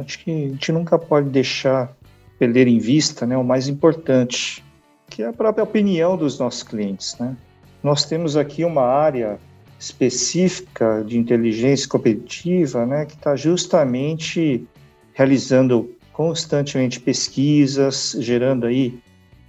acho 0.00 0.18
que 0.20 0.30
a 0.30 0.48
gente 0.48 0.72
nunca 0.72 0.98
pode 0.98 1.28
deixar 1.30 1.94
perder 2.38 2.66
em 2.66 2.78
vista, 2.78 3.26
né, 3.26 3.36
o 3.36 3.44
mais 3.44 3.68
importante, 3.68 4.64
que 5.08 5.22
é 5.22 5.28
a 5.28 5.32
própria 5.32 5.64
opinião 5.64 6.16
dos 6.16 6.38
nossos 6.38 6.62
clientes, 6.62 7.16
né. 7.18 7.36
Nós 7.82 8.04
temos 8.04 8.36
aqui 8.36 8.64
uma 8.64 8.82
área 8.82 9.38
específica 9.78 11.04
de 11.06 11.18
inteligência 11.18 11.88
competitiva, 11.88 12.86
né, 12.86 13.04
que 13.04 13.14
está 13.14 13.36
justamente 13.36 14.66
realizando 15.12 15.90
constantemente 16.14 17.00
pesquisas, 17.00 18.16
gerando 18.20 18.66
aí 18.66 18.98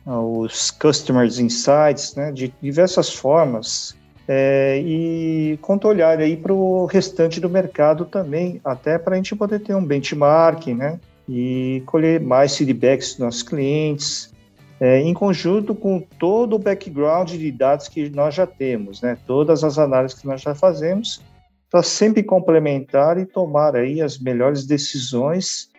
uh, 0.06 0.40
os 0.40 0.72
customers 0.72 1.40
insights, 1.40 2.16
né, 2.16 2.32
de 2.32 2.54
diversas 2.62 3.14
formas, 3.14 3.96
é, 4.28 4.82
e 4.84 5.58
controlhar 5.62 6.18
aí 6.18 6.36
para 6.36 6.52
o 6.52 6.86
restante 6.86 7.40
do 7.40 7.48
mercado 7.48 8.04
também, 8.06 8.60
até 8.66 8.98
para 8.98 9.14
a 9.14 9.18
gente 9.18 9.36
poder 9.36 9.60
ter 9.60 9.76
um 9.76 9.86
benchmarking, 9.86 10.74
né, 10.74 11.00
e 11.30 11.84
colher 11.86 12.20
mais 12.20 12.58
feedbacks 12.58 13.12
dos 13.12 13.20
nossos 13.20 13.44
clientes, 13.44 14.34
é, 14.80 15.00
em 15.00 15.14
conjunto 15.14 15.76
com 15.76 16.02
todo 16.20 16.56
o 16.56 16.60
background 16.60 17.30
de 17.30 17.52
dados 17.52 17.88
que 17.88 18.10
nós 18.10 18.34
já 18.34 18.48
temos, 18.48 19.04
né, 19.04 19.16
todas 19.28 19.64
as 19.64 19.78
análises 19.78 20.20
que 20.20 20.26
nós 20.26 20.42
já 20.42 20.56
fazemos, 20.56 21.22
para 21.70 21.84
sempre 21.84 22.24
complementar 22.24 23.20
e 23.20 23.26
tomar 23.26 23.76
aí 23.76 24.02
as 24.02 24.18
melhores 24.18 24.66
decisões 24.66 25.70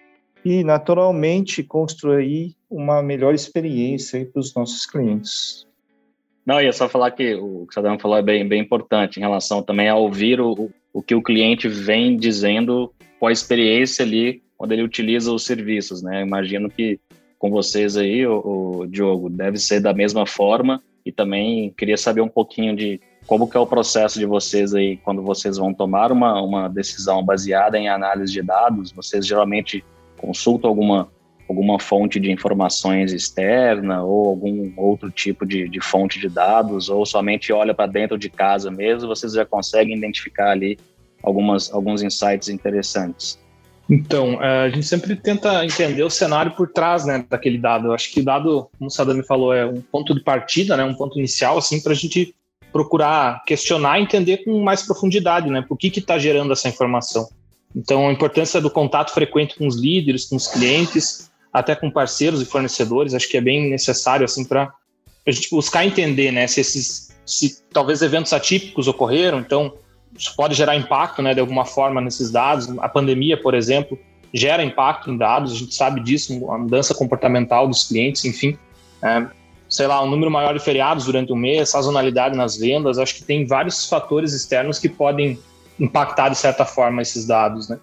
e, 0.47 0.63
naturalmente, 0.63 1.65
construir 1.65 2.55
uma 2.71 3.03
melhor 3.03 3.35
experiência 3.35 4.25
para 4.33 4.39
os 4.39 4.55
nossos 4.55 4.87
clientes. 4.87 5.67
Não, 6.47 6.63
ia 6.63 6.73
só 6.73 6.89
falar 6.89 7.11
que 7.11 7.35
o 7.35 7.67
que 7.67 7.73
o 7.73 7.75
Sadam 7.75 7.99
falou 7.99 8.17
é 8.17 8.23
bem, 8.23 8.47
bem 8.47 8.63
importante 8.63 9.17
em 9.17 9.23
relação 9.23 9.61
também 9.61 9.89
a 9.89 9.97
ouvir 9.97 10.41
o, 10.41 10.71
o 10.93 11.03
que 11.03 11.17
o 11.17 11.23
cliente 11.23 11.67
vem 11.67 12.17
dizendo 12.17 12.95
com 13.19 13.27
a 13.27 13.33
experiência 13.33 14.05
ali 14.05 14.41
quando 14.57 14.71
ele 14.71 14.85
utiliza 14.85 15.33
os 15.33 15.45
serviços, 15.45 16.01
né? 16.01 16.23
Imagino 16.23 16.71
que 16.71 17.01
com 17.41 17.51
vocês 17.51 17.97
aí, 17.97 18.25
o, 18.25 18.83
o 18.83 18.87
Diogo, 18.87 19.29
deve 19.29 19.59
ser 19.59 19.81
da 19.81 19.93
mesma 19.93 20.27
forma 20.27 20.81
e 21.05 21.11
também 21.11 21.75
queria 21.77 21.97
saber 21.97 22.21
um 22.21 22.29
pouquinho 22.29 22.77
de 22.77 23.01
como 23.27 23.51
que 23.51 23.57
é 23.57 23.61
o 23.61 23.67
processo 23.67 24.17
de 24.17 24.27
vocês 24.27 24.73
aí 24.73 24.97
quando 24.99 25.23
vocês 25.23 25.57
vão 25.57 25.75
tomar 25.75 26.13
uma, 26.13 26.41
uma 26.41 26.69
decisão 26.69 27.25
baseada 27.25 27.77
em 27.77 27.89
análise 27.89 28.33
de 28.33 28.43
dados, 28.43 28.93
vocês 28.93 29.27
geralmente 29.27 29.85
consulta 30.17 30.67
alguma, 30.67 31.09
alguma 31.49 31.79
fonte 31.79 32.19
de 32.19 32.31
informações 32.31 33.13
externa 33.13 34.03
ou 34.03 34.29
algum 34.29 34.73
outro 34.77 35.11
tipo 35.11 35.47
de, 35.47 35.69
de 35.69 35.81
fonte 35.81 36.19
de 36.19 36.29
dados, 36.29 36.89
ou 36.89 37.05
somente 37.07 37.53
olha 37.53 37.75
para 37.75 37.87
dentro 37.87 38.19
de 38.19 38.29
casa 38.29 38.71
mesmo, 38.71 39.09
vocês 39.09 39.33
já 39.33 39.45
conseguem 39.45 39.97
identificar 39.97 40.51
ali 40.51 40.79
algumas, 41.23 41.73
alguns 41.73 42.03
insights 42.03 42.49
interessantes. 42.49 43.39
Então, 43.89 44.43
é, 44.43 44.65
a 44.65 44.69
gente 44.69 44.87
sempre 44.87 45.15
tenta 45.15 45.65
entender 45.65 46.03
o 46.03 46.11
cenário 46.11 46.53
por 46.53 46.69
trás 46.69 47.07
né, 47.07 47.25
daquele 47.29 47.57
dado. 47.57 47.89
Eu 47.89 47.93
acho 47.93 48.11
que 48.11 48.21
o 48.21 48.25
dado, 48.25 48.69
como 48.77 48.89
o 48.89 48.91
Sadami 48.91 49.25
falou, 49.25 49.55
é 49.55 49.65
um 49.65 49.81
ponto 49.81 50.13
de 50.13 50.21
partida, 50.23 50.77
né, 50.77 50.85
um 50.85 50.95
ponto 50.95 51.19
inicial, 51.19 51.57
assim, 51.57 51.81
para 51.81 51.93
a 51.93 51.97
gente 51.97 52.35
procurar 52.73 53.43
questionar 53.45 53.99
e 53.99 54.03
entender 54.03 54.39
com 54.39 54.61
mais 54.63 54.83
profundidade, 54.83 55.49
né, 55.49 55.65
por 55.67 55.79
que 55.79 55.87
está 55.87 56.19
gerando 56.19 56.53
essa 56.53 56.69
informação. 56.69 57.29
Então, 57.75 58.09
a 58.09 58.13
importância 58.13 58.61
do 58.61 58.71
contato 58.71 59.13
frequente 59.13 59.57
com 59.57 59.67
os 59.67 59.77
líderes, 59.77 60.27
com 60.27 60.37
os 60.37 60.49
clientes, 60.49 61.31
até 61.53 61.75
com 61.75 61.91
parceiros 61.91 62.41
e 62.41 62.45
fornecedores, 62.45 63.15
acho 63.15 63.29
que 63.29 63.37
é 63.37 63.41
bem 63.41 63.71
necessário 63.71 64.25
assim 64.25 64.45
para 64.45 64.73
a 65.27 65.31
gente 65.31 65.51
buscar 65.51 65.85
entender, 65.85 66.31
né, 66.31 66.47
se 66.47 66.61
esses, 66.61 67.17
se 67.25 67.63
talvez 67.73 68.01
eventos 68.01 68.33
atípicos 68.33 68.87
ocorreram, 68.87 69.41
então 69.41 69.75
isso 70.17 70.35
pode 70.37 70.55
gerar 70.55 70.77
impacto, 70.77 71.21
né, 71.21 71.35
de 71.35 71.41
alguma 71.41 71.65
forma 71.65 72.01
nesses 72.01 72.31
dados. 72.31 72.69
A 72.79 72.89
pandemia, 72.89 73.41
por 73.41 73.55
exemplo, 73.55 73.99
gera 74.33 74.63
impacto 74.63 75.11
em 75.11 75.17
dados, 75.17 75.53
a 75.53 75.57
gente 75.57 75.75
sabe 75.75 76.01
disso, 76.01 76.51
a 76.51 76.59
mudança 76.59 76.95
comportamental 76.95 77.67
dos 77.69 77.85
clientes, 77.85 78.25
enfim. 78.25 78.57
É, 79.03 79.27
sei 79.69 79.87
lá, 79.87 80.03
um 80.03 80.09
número 80.09 80.31
maior 80.31 80.55
de 80.55 80.61
feriados 80.61 81.05
durante 81.05 81.33
o 81.33 81.37
mês, 81.37 81.71
sazonalidade 81.71 82.37
nas 82.37 82.57
vendas, 82.57 82.99
acho 82.99 83.17
que 83.17 83.25
tem 83.25 83.47
vários 83.47 83.89
fatores 83.89 84.33
externos 84.33 84.79
que 84.79 84.89
podem 84.89 85.39
impactar 85.79 86.29
de 86.29 86.37
certa 86.37 86.65
forma 86.65 87.03
esses 87.03 87.27
dados, 87.27 87.69
né? 87.69 87.79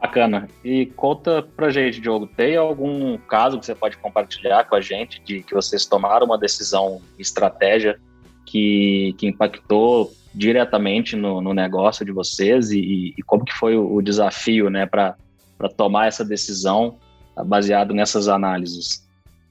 Bacana. 0.00 0.48
E 0.64 0.86
conta 0.86 1.42
pra 1.56 1.70
gente, 1.70 2.00
Diogo, 2.00 2.26
tem 2.26 2.56
algum 2.56 3.16
caso 3.18 3.60
que 3.60 3.66
você 3.66 3.74
pode 3.74 3.96
compartilhar 3.98 4.64
com 4.64 4.74
a 4.74 4.80
gente 4.80 5.22
de 5.22 5.42
que 5.42 5.54
vocês 5.54 5.86
tomaram 5.86 6.26
uma 6.26 6.36
decisão, 6.36 7.00
estratégia 7.18 8.00
que, 8.44 9.14
que 9.16 9.28
impactou 9.28 10.12
diretamente 10.34 11.14
no, 11.14 11.40
no 11.40 11.54
negócio 11.54 12.04
de 12.04 12.10
vocês 12.10 12.70
e, 12.70 13.14
e, 13.16 13.22
como 13.22 13.44
que 13.44 13.52
foi 13.52 13.76
o, 13.76 13.94
o 13.94 14.02
desafio, 14.02 14.70
né, 14.70 14.86
para 14.86 15.14
tomar 15.76 16.08
essa 16.08 16.24
decisão 16.24 16.98
baseado 17.46 17.94
nessas 17.94 18.28
análises? 18.28 19.06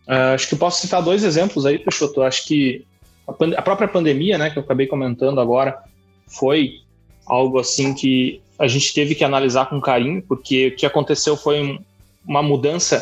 Uh, 0.08 0.34
acho 0.34 0.50
que 0.50 0.56
eu 0.56 0.60
posso 0.60 0.82
citar 0.82 1.02
dois 1.02 1.24
exemplos 1.24 1.66
aí, 1.66 1.80
Peixoto. 1.80 2.24
Acho 2.24 2.46
que 2.46 2.86
a, 3.28 3.60
a 3.60 3.62
própria 3.62 3.88
pandemia, 3.88 4.38
né, 4.38 4.50
que 4.50 4.58
eu 4.58 4.64
acabei 4.64 4.88
comentando 4.88 5.40
agora, 5.40 5.82
foi 6.28 6.82
algo 7.32 7.60
assim 7.60 7.94
que 7.94 8.42
a 8.60 8.68
gente 8.68 8.94
teve 8.94 9.16
que 9.16 9.24
analisar 9.24 9.70
com 9.70 9.80
carinho, 9.80 10.22
porque 10.22 10.68
o 10.68 10.76
que 10.76 10.86
aconteceu 10.86 11.38
foi 11.38 11.80
uma 12.28 12.44
mudança 12.44 13.02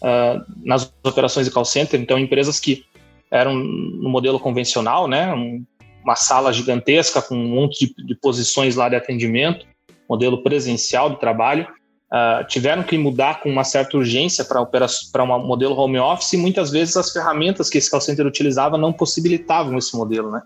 uh, 0.00 0.42
nas 0.64 0.90
operações 1.04 1.46
de 1.46 1.52
call 1.52 1.64
center. 1.66 2.00
Então, 2.00 2.18
empresas 2.18 2.58
que 2.58 2.84
eram 3.30 3.54
no 3.54 4.08
modelo 4.08 4.40
convencional, 4.40 5.06
né, 5.06 5.32
um, 5.34 5.62
uma 6.02 6.16
sala 6.16 6.52
gigantesca 6.54 7.20
com 7.20 7.36
um 7.36 7.48
monte 7.48 7.86
de, 7.86 8.06
de 8.06 8.14
posições 8.14 8.76
lá 8.76 8.88
de 8.88 8.96
atendimento, 8.96 9.66
modelo 10.08 10.42
presencial 10.42 11.10
do 11.10 11.16
trabalho, 11.16 11.68
uh, 12.10 12.46
tiveram 12.48 12.82
que 12.82 12.96
mudar 12.96 13.40
com 13.40 13.50
uma 13.50 13.62
certa 13.62 13.98
urgência 13.98 14.42
para 14.42 15.22
um 15.22 15.46
modelo 15.46 15.76
home 15.76 15.98
office 15.98 16.32
e 16.32 16.38
muitas 16.38 16.70
vezes 16.70 16.96
as 16.96 17.12
ferramentas 17.12 17.68
que 17.68 17.76
esse 17.76 17.90
call 17.90 18.00
center 18.00 18.26
utilizava 18.26 18.78
não 18.78 18.92
possibilitavam 18.92 19.76
esse 19.76 19.94
modelo, 19.94 20.30
né? 20.30 20.42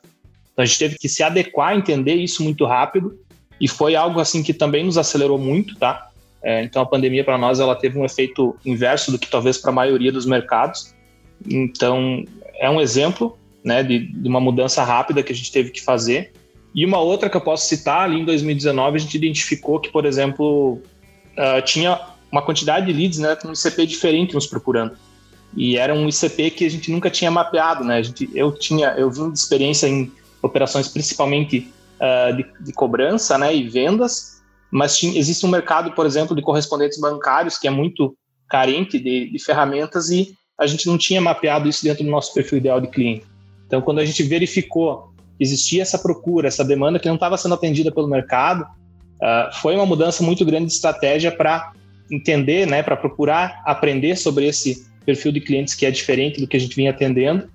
Então 0.61 0.64
a 0.64 0.66
gente 0.66 0.78
teve 0.78 0.98
que 0.98 1.08
se 1.08 1.22
adequar, 1.22 1.74
entender 1.74 2.16
isso 2.16 2.44
muito 2.44 2.66
rápido 2.66 3.18
e 3.58 3.66
foi 3.66 3.96
algo 3.96 4.20
assim 4.20 4.42
que 4.42 4.52
também 4.52 4.84
nos 4.84 4.98
acelerou 4.98 5.38
muito, 5.38 5.74
tá? 5.76 6.11
É, 6.42 6.62
então 6.62 6.82
a 6.82 6.86
pandemia 6.86 7.24
para 7.24 7.38
nós 7.38 7.61
ela 7.61 7.74
teve 7.74 7.98
um 7.98 8.04
efeito 8.04 8.54
inverso 8.64 9.11
do 9.11 9.18
que 9.18 9.30
talvez 9.30 9.56
para 9.56 9.70
a 9.70 9.72
maioria 9.72 10.12
dos 10.12 10.26
mercados. 10.26 10.94
Então 11.48 12.22
é 12.58 12.68
um 12.68 12.78
exemplo, 12.78 13.38
né, 13.64 13.82
de, 13.82 14.00
de 14.00 14.28
uma 14.28 14.38
mudança 14.38 14.84
rápida 14.84 15.22
que 15.22 15.32
a 15.32 15.34
gente 15.34 15.50
teve 15.50 15.70
que 15.70 15.82
fazer. 15.82 16.30
E 16.74 16.84
uma 16.84 16.98
outra 16.98 17.30
que 17.30 17.38
eu 17.38 17.40
posso 17.40 17.66
citar 17.66 18.02
ali 18.02 18.20
em 18.20 18.24
2019 18.26 18.96
a 18.96 19.00
gente 19.00 19.16
identificou 19.16 19.80
que, 19.80 19.88
por 19.88 20.04
exemplo, 20.04 20.74
uh, 21.38 21.62
tinha 21.64 21.98
uma 22.30 22.42
quantidade 22.42 22.84
de 22.84 22.92
leads, 22.92 23.18
né, 23.18 23.34
com 23.34 23.48
um 23.48 23.52
ICP 23.52 23.86
diferente 23.86 24.34
nos 24.34 24.46
procurando. 24.46 24.92
E 25.56 25.78
era 25.78 25.94
um 25.94 26.06
ICP 26.06 26.50
que 26.50 26.66
a 26.66 26.70
gente 26.70 26.90
nunca 26.92 27.08
tinha 27.08 27.30
mapeado, 27.30 27.82
né? 27.82 27.96
A 27.96 28.02
gente, 28.02 28.30
eu 28.34 28.52
tinha, 28.52 28.88
eu 28.90 29.11
vim 29.11 29.32
de 29.32 29.38
experiência 29.38 29.88
em 29.88 30.12
operações 30.43 30.88
principalmente 30.88 31.70
uh, 32.01 32.36
de, 32.36 32.47
de, 32.61 32.72
cobrança, 32.72 33.36
né, 33.36 33.55
e 33.55 33.68
vendas, 33.68 34.41
mas 34.70 34.99
tinha, 34.99 35.18
existe 35.18 35.45
um 35.45 35.51
mercado, 35.51 35.93
por 35.93 36.07
exemplo, 36.07 36.34
de 36.34 36.43
correspondentes 36.43 36.99
bancários 36.99 37.59
que 37.59 37.66
é 37.66 37.70
muito 37.70 38.16
carente 38.49 38.99
de, 38.99 39.30
de 39.30 39.38
ferramentas 39.45 40.11
e 40.11 40.34
a 40.59 40.66
gente 40.66 40.86
não 40.86 40.99
tinha 40.99 41.20
mapeado 41.20 41.68
isso 41.68 41.84
dentro 41.84 42.05
do 42.05 42.11
nosso 42.11 42.34
perfil 42.34 42.59
ideal 42.59 42.80
de 42.80 42.88
cliente. 42.88 43.24
Então, 43.66 43.80
quando 43.80 44.01
a 44.01 44.05
gente 44.05 44.22
verificou 44.22 45.12
que 45.38 45.45
existia 45.45 45.82
essa 45.82 45.99
procura, 45.99 46.49
essa 46.49 46.64
demanda 46.64 46.99
que 46.99 47.09
não 47.09 47.14
estava 47.14 47.36
sendo 47.36 47.55
atendida 47.55 47.93
pelo 47.93 48.09
mercado, 48.09 48.66
Uh, 49.20 49.55
foi 49.61 49.74
uma 49.74 49.84
mudança 49.84 50.22
muito 50.22 50.45
grande 50.47 50.68
de 50.68 50.72
estratégia 50.72 51.30
para 51.30 51.72
entender, 52.11 52.66
né, 52.66 52.82
para 52.82 52.97
procurar 52.97 53.62
aprender 53.66 54.16
sobre 54.16 54.47
esse 54.47 54.86
perfil 55.05 55.30
de 55.30 55.41
clientes 55.41 55.74
que 55.74 55.84
é 55.84 55.91
diferente 55.91 56.41
do 56.41 56.49
que 56.49 56.57
a 56.57 56.61
gente 56.61 56.74
vinha 56.74 56.91
atendendo 56.91 57.49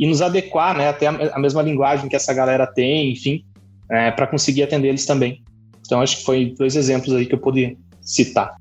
e 0.00 0.06
nos 0.06 0.22
adequar, 0.22 0.74
né, 0.76 0.88
até 0.88 1.06
a, 1.06 1.38
mesma 1.38 1.60
linguagem 1.60 2.08
que 2.08 2.16
essa 2.16 2.32
galera 2.32 2.66
tem, 2.66 3.12
enfim, 3.12 3.44
é, 3.90 4.10
para 4.10 4.26
conseguir 4.26 4.62
atender 4.62 4.88
eles 4.88 5.04
também. 5.04 5.42
Então 5.84 6.00
acho 6.00 6.16
que 6.16 6.24
foi 6.24 6.54
dois 6.56 6.74
exemplos 6.74 7.14
aí 7.14 7.26
que 7.26 7.34
eu 7.34 7.38
pude 7.38 7.76
citar. 8.00 8.56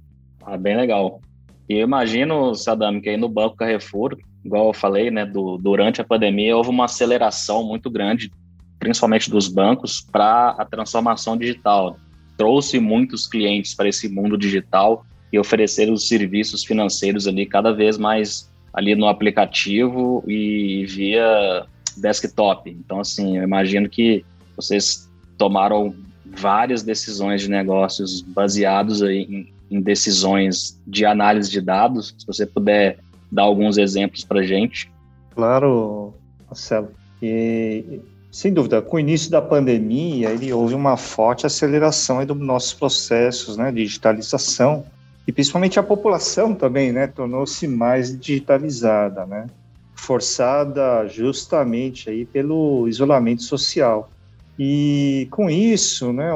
Ah, 0.46 0.58
bem 0.58 0.76
legal. 0.76 1.22
E 1.70 1.76
eu 1.76 1.80
imagino, 1.80 2.54
Sadam, 2.56 3.00
que 3.00 3.08
aí 3.08 3.16
no 3.16 3.30
Banco 3.30 3.56
Carrefour, 3.56 4.18
igual 4.44 4.68
eu 4.68 4.74
falei, 4.74 5.10
né, 5.10 5.26
do, 5.26 5.58
durante 5.58 6.02
a 6.02 6.04
pandemia 6.04 6.58
houve 6.58 6.70
uma 6.70 6.86
aceleração 6.86 7.64
muito 7.64 7.90
grande, 7.90 8.30
principalmente 8.78 9.30
dos 9.30 9.48
bancos, 9.48 10.02
para 10.02 10.50
a 10.58 10.66
transformação 10.66 11.38
digital 11.38 11.96
trouxe 12.40 12.80
muitos 12.80 13.28
clientes 13.28 13.76
para 13.76 13.90
esse 13.90 14.08
mundo 14.08 14.38
digital 14.38 15.06
e 15.32 15.38
oferecer 15.38 15.92
os 15.92 16.08
serviços 16.08 16.64
financeiros 16.64 17.28
ali 17.28 17.46
cada 17.46 17.74
vez 17.74 17.98
mais 17.98 18.50
ali 18.74 18.96
no 18.96 19.08
aplicativo 19.08 20.24
e 20.28 20.86
via 20.86 21.66
desktop. 21.98 22.70
Então, 22.70 23.00
assim, 23.00 23.38
eu 23.38 23.44
imagino 23.44 23.90
que 23.90 24.24
vocês 24.56 25.10
tomaram 25.38 25.94
várias 26.26 26.84
decisões 26.84 27.42
de 27.42 27.50
negócios 27.50 28.22
baseados 28.22 29.02
em, 29.02 29.52
em 29.70 29.82
decisões 29.82 30.80
de 30.86 31.06
análise 31.06 31.50
de 31.50 31.62
dados. 31.62 32.14
Se 32.18 32.26
você 32.26 32.46
puder 32.46 33.00
dar 33.32 33.44
alguns 33.44 33.78
exemplos 33.78 34.24
para 34.24 34.44
gente. 34.44 34.92
Claro, 35.36 36.14
Marcelo. 36.48 36.90
E 37.22 38.02
sem 38.32 38.54
dúvida, 38.54 38.82
com 38.82 38.98
o 38.98 39.00
início 39.00 39.32
da 39.32 39.42
pandemia, 39.42 40.30
ele 40.30 40.54
houve 40.54 40.76
uma 40.76 40.96
forte 40.96 41.46
aceleração 41.46 42.24
dos 42.26 42.38
nossos 42.38 42.74
processos, 42.74 43.58
né, 43.58 43.72
de 43.72 43.84
digitalização, 43.84 44.86
e 45.30 45.32
principalmente 45.32 45.80
a 45.80 45.84
população 45.84 46.56
também, 46.56 46.92
né, 46.92 47.06
tornou-se 47.06 47.68
mais 47.68 48.20
digitalizada, 48.20 49.28
né, 49.28 49.46
forçada 49.94 51.08
justamente 51.08 52.10
aí 52.10 52.26
pelo 52.26 52.88
isolamento 52.88 53.44
social. 53.44 54.10
E 54.58 55.28
com 55.30 55.48
isso, 55.48 56.12
né, 56.12 56.32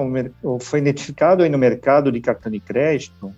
foi 0.60 0.78
identificado 0.78 1.42
aí 1.42 1.50
no 1.50 1.58
mercado 1.58 2.12
de 2.12 2.22
cartão 2.22 2.52
de 2.52 2.60
crédito 2.60 3.34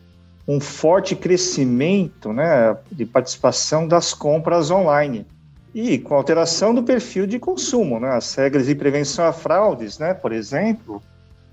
um 0.45 0.59
forte 0.59 1.15
crescimento, 1.15 2.33
né, 2.33 2.75
de 2.91 3.05
participação 3.05 3.87
das 3.87 4.13
compras 4.13 4.69
online. 4.69 5.25
E 5.73 5.97
com 5.97 6.15
alteração 6.15 6.75
do 6.75 6.83
perfil 6.83 7.25
de 7.25 7.39
consumo, 7.39 7.97
né? 7.97 8.09
As 8.09 8.33
regras 8.35 8.65
de 8.65 8.75
prevenção 8.75 9.25
a 9.25 9.33
fraudes, 9.33 9.99
né? 9.99 10.13
Por 10.13 10.31
exemplo, 10.31 11.01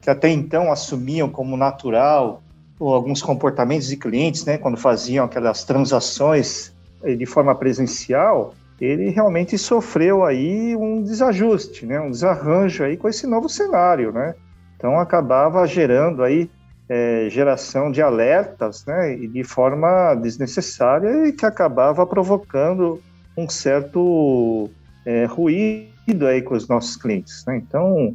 que 0.00 0.09
até 0.09 0.28
então 0.28 0.70
assumiam 0.70 1.28
como 1.28 1.57
natural 1.57 2.40
ou 2.78 2.94
alguns 2.94 3.22
comportamentos 3.22 3.88
de 3.88 3.96
clientes, 3.96 4.44
né? 4.44 4.58
Quando 4.58 4.76
faziam 4.76 5.24
aquelas 5.24 5.64
transações 5.64 6.72
eh, 7.02 7.14
de 7.14 7.26
forma 7.26 7.54
presencial, 7.54 8.54
ele 8.80 9.10
realmente 9.10 9.56
sofreu 9.56 10.24
aí 10.24 10.74
um 10.74 11.02
desajuste, 11.02 11.86
né? 11.86 12.00
Um 12.00 12.10
desarranjo 12.10 12.84
aí 12.84 12.96
com 12.96 13.08
esse 13.08 13.26
novo 13.26 13.48
cenário, 13.48 14.12
né? 14.12 14.34
Então 14.76 14.98
acabava 14.98 15.64
gerando 15.66 16.24
aí 16.24 16.50
é, 16.88 17.28
geração 17.30 17.90
de 17.92 18.02
alertas, 18.02 18.84
né? 18.84 19.14
E 19.14 19.28
de 19.28 19.44
forma 19.44 20.14
desnecessária 20.16 21.28
e 21.28 21.32
que 21.32 21.46
acabava 21.46 22.06
provocando 22.06 23.00
um 23.36 23.48
certo 23.48 24.68
é, 25.06 25.24
ruído 25.24 26.26
aí 26.26 26.42
com 26.42 26.54
os 26.54 26.68
nossos 26.68 26.96
clientes. 26.96 27.44
Né? 27.46 27.56
Então, 27.56 28.14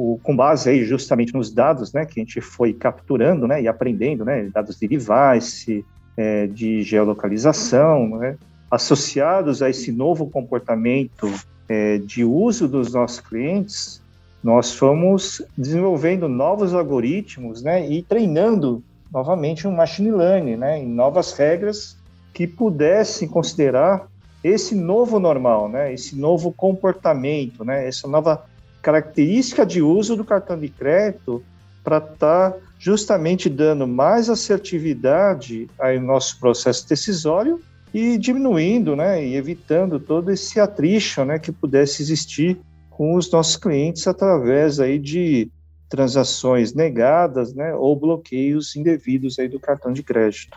o, 0.00 0.18
com 0.22 0.34
base 0.34 0.70
aí 0.70 0.82
justamente 0.86 1.34
nos 1.34 1.52
dados 1.52 1.92
né, 1.92 2.06
que 2.06 2.18
a 2.18 2.22
gente 2.22 2.40
foi 2.40 2.72
capturando 2.72 3.46
né, 3.46 3.60
e 3.60 3.68
aprendendo, 3.68 4.24
né, 4.24 4.44
dados 4.44 4.78
de 4.78 4.88
device, 4.88 5.84
é, 6.16 6.46
de 6.46 6.82
geolocalização, 6.82 8.08
né, 8.16 8.38
associados 8.70 9.62
a 9.62 9.68
esse 9.68 9.92
novo 9.92 10.26
comportamento 10.30 11.30
é, 11.68 11.98
de 11.98 12.24
uso 12.24 12.66
dos 12.66 12.94
nossos 12.94 13.20
clientes, 13.20 14.00
nós 14.42 14.72
fomos 14.72 15.42
desenvolvendo 15.56 16.30
novos 16.30 16.72
algoritmos 16.72 17.62
né, 17.62 17.86
e 17.86 18.02
treinando 18.02 18.82
novamente 19.12 19.68
um 19.68 19.72
machine 19.72 20.12
learning 20.12 20.56
né, 20.56 20.78
em 20.78 20.88
novas 20.88 21.32
regras 21.32 21.98
que 22.32 22.46
pudessem 22.46 23.28
considerar 23.28 24.08
esse 24.42 24.74
novo 24.74 25.18
normal, 25.18 25.68
né, 25.68 25.92
esse 25.92 26.16
novo 26.16 26.50
comportamento, 26.50 27.66
né, 27.66 27.86
essa 27.86 28.08
nova 28.08 28.48
característica 28.82 29.64
de 29.64 29.82
uso 29.82 30.16
do 30.16 30.24
cartão 30.24 30.58
de 30.58 30.68
crédito 30.68 31.42
para 31.82 31.98
estar 31.98 32.52
tá 32.52 32.56
justamente 32.78 33.48
dando 33.48 33.86
mais 33.86 34.30
assertividade 34.30 35.68
ao 35.78 36.00
nosso 36.00 36.38
processo 36.38 36.88
decisório 36.88 37.60
e 37.92 38.16
diminuindo, 38.16 38.94
né, 38.94 39.24
e 39.24 39.34
evitando 39.34 39.98
todo 39.98 40.30
esse 40.30 40.60
atrito, 40.60 41.24
né, 41.24 41.38
que 41.38 41.52
pudesse 41.52 42.02
existir 42.02 42.58
com 42.88 43.14
os 43.16 43.30
nossos 43.30 43.56
clientes 43.56 44.06
através 44.06 44.78
aí 44.78 44.98
de 44.98 45.50
transações 45.88 46.72
negadas, 46.72 47.52
né, 47.52 47.74
ou 47.74 47.96
bloqueios 47.96 48.76
indevidos 48.76 49.38
aí 49.38 49.48
do 49.48 49.58
cartão 49.58 49.92
de 49.92 50.02
crédito. 50.02 50.56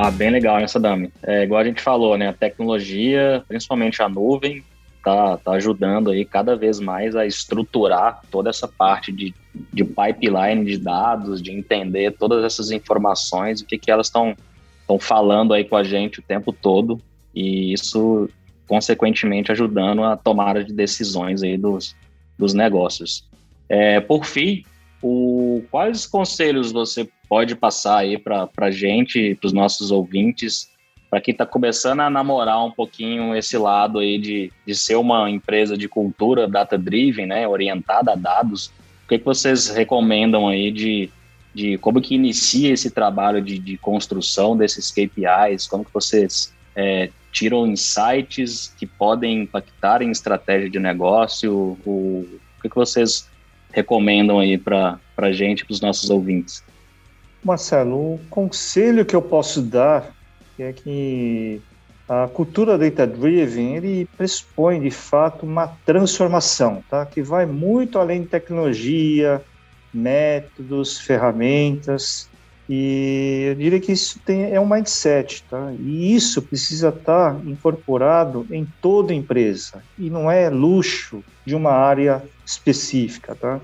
Ah, 0.00 0.12
bem 0.12 0.30
legal 0.30 0.60
essa 0.60 0.78
Dami. 0.78 1.12
É 1.24 1.42
igual 1.42 1.60
a 1.60 1.64
gente 1.64 1.82
falou, 1.82 2.16
né? 2.16 2.28
A 2.28 2.32
tecnologia, 2.32 3.42
principalmente 3.48 4.00
a 4.00 4.08
nuvem, 4.08 4.62
tá, 5.02 5.36
tá 5.38 5.50
ajudando 5.54 6.12
aí 6.12 6.24
cada 6.24 6.54
vez 6.54 6.78
mais 6.78 7.16
a 7.16 7.26
estruturar 7.26 8.22
toda 8.30 8.48
essa 8.48 8.68
parte 8.68 9.10
de, 9.10 9.34
de 9.72 9.82
pipeline 9.82 10.64
de 10.64 10.78
dados, 10.78 11.42
de 11.42 11.50
entender 11.50 12.12
todas 12.12 12.44
essas 12.44 12.70
informações, 12.70 13.60
o 13.60 13.66
que, 13.66 13.76
que 13.76 13.90
elas 13.90 14.06
estão 14.06 14.36
estão 14.82 15.00
falando 15.00 15.52
aí 15.52 15.64
com 15.64 15.74
a 15.74 15.82
gente 15.82 16.20
o 16.20 16.22
tempo 16.22 16.52
todo 16.52 17.00
e 17.34 17.72
isso 17.72 18.30
consequentemente 18.68 19.50
ajudando 19.50 20.04
a 20.04 20.16
tomada 20.16 20.62
de 20.62 20.72
decisões 20.72 21.42
aí 21.42 21.58
dos, 21.58 21.96
dos 22.38 22.54
negócios. 22.54 23.28
É, 23.68 23.98
por 23.98 24.24
fim, 24.24 24.62
o, 25.02 25.60
quais 25.72 26.06
conselhos 26.06 26.70
você 26.70 27.08
pode 27.28 27.54
passar 27.54 27.98
aí 27.98 28.16
para 28.18 28.48
a 28.56 28.70
gente, 28.70 29.34
para 29.34 29.46
os 29.46 29.52
nossos 29.52 29.90
ouvintes, 29.90 30.70
para 31.10 31.20
quem 31.20 31.32
está 31.32 31.46
começando 31.46 32.00
a 32.00 32.10
namorar 32.10 32.64
um 32.64 32.70
pouquinho 32.70 33.34
esse 33.34 33.56
lado 33.56 33.98
aí 33.98 34.18
de, 34.18 34.52
de 34.66 34.74
ser 34.74 34.96
uma 34.96 35.30
empresa 35.30 35.76
de 35.76 35.88
cultura 35.88 36.46
data-driven, 36.46 37.26
né, 37.26 37.48
orientada 37.48 38.12
a 38.12 38.16
dados, 38.16 38.66
o 38.66 39.08
que, 39.08 39.18
que 39.18 39.24
vocês 39.24 39.68
recomendam 39.68 40.48
aí 40.48 40.70
de, 40.70 41.10
de 41.54 41.78
como 41.78 42.00
que 42.00 42.14
inicia 42.14 42.72
esse 42.72 42.90
trabalho 42.90 43.40
de, 43.40 43.58
de 43.58 43.78
construção 43.78 44.56
desses 44.56 44.90
KPIs, 44.90 45.66
como 45.66 45.84
que 45.84 45.92
vocês 45.92 46.52
é, 46.76 47.10
tiram 47.32 47.66
insights 47.66 48.74
que 48.78 48.86
podem 48.86 49.42
impactar 49.42 50.02
em 50.02 50.10
estratégia 50.10 50.68
de 50.68 50.78
negócio, 50.78 51.78
o, 51.86 52.26
o 52.58 52.62
que, 52.62 52.68
que 52.68 52.76
vocês 52.76 53.28
recomendam 53.72 54.38
aí 54.38 54.58
para 54.58 54.98
a 55.16 55.32
gente, 55.32 55.64
para 55.64 55.72
os 55.72 55.80
nossos 55.80 56.10
ouvintes? 56.10 56.62
Marcelo, 57.44 58.14
o 58.14 58.20
conselho 58.30 59.04
que 59.04 59.14
eu 59.14 59.22
posso 59.22 59.62
dar 59.62 60.14
é 60.58 60.72
que 60.72 61.60
a 62.08 62.26
cultura 62.26 62.78
data-driven, 62.78 63.76
ele 63.76 64.08
pressupõe, 64.16 64.80
de 64.80 64.90
fato, 64.90 65.44
uma 65.44 65.68
transformação, 65.84 66.82
tá? 66.88 67.04
que 67.04 67.22
vai 67.22 67.44
muito 67.44 67.98
além 67.98 68.22
de 68.22 68.28
tecnologia, 68.28 69.42
métodos, 69.92 70.98
ferramentas, 70.98 72.28
e 72.68 73.46
eu 73.48 73.54
diria 73.54 73.80
que 73.80 73.92
isso 73.92 74.20
tem, 74.24 74.52
é 74.52 74.60
um 74.60 74.68
mindset, 74.68 75.42
tá? 75.48 75.72
E 75.80 76.14
isso 76.14 76.42
precisa 76.42 76.90
estar 76.90 77.34
tá 77.34 77.40
incorporado 77.46 78.46
em 78.50 78.66
toda 78.82 79.14
empresa, 79.14 79.82
e 79.98 80.10
não 80.10 80.30
é 80.30 80.50
luxo 80.50 81.24
de 81.46 81.54
uma 81.54 81.72
área 81.72 82.22
específica, 82.44 83.34
tá? 83.34 83.58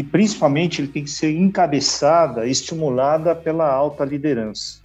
E 0.00 0.02
principalmente 0.02 0.80
ele 0.80 0.88
tem 0.88 1.04
que 1.04 1.10
ser 1.10 1.30
encabeçada, 1.30 2.46
estimulada 2.46 3.34
pela 3.34 3.70
alta 3.70 4.02
liderança. 4.02 4.80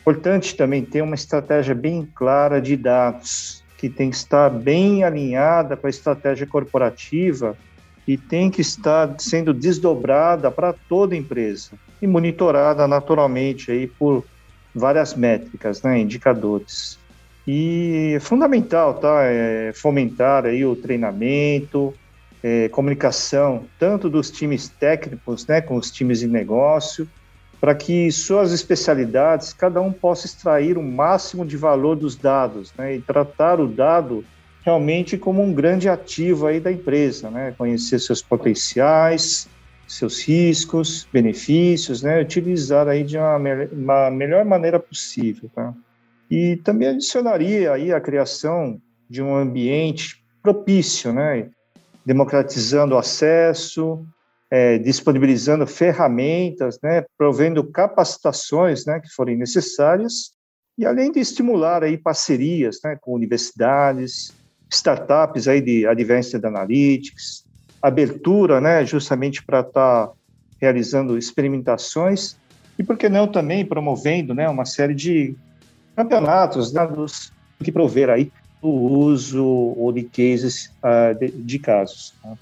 Importante 0.00 0.56
também 0.56 0.82
ter 0.82 1.02
uma 1.02 1.14
estratégia 1.14 1.74
bem 1.74 2.08
clara 2.14 2.58
de 2.58 2.74
dados, 2.74 3.62
que 3.76 3.90
tem 3.90 4.08
que 4.08 4.16
estar 4.16 4.48
bem 4.48 5.04
alinhada 5.04 5.76
com 5.76 5.86
a 5.86 5.90
estratégia 5.90 6.46
corporativa 6.46 7.54
e 8.08 8.16
tem 8.16 8.50
que 8.50 8.62
estar 8.62 9.16
sendo 9.18 9.52
desdobrada 9.52 10.50
para 10.50 10.72
toda 10.72 11.14
a 11.14 11.18
empresa 11.18 11.72
e 12.00 12.06
monitorada 12.06 12.88
naturalmente 12.88 13.70
aí 13.70 13.86
por 13.86 14.24
várias 14.74 15.14
métricas, 15.14 15.82
né, 15.82 15.98
indicadores. 15.98 16.98
E 17.46 18.14
é 18.16 18.20
fundamental, 18.20 18.94
tá, 18.94 19.20
é 19.24 19.70
fomentar 19.74 20.46
aí 20.46 20.64
o 20.64 20.74
treinamento, 20.74 21.92
é, 22.48 22.68
comunicação 22.68 23.64
tanto 23.76 24.08
dos 24.08 24.30
times 24.30 24.68
técnicos, 24.68 25.44
né, 25.48 25.60
com 25.60 25.74
os 25.74 25.90
times 25.90 26.20
de 26.20 26.28
negócio 26.28 27.08
para 27.60 27.74
que 27.74 28.12
suas 28.12 28.52
especialidades, 28.52 29.52
cada 29.52 29.80
um 29.80 29.92
possa 29.92 30.26
extrair 30.26 30.78
o 30.78 30.82
máximo 30.82 31.44
de 31.44 31.56
valor 31.56 31.96
dos 31.96 32.14
dados, 32.14 32.72
né, 32.78 32.94
e 32.94 33.00
tratar 33.00 33.58
o 33.58 33.66
dado 33.66 34.24
realmente 34.62 35.18
como 35.18 35.42
um 35.42 35.52
grande 35.52 35.88
ativo 35.88 36.46
aí 36.46 36.60
da 36.60 36.70
empresa, 36.70 37.28
né, 37.30 37.52
conhecer 37.58 37.98
seus 37.98 38.22
potenciais, 38.22 39.48
seus 39.88 40.22
riscos, 40.22 41.08
benefícios, 41.12 42.00
né, 42.00 42.20
utilizar 42.20 42.86
aí 42.86 43.02
de 43.02 43.18
uma, 43.18 43.38
uma 43.72 44.10
melhor 44.10 44.44
maneira 44.44 44.78
possível, 44.78 45.50
tá? 45.52 45.74
E 46.30 46.56
também 46.56 46.88
adicionaria 46.88 47.72
aí 47.72 47.92
a 47.92 48.00
criação 48.00 48.80
de 49.10 49.20
um 49.20 49.34
ambiente 49.34 50.22
propício, 50.42 51.12
né, 51.12 51.48
democratizando 52.06 52.94
o 52.94 52.98
acesso, 52.98 54.06
é, 54.48 54.78
disponibilizando 54.78 55.66
ferramentas, 55.66 56.78
né, 56.80 57.04
provendo 57.18 57.64
capacitações 57.64 58.86
né, 58.86 59.00
que 59.00 59.08
forem 59.08 59.36
necessárias, 59.36 60.30
e 60.78 60.86
além 60.86 61.10
de 61.10 61.18
estimular 61.18 61.82
aí 61.82 61.98
parcerias 61.98 62.78
né, 62.84 62.96
com 63.00 63.12
universidades, 63.12 64.32
startups 64.70 65.48
aí 65.48 65.60
de 65.60 65.84
Advanced 65.84 66.44
Analytics, 66.44 67.44
abertura 67.82 68.60
né, 68.60 68.86
justamente 68.86 69.44
para 69.44 69.60
estar 69.60 70.06
tá 70.06 70.12
realizando 70.60 71.18
experimentações, 71.18 72.36
e 72.78 72.84
por 72.84 72.96
que 72.96 73.08
não 73.08 73.26
também 73.26 73.64
promovendo 73.64 74.32
né, 74.32 74.48
uma 74.48 74.64
série 74.64 74.94
de 74.94 75.34
campeonatos 75.96 76.72
né, 76.72 76.86
dos, 76.86 77.32
que 77.64 77.72
prover 77.72 78.10
aí 78.10 78.30
o 78.62 78.68
uso 78.68 79.44
ou 79.44 79.92
de 79.92 80.02
cases 80.02 80.72
uh, 80.82 81.18
de, 81.18 81.30
de, 81.30 81.58
casos. 81.58 82.14
Né? 82.24 82.36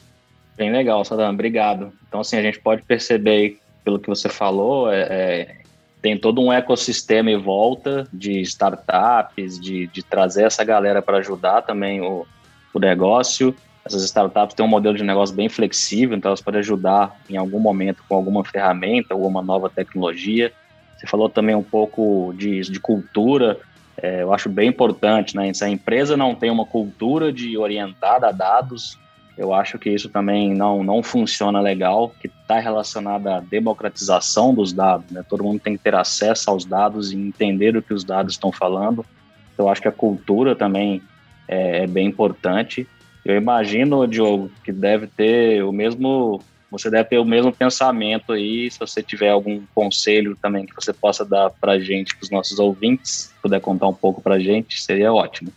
Bem 0.57 0.73
legal, 0.73 1.05
Sadam, 1.05 1.31
obrigado. 1.31 1.93
Então, 2.09 2.21
assim, 2.21 2.37
a 2.37 2.43
gente 2.43 2.61
pode 2.61 2.83
perceber, 2.83 3.59
pelo 3.85 3.99
que 3.99 4.09
você 4.09 4.29
falou, 4.29 4.93
é, 4.93 5.03
é, 5.03 5.57
tem 6.01 6.19
todo 6.19 6.41
um 6.41 6.53
ecossistema 6.53 7.31
em 7.31 7.37
volta 7.37 8.07
de 8.13 8.41
startups, 8.43 9.59
de, 9.59 9.87
de 9.89 10.03
trazer 10.03 10.45
essa 10.45 10.63
galera 10.63 11.03
para 11.03 11.19
ajudar 11.19 11.63
também 11.63 12.01
o, 12.01 12.27
o 12.73 12.79
negócio. 12.79 13.55
Essas 13.85 14.03
startups 14.05 14.55
têm 14.55 14.65
um 14.65 14.69
modelo 14.69 14.97
de 14.97 15.05
negócio 15.05 15.35
bem 15.35 15.49
flexível, 15.49 16.17
então 16.17 16.31
elas 16.31 16.41
podem 16.41 16.61
ajudar 16.61 17.19
em 17.29 17.37
algum 17.37 17.59
momento 17.59 18.03
com 18.09 18.15
alguma 18.15 18.45
ferramenta, 18.45 19.13
alguma 19.13 19.43
nova 19.43 19.69
tecnologia. 19.69 20.53
Você 20.97 21.07
falou 21.07 21.29
também 21.29 21.55
um 21.55 21.63
pouco 21.63 22.33
de, 22.37 22.61
de 22.63 22.81
cultura, 22.81 23.59
é, 23.97 24.23
eu 24.23 24.33
acho 24.33 24.49
bem 24.49 24.69
importante, 24.69 25.37
né? 25.37 25.53
Se 25.55 25.65
a 25.65 25.69
empresa 25.69 26.17
não 26.17 26.35
tem 26.35 26.51
uma 26.51 26.67
cultura 26.67 27.33
de 27.33 27.57
orientada 27.57 28.29
a 28.29 28.33
dados, 28.33 28.99
eu 29.37 29.53
acho 29.53 29.79
que 29.79 29.91
isso 29.91 30.09
também 30.09 30.55
não, 30.55 30.85
não 30.85 31.03
funciona 31.03 31.61
legal, 31.61 32.13
que 32.21 32.29
está 32.29 32.61
relacionado 32.61 33.27
à 33.29 33.41
democratização 33.41 34.55
dos 34.55 34.73
dados. 34.73 35.11
Né? 35.11 35.25
Todo 35.29 35.43
mundo 35.43 35.61
tem 35.61 35.77
que 35.77 35.83
ter 35.83 35.95
acesso 35.95 36.51
aos 36.51 36.65
dados 36.65 37.13
e 37.13 37.17
entender 37.17 37.77
o 37.77 37.83
que 37.83 37.93
os 37.93 38.05
dados 38.05 38.35
estão 38.35 38.53
falando. 38.53 39.05
Eu 39.59 39.69
acho 39.69 39.83
que 39.83 39.89
a 39.89 39.93
cultura 39.93 40.55
também 40.55 41.03
é, 41.49 41.83
é 41.83 41.87
bem 41.87 42.07
importante. 42.07 42.87
Eu 43.25 43.37
imagino, 43.37 44.07
Diogo, 44.07 44.51
que 44.63 44.71
deve 44.73 45.07
ter 45.07 45.65
o 45.65 45.73
mesmo. 45.73 46.41
Você 46.79 46.91
deve 46.91 47.09
ter 47.09 47.19
o 47.19 47.25
mesmo 47.25 47.53
pensamento 47.53 48.33
aí. 48.33 48.71
Se 48.71 48.79
você 48.79 49.03
tiver 49.03 49.31
algum 49.31 49.63
conselho 49.75 50.37
também 50.41 50.67
que 50.67 50.75
você 50.75 50.93
possa 50.93 51.25
dar 51.25 51.51
para 51.51 51.73
a 51.73 51.81
gente, 51.81 52.17
para 52.17 52.25
os 52.25 52.31
nossos 52.31 52.59
ouvintes, 52.59 53.33
puder 53.41 53.61
contar 53.61 53.89
um 53.89 53.95
pouco 53.95 54.21
para 54.21 54.35
a 54.35 54.39
gente, 54.39 54.83
seria 54.83 55.13
ótimo. 55.13 55.53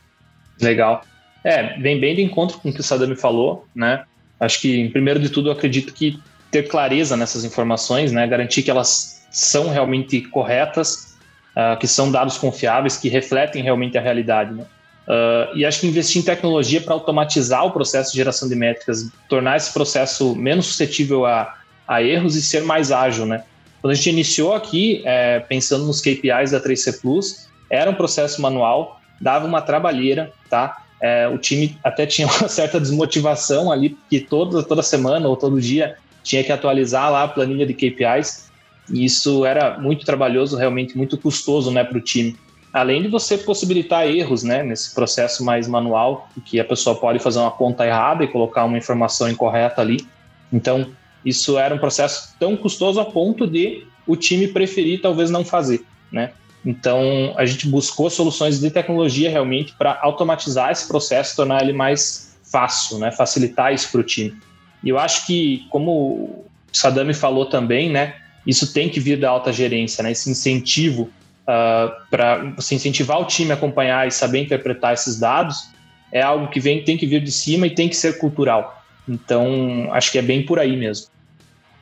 Legal. 0.62 1.04
É, 1.44 1.80
vem 1.80 2.00
bem 2.00 2.16
de 2.16 2.22
encontro 2.22 2.60
com 2.60 2.70
o 2.70 2.74
que 2.74 2.80
o 2.80 2.84
Sadami 2.84 3.16
falou, 3.16 3.68
né? 3.76 4.04
Acho 4.40 4.62
que, 4.62 4.90
primeiro 4.90 5.20
de 5.20 5.30
tudo, 5.30 5.50
eu 5.50 5.54
acredito 5.54 5.94
que 5.94 6.20
ter 6.52 6.68
clareza 6.68 7.18
nessas 7.18 7.44
informações, 7.44 8.12
né? 8.12 8.28
Garantir 8.28 8.64
que 8.64 8.72
elas 8.72 9.26
são 9.32 9.70
realmente 9.70 10.22
corretas, 10.22 11.18
uh, 11.56 11.78
que 11.80 11.88
são 11.88 12.12
dados 12.12 12.38
confiáveis, 12.38 12.98
que 12.98 13.10
refletem 13.10 13.64
realmente 13.64 13.98
a 13.98 14.02
realidade, 14.02 14.54
né? 14.54 14.66
Uh, 15.08 15.56
e 15.56 15.66
acho 15.66 15.80
que 15.80 15.88
investir 15.88 16.22
em 16.22 16.26
tecnologia 16.26 16.82
para 16.82 16.94
automatizar 16.94 17.66
o 17.66 17.72
processo 17.72 18.12
de 18.12 18.18
geração 18.18 18.50
de 18.50 18.56
métricas, 18.56 19.10
tornar 19.30 19.56
esse 19.56 19.72
processo 19.72 20.36
menos 20.36 20.66
suscetível 20.66 21.26
a, 21.26 21.56
a 21.88 22.04
erros 22.04 22.36
e 22.36 22.42
ser 22.42 22.64
mais 22.64 22.92
ágil, 22.92 23.26
né? 23.26 23.44
Quando 23.82 23.92
a 23.92 23.96
gente 23.96 24.10
iniciou 24.10 24.54
aqui, 24.54 25.02
é, 25.06 25.40
pensando 25.40 25.86
nos 25.86 26.02
KPIs 26.02 26.52
da 26.52 26.60
3C 26.60 27.00
Plus, 27.00 27.48
era 27.70 27.90
um 27.90 27.94
processo 27.94 28.42
manual, 28.42 29.00
dava 29.22 29.46
uma 29.46 29.62
trabalheira, 29.62 30.32
tá? 30.50 30.84
É, 31.00 31.28
o 31.28 31.38
time 31.38 31.78
até 31.84 32.06
tinha 32.06 32.28
uma 32.40 32.50
certa 32.50 32.78
desmotivação 32.78 33.72
ali, 33.72 33.92
porque 33.92 34.20
toda, 34.20 34.62
toda 34.62 34.84
semana 34.84 35.30
ou 35.30 35.38
todo 35.38 35.62
dia 35.62 35.96
tinha 36.22 36.44
que 36.44 36.52
atualizar 36.52 37.10
lá 37.10 37.24
a 37.24 37.28
planilha 37.30 37.66
de 37.66 37.74
KPIs, 37.74 38.52
e 38.90 39.06
isso 39.06 39.46
era 39.46 39.78
muito 39.80 40.06
trabalhoso, 40.06 40.58
realmente 40.58 40.98
muito 40.98 41.18
custoso 41.18 41.72
né, 41.72 41.84
para 41.84 41.98
o 41.98 42.02
time. 42.02 42.36
Além 42.78 43.02
de 43.02 43.08
você 43.08 43.38
possibilitar 43.38 44.08
erros 44.08 44.44
né, 44.44 44.64
nesse 44.64 44.94
processo 44.94 45.44
mais 45.44 45.68
manual, 45.68 46.30
que 46.46 46.60
a 46.60 46.66
pessoa 46.66 46.96
pode 46.96 47.20
fazer 47.20 47.40
uma 47.40 47.52
conta 47.52 47.86
errada 47.86 48.24
e 48.24 48.28
colocar 48.28 48.66
uma 48.66 48.78
informação 48.78 49.30
incorreta 49.30 49.82
ali. 49.82 50.08
Então, 50.52 50.90
isso 51.26 51.58
era 51.58 51.74
um 51.74 51.80
processo 51.80 52.36
tão 52.40 52.56
custoso 52.56 53.00
a 53.00 53.06
ponto 53.06 53.48
de 53.48 53.86
o 54.06 54.16
time 54.16 54.48
preferir 54.48 55.02
talvez 55.02 55.30
não 55.30 55.44
fazer, 55.44 55.84
né? 56.12 56.32
Então, 56.66 57.34
a 57.38 57.46
gente 57.46 57.68
buscou 57.68 58.10
soluções 58.10 58.60
de 58.60 58.70
tecnologia 58.70 59.30
realmente 59.30 59.74
para 59.78 59.98
automatizar 60.02 60.72
esse 60.72 60.88
processo, 60.88 61.36
tornar 61.36 61.64
ele 61.64 61.74
mais 61.74 62.38
fácil, 62.44 62.98
né? 62.98 63.12
facilitar 63.12 63.74
isso 63.74 63.92
para 63.92 64.02
o 64.02 64.04
time. 64.04 64.36
E 64.84 64.90
eu 64.90 65.00
acho 65.00 65.26
que, 65.26 65.66
como 65.70 65.92
o 65.92 66.46
Sadami 66.72 67.14
falou 67.14 67.46
também, 67.46 67.90
né? 67.90 68.16
isso 68.46 68.74
tem 68.74 68.90
que 68.90 69.00
vir 69.00 69.20
da 69.20 69.30
alta 69.30 69.52
gerência, 69.52 70.04
né? 70.04 70.12
esse 70.12 70.30
incentivo 70.30 71.10
uh, 71.48 71.52
ah, 71.52 72.06
para 72.10 72.44
você 72.56 72.76
incentivar 72.76 73.20
o 73.20 73.26
time 73.26 73.52
a 73.52 73.56
acompanhar 73.56 74.08
e 74.08 74.12
saber 74.12 74.42
interpretar 74.42 74.94
esses 74.94 75.20
dados 75.20 75.70
é 76.12 76.22
algo 76.22 76.50
que 76.50 76.60
vem, 76.60 76.84
tem 76.84 76.98
que 76.98 77.06
vir 77.06 77.22
de 77.22 77.32
cima 77.32 77.68
e 77.68 77.70
tem 77.70 77.90
que 77.90 77.96
ser 77.96 78.18
cultural. 78.18 78.84
Então, 79.08 79.90
acho 79.92 80.12
que 80.12 80.18
é 80.18 80.22
bem 80.22 80.46
por 80.46 80.60
aí 80.60 80.76
mesmo. 80.76 81.08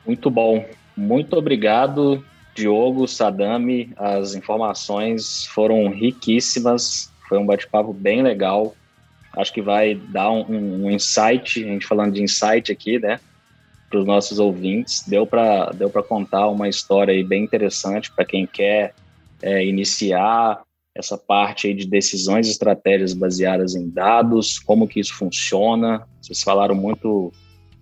Muito 0.04 0.30
bom. 0.30 0.64
Muito 0.96 1.36
obrigado 1.36 2.24
Diogo, 2.56 3.06
Sadami, 3.06 3.92
as 3.96 4.34
informações 4.34 5.44
foram 5.48 5.90
riquíssimas, 5.90 7.12
foi 7.28 7.36
um 7.38 7.44
bate-papo 7.44 7.92
bem 7.92 8.22
legal. 8.22 8.74
Acho 9.36 9.52
que 9.52 9.60
vai 9.60 9.94
dar 9.94 10.30
um, 10.30 10.86
um, 10.86 10.90
insight, 10.90 11.62
a 11.62 11.68
gente 11.68 11.86
falando 11.86 12.14
de 12.14 12.22
insight 12.22 12.72
aqui, 12.72 12.98
né, 12.98 13.20
para 13.90 14.00
os 14.00 14.06
nossos 14.06 14.38
ouvintes. 14.38 15.04
Deu 15.06 15.26
para 15.26 15.70
deu 15.72 15.90
contar 15.90 16.48
uma 16.48 16.66
história 16.66 17.12
aí 17.12 17.22
bem 17.22 17.44
interessante 17.44 18.10
para 18.10 18.24
quem 18.24 18.46
quer 18.46 18.94
é, 19.46 19.64
iniciar 19.64 20.60
essa 20.92 21.16
parte 21.16 21.68
aí 21.68 21.74
de 21.74 21.86
decisões 21.86 22.48
e 22.48 22.50
estratégias 22.50 23.14
baseadas 23.14 23.76
em 23.76 23.88
dados, 23.88 24.58
como 24.58 24.88
que 24.88 24.98
isso 24.98 25.14
funciona. 25.14 26.04
Vocês 26.20 26.42
falaram 26.42 26.74
muito, 26.74 27.32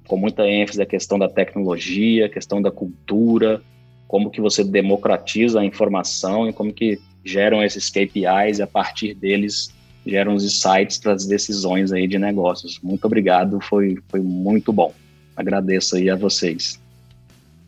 com 0.07 0.19
muita 0.19 0.47
ênfase, 0.47 0.83
a 0.83 0.87
questão 0.87 1.19
da 1.19 1.29
tecnologia, 1.29 2.27
a 2.27 2.29
questão 2.29 2.61
da 2.61 2.71
cultura, 2.71 3.63
como 4.07 4.31
que 4.31 4.43
você 4.43 4.63
democratiza 4.63 5.61
a 5.61 5.65
informação 5.65 6.47
e 6.47 6.53
como 6.53 6.73
que 6.73 7.01
geram 7.25 7.63
esses 7.63 7.89
KPIs 7.89 8.59
e 8.59 8.63
a 8.63 8.67
partir 8.67 9.15
deles 9.15 9.73
geram 10.05 10.35
os 10.35 10.45
insights 10.45 10.99
para 10.99 11.13
as 11.13 11.25
decisões 11.25 11.93
aí 11.93 12.07
de 12.07 12.19
negócios. 12.19 12.79
Muito 12.83 13.07
obrigado, 13.07 13.59
foi, 13.63 13.97
foi 14.09 14.21
muito 14.21 14.71
bom. 14.71 14.93
Agradeço 15.35 15.97
aí 15.97 16.11
a 16.11 16.17
vocês. 16.17 16.79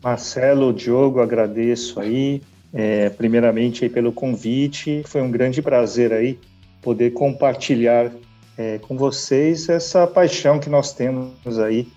Marcelo, 0.03 0.71
Diogo, 0.71 1.19
agradeço 1.19 1.99
aí, 1.99 2.43
é, 2.77 3.09
primeiramente 3.09 3.89
pelo 3.89 4.11
convite. 4.11 5.01
Foi 5.07 5.19
um 5.19 5.31
grande 5.31 5.63
prazer 5.63 6.13
aí 6.13 6.37
poder 6.79 7.09
compartilhar 7.11 8.11
é, 8.55 8.77
com 8.77 8.95
vocês 8.95 9.67
essa 9.67 10.05
paixão 10.05 10.59
que 10.59 10.69
nós 10.69 10.93
temos 10.93 11.57
aí 11.57 11.87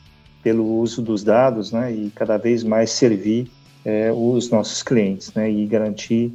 pelo 0.43 0.65
uso 0.65 1.03
dos 1.03 1.23
dados, 1.23 1.71
né, 1.71 1.93
e 1.93 2.11
cada 2.15 2.39
vez 2.39 2.65
mais 2.65 2.91
servir 2.93 3.51
é, 3.85 4.11
os 4.11 4.51
nossos 4.51 4.83
clientes, 4.83 5.35
né, 5.35 5.51
e 5.51 5.67
garantir 5.67 6.33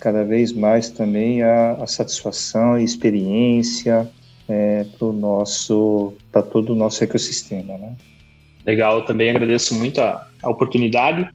cada 0.00 0.24
vez 0.24 0.52
mais 0.52 0.90
também 0.90 1.40
a, 1.42 1.74
a 1.74 1.86
satisfação 1.86 2.76
e 2.76 2.82
experiência 2.82 4.10
é, 4.48 4.84
para 4.98 5.12
nosso, 5.12 6.14
para 6.32 6.42
todo 6.42 6.72
o 6.72 6.74
nosso 6.74 7.04
ecossistema, 7.04 7.78
né. 7.78 7.94
Legal, 8.66 9.04
também 9.04 9.30
agradeço 9.30 9.72
muito 9.74 10.00
a, 10.00 10.26
a 10.42 10.50
oportunidade. 10.50 11.28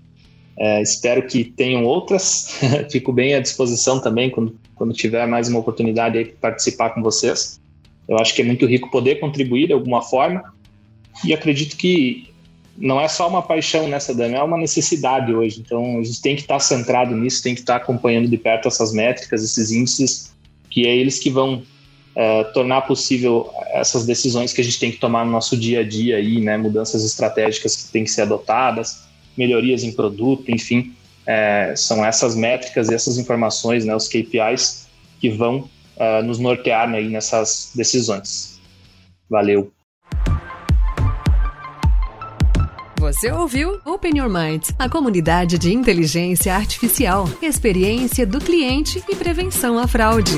É, 0.60 0.82
espero 0.82 1.26
que 1.26 1.46
tenham 1.46 1.86
outras. 1.86 2.60
Fico 2.92 3.14
bem 3.14 3.34
à 3.34 3.40
disposição 3.40 4.00
também 4.02 4.30
quando, 4.30 4.60
quando 4.76 4.94
tiver 4.94 5.26
mais 5.26 5.48
uma 5.48 5.60
oportunidade 5.60 6.22
de 6.22 6.32
participar 6.32 6.90
com 6.90 7.02
vocês. 7.02 7.62
Eu 8.08 8.18
acho 8.20 8.36
que 8.36 8.42
é 8.42 8.46
muito 8.46 8.66
rico 8.66 8.92
poder 8.92 9.20
contribuir 9.20 9.68
de 9.68 9.74
alguma 9.74 10.02
forma 10.02 10.54
e 11.24 11.34
acredito 11.34 11.78
que 11.78 12.28
não 12.78 13.00
é 13.00 13.08
só 13.08 13.28
uma 13.28 13.42
paixão 13.42 13.88
nessa 13.88 14.14
Dani, 14.14 14.36
é 14.36 14.44
uma 14.44 14.58
necessidade 14.58 15.34
hoje. 15.34 15.62
Então 15.66 16.00
a 16.00 16.04
gente 16.04 16.22
tem 16.22 16.36
que 16.36 16.42
estar 16.42 16.60
centrado 16.60 17.16
nisso, 17.16 17.44
tem 17.44 17.54
que 17.54 17.62
estar 17.62 17.78
acompanhando 17.78 18.28
de 18.28 18.38
perto 18.38 18.68
essas 18.68 18.94
métricas, 18.94 19.44
esses 19.44 19.72
índices, 19.72 20.34
que 20.70 20.88
é 20.88 20.96
eles 20.96 21.20
que 21.20 21.30
vão 21.30 21.64
é, 22.16 22.44
tornar 22.46 22.82
possível 22.82 23.50
essas 23.72 24.06
decisões 24.06 24.52
que 24.52 24.62
a 24.62 24.64
gente 24.64 24.80
tem 24.80 24.92
que 24.92 24.98
tomar 24.98 25.26
no 25.26 25.32
nosso 25.32 25.56
dia 25.56 25.82
a 25.82 25.84
dia 25.84 26.18
aí, 26.18 26.40
né? 26.40 26.58
Mudanças 26.58 27.06
estratégicas 27.06 27.76
que 27.76 27.92
têm 27.92 28.04
que 28.04 28.12
ser 28.12 28.24
adotadas, 28.24 29.09
melhorias 29.40 29.86
em 29.86 29.94
produto, 29.94 30.52
enfim, 30.52 30.94
é, 31.26 31.74
são 31.78 32.06
essas 32.06 32.36
métricas 32.36 32.90
e 32.90 32.94
essas 32.94 33.18
informações, 33.18 33.86
né? 33.86 33.96
Os 33.96 34.10
KPIs 34.10 34.90
que 35.22 35.30
vão 35.30 35.70
uh, 35.96 36.24
nos 36.24 36.40
nortear 36.40 36.90
aí 36.90 37.08
nessas 37.08 37.72
decisões. 37.74 38.60
Valeu. 39.30 39.72
Você 43.00 43.32
ouviu 43.32 43.80
Open 43.86 44.18
Your 44.18 44.30
Mind, 44.30 44.72
a 44.78 44.90
comunidade 44.90 45.58
de 45.58 45.74
inteligência 45.74 46.54
artificial, 46.54 47.30
experiência 47.42 48.26
do 48.26 48.40
cliente 48.40 49.02
e 49.08 49.16
prevenção 49.16 49.80
à 49.80 49.88
fraude. 49.88 50.38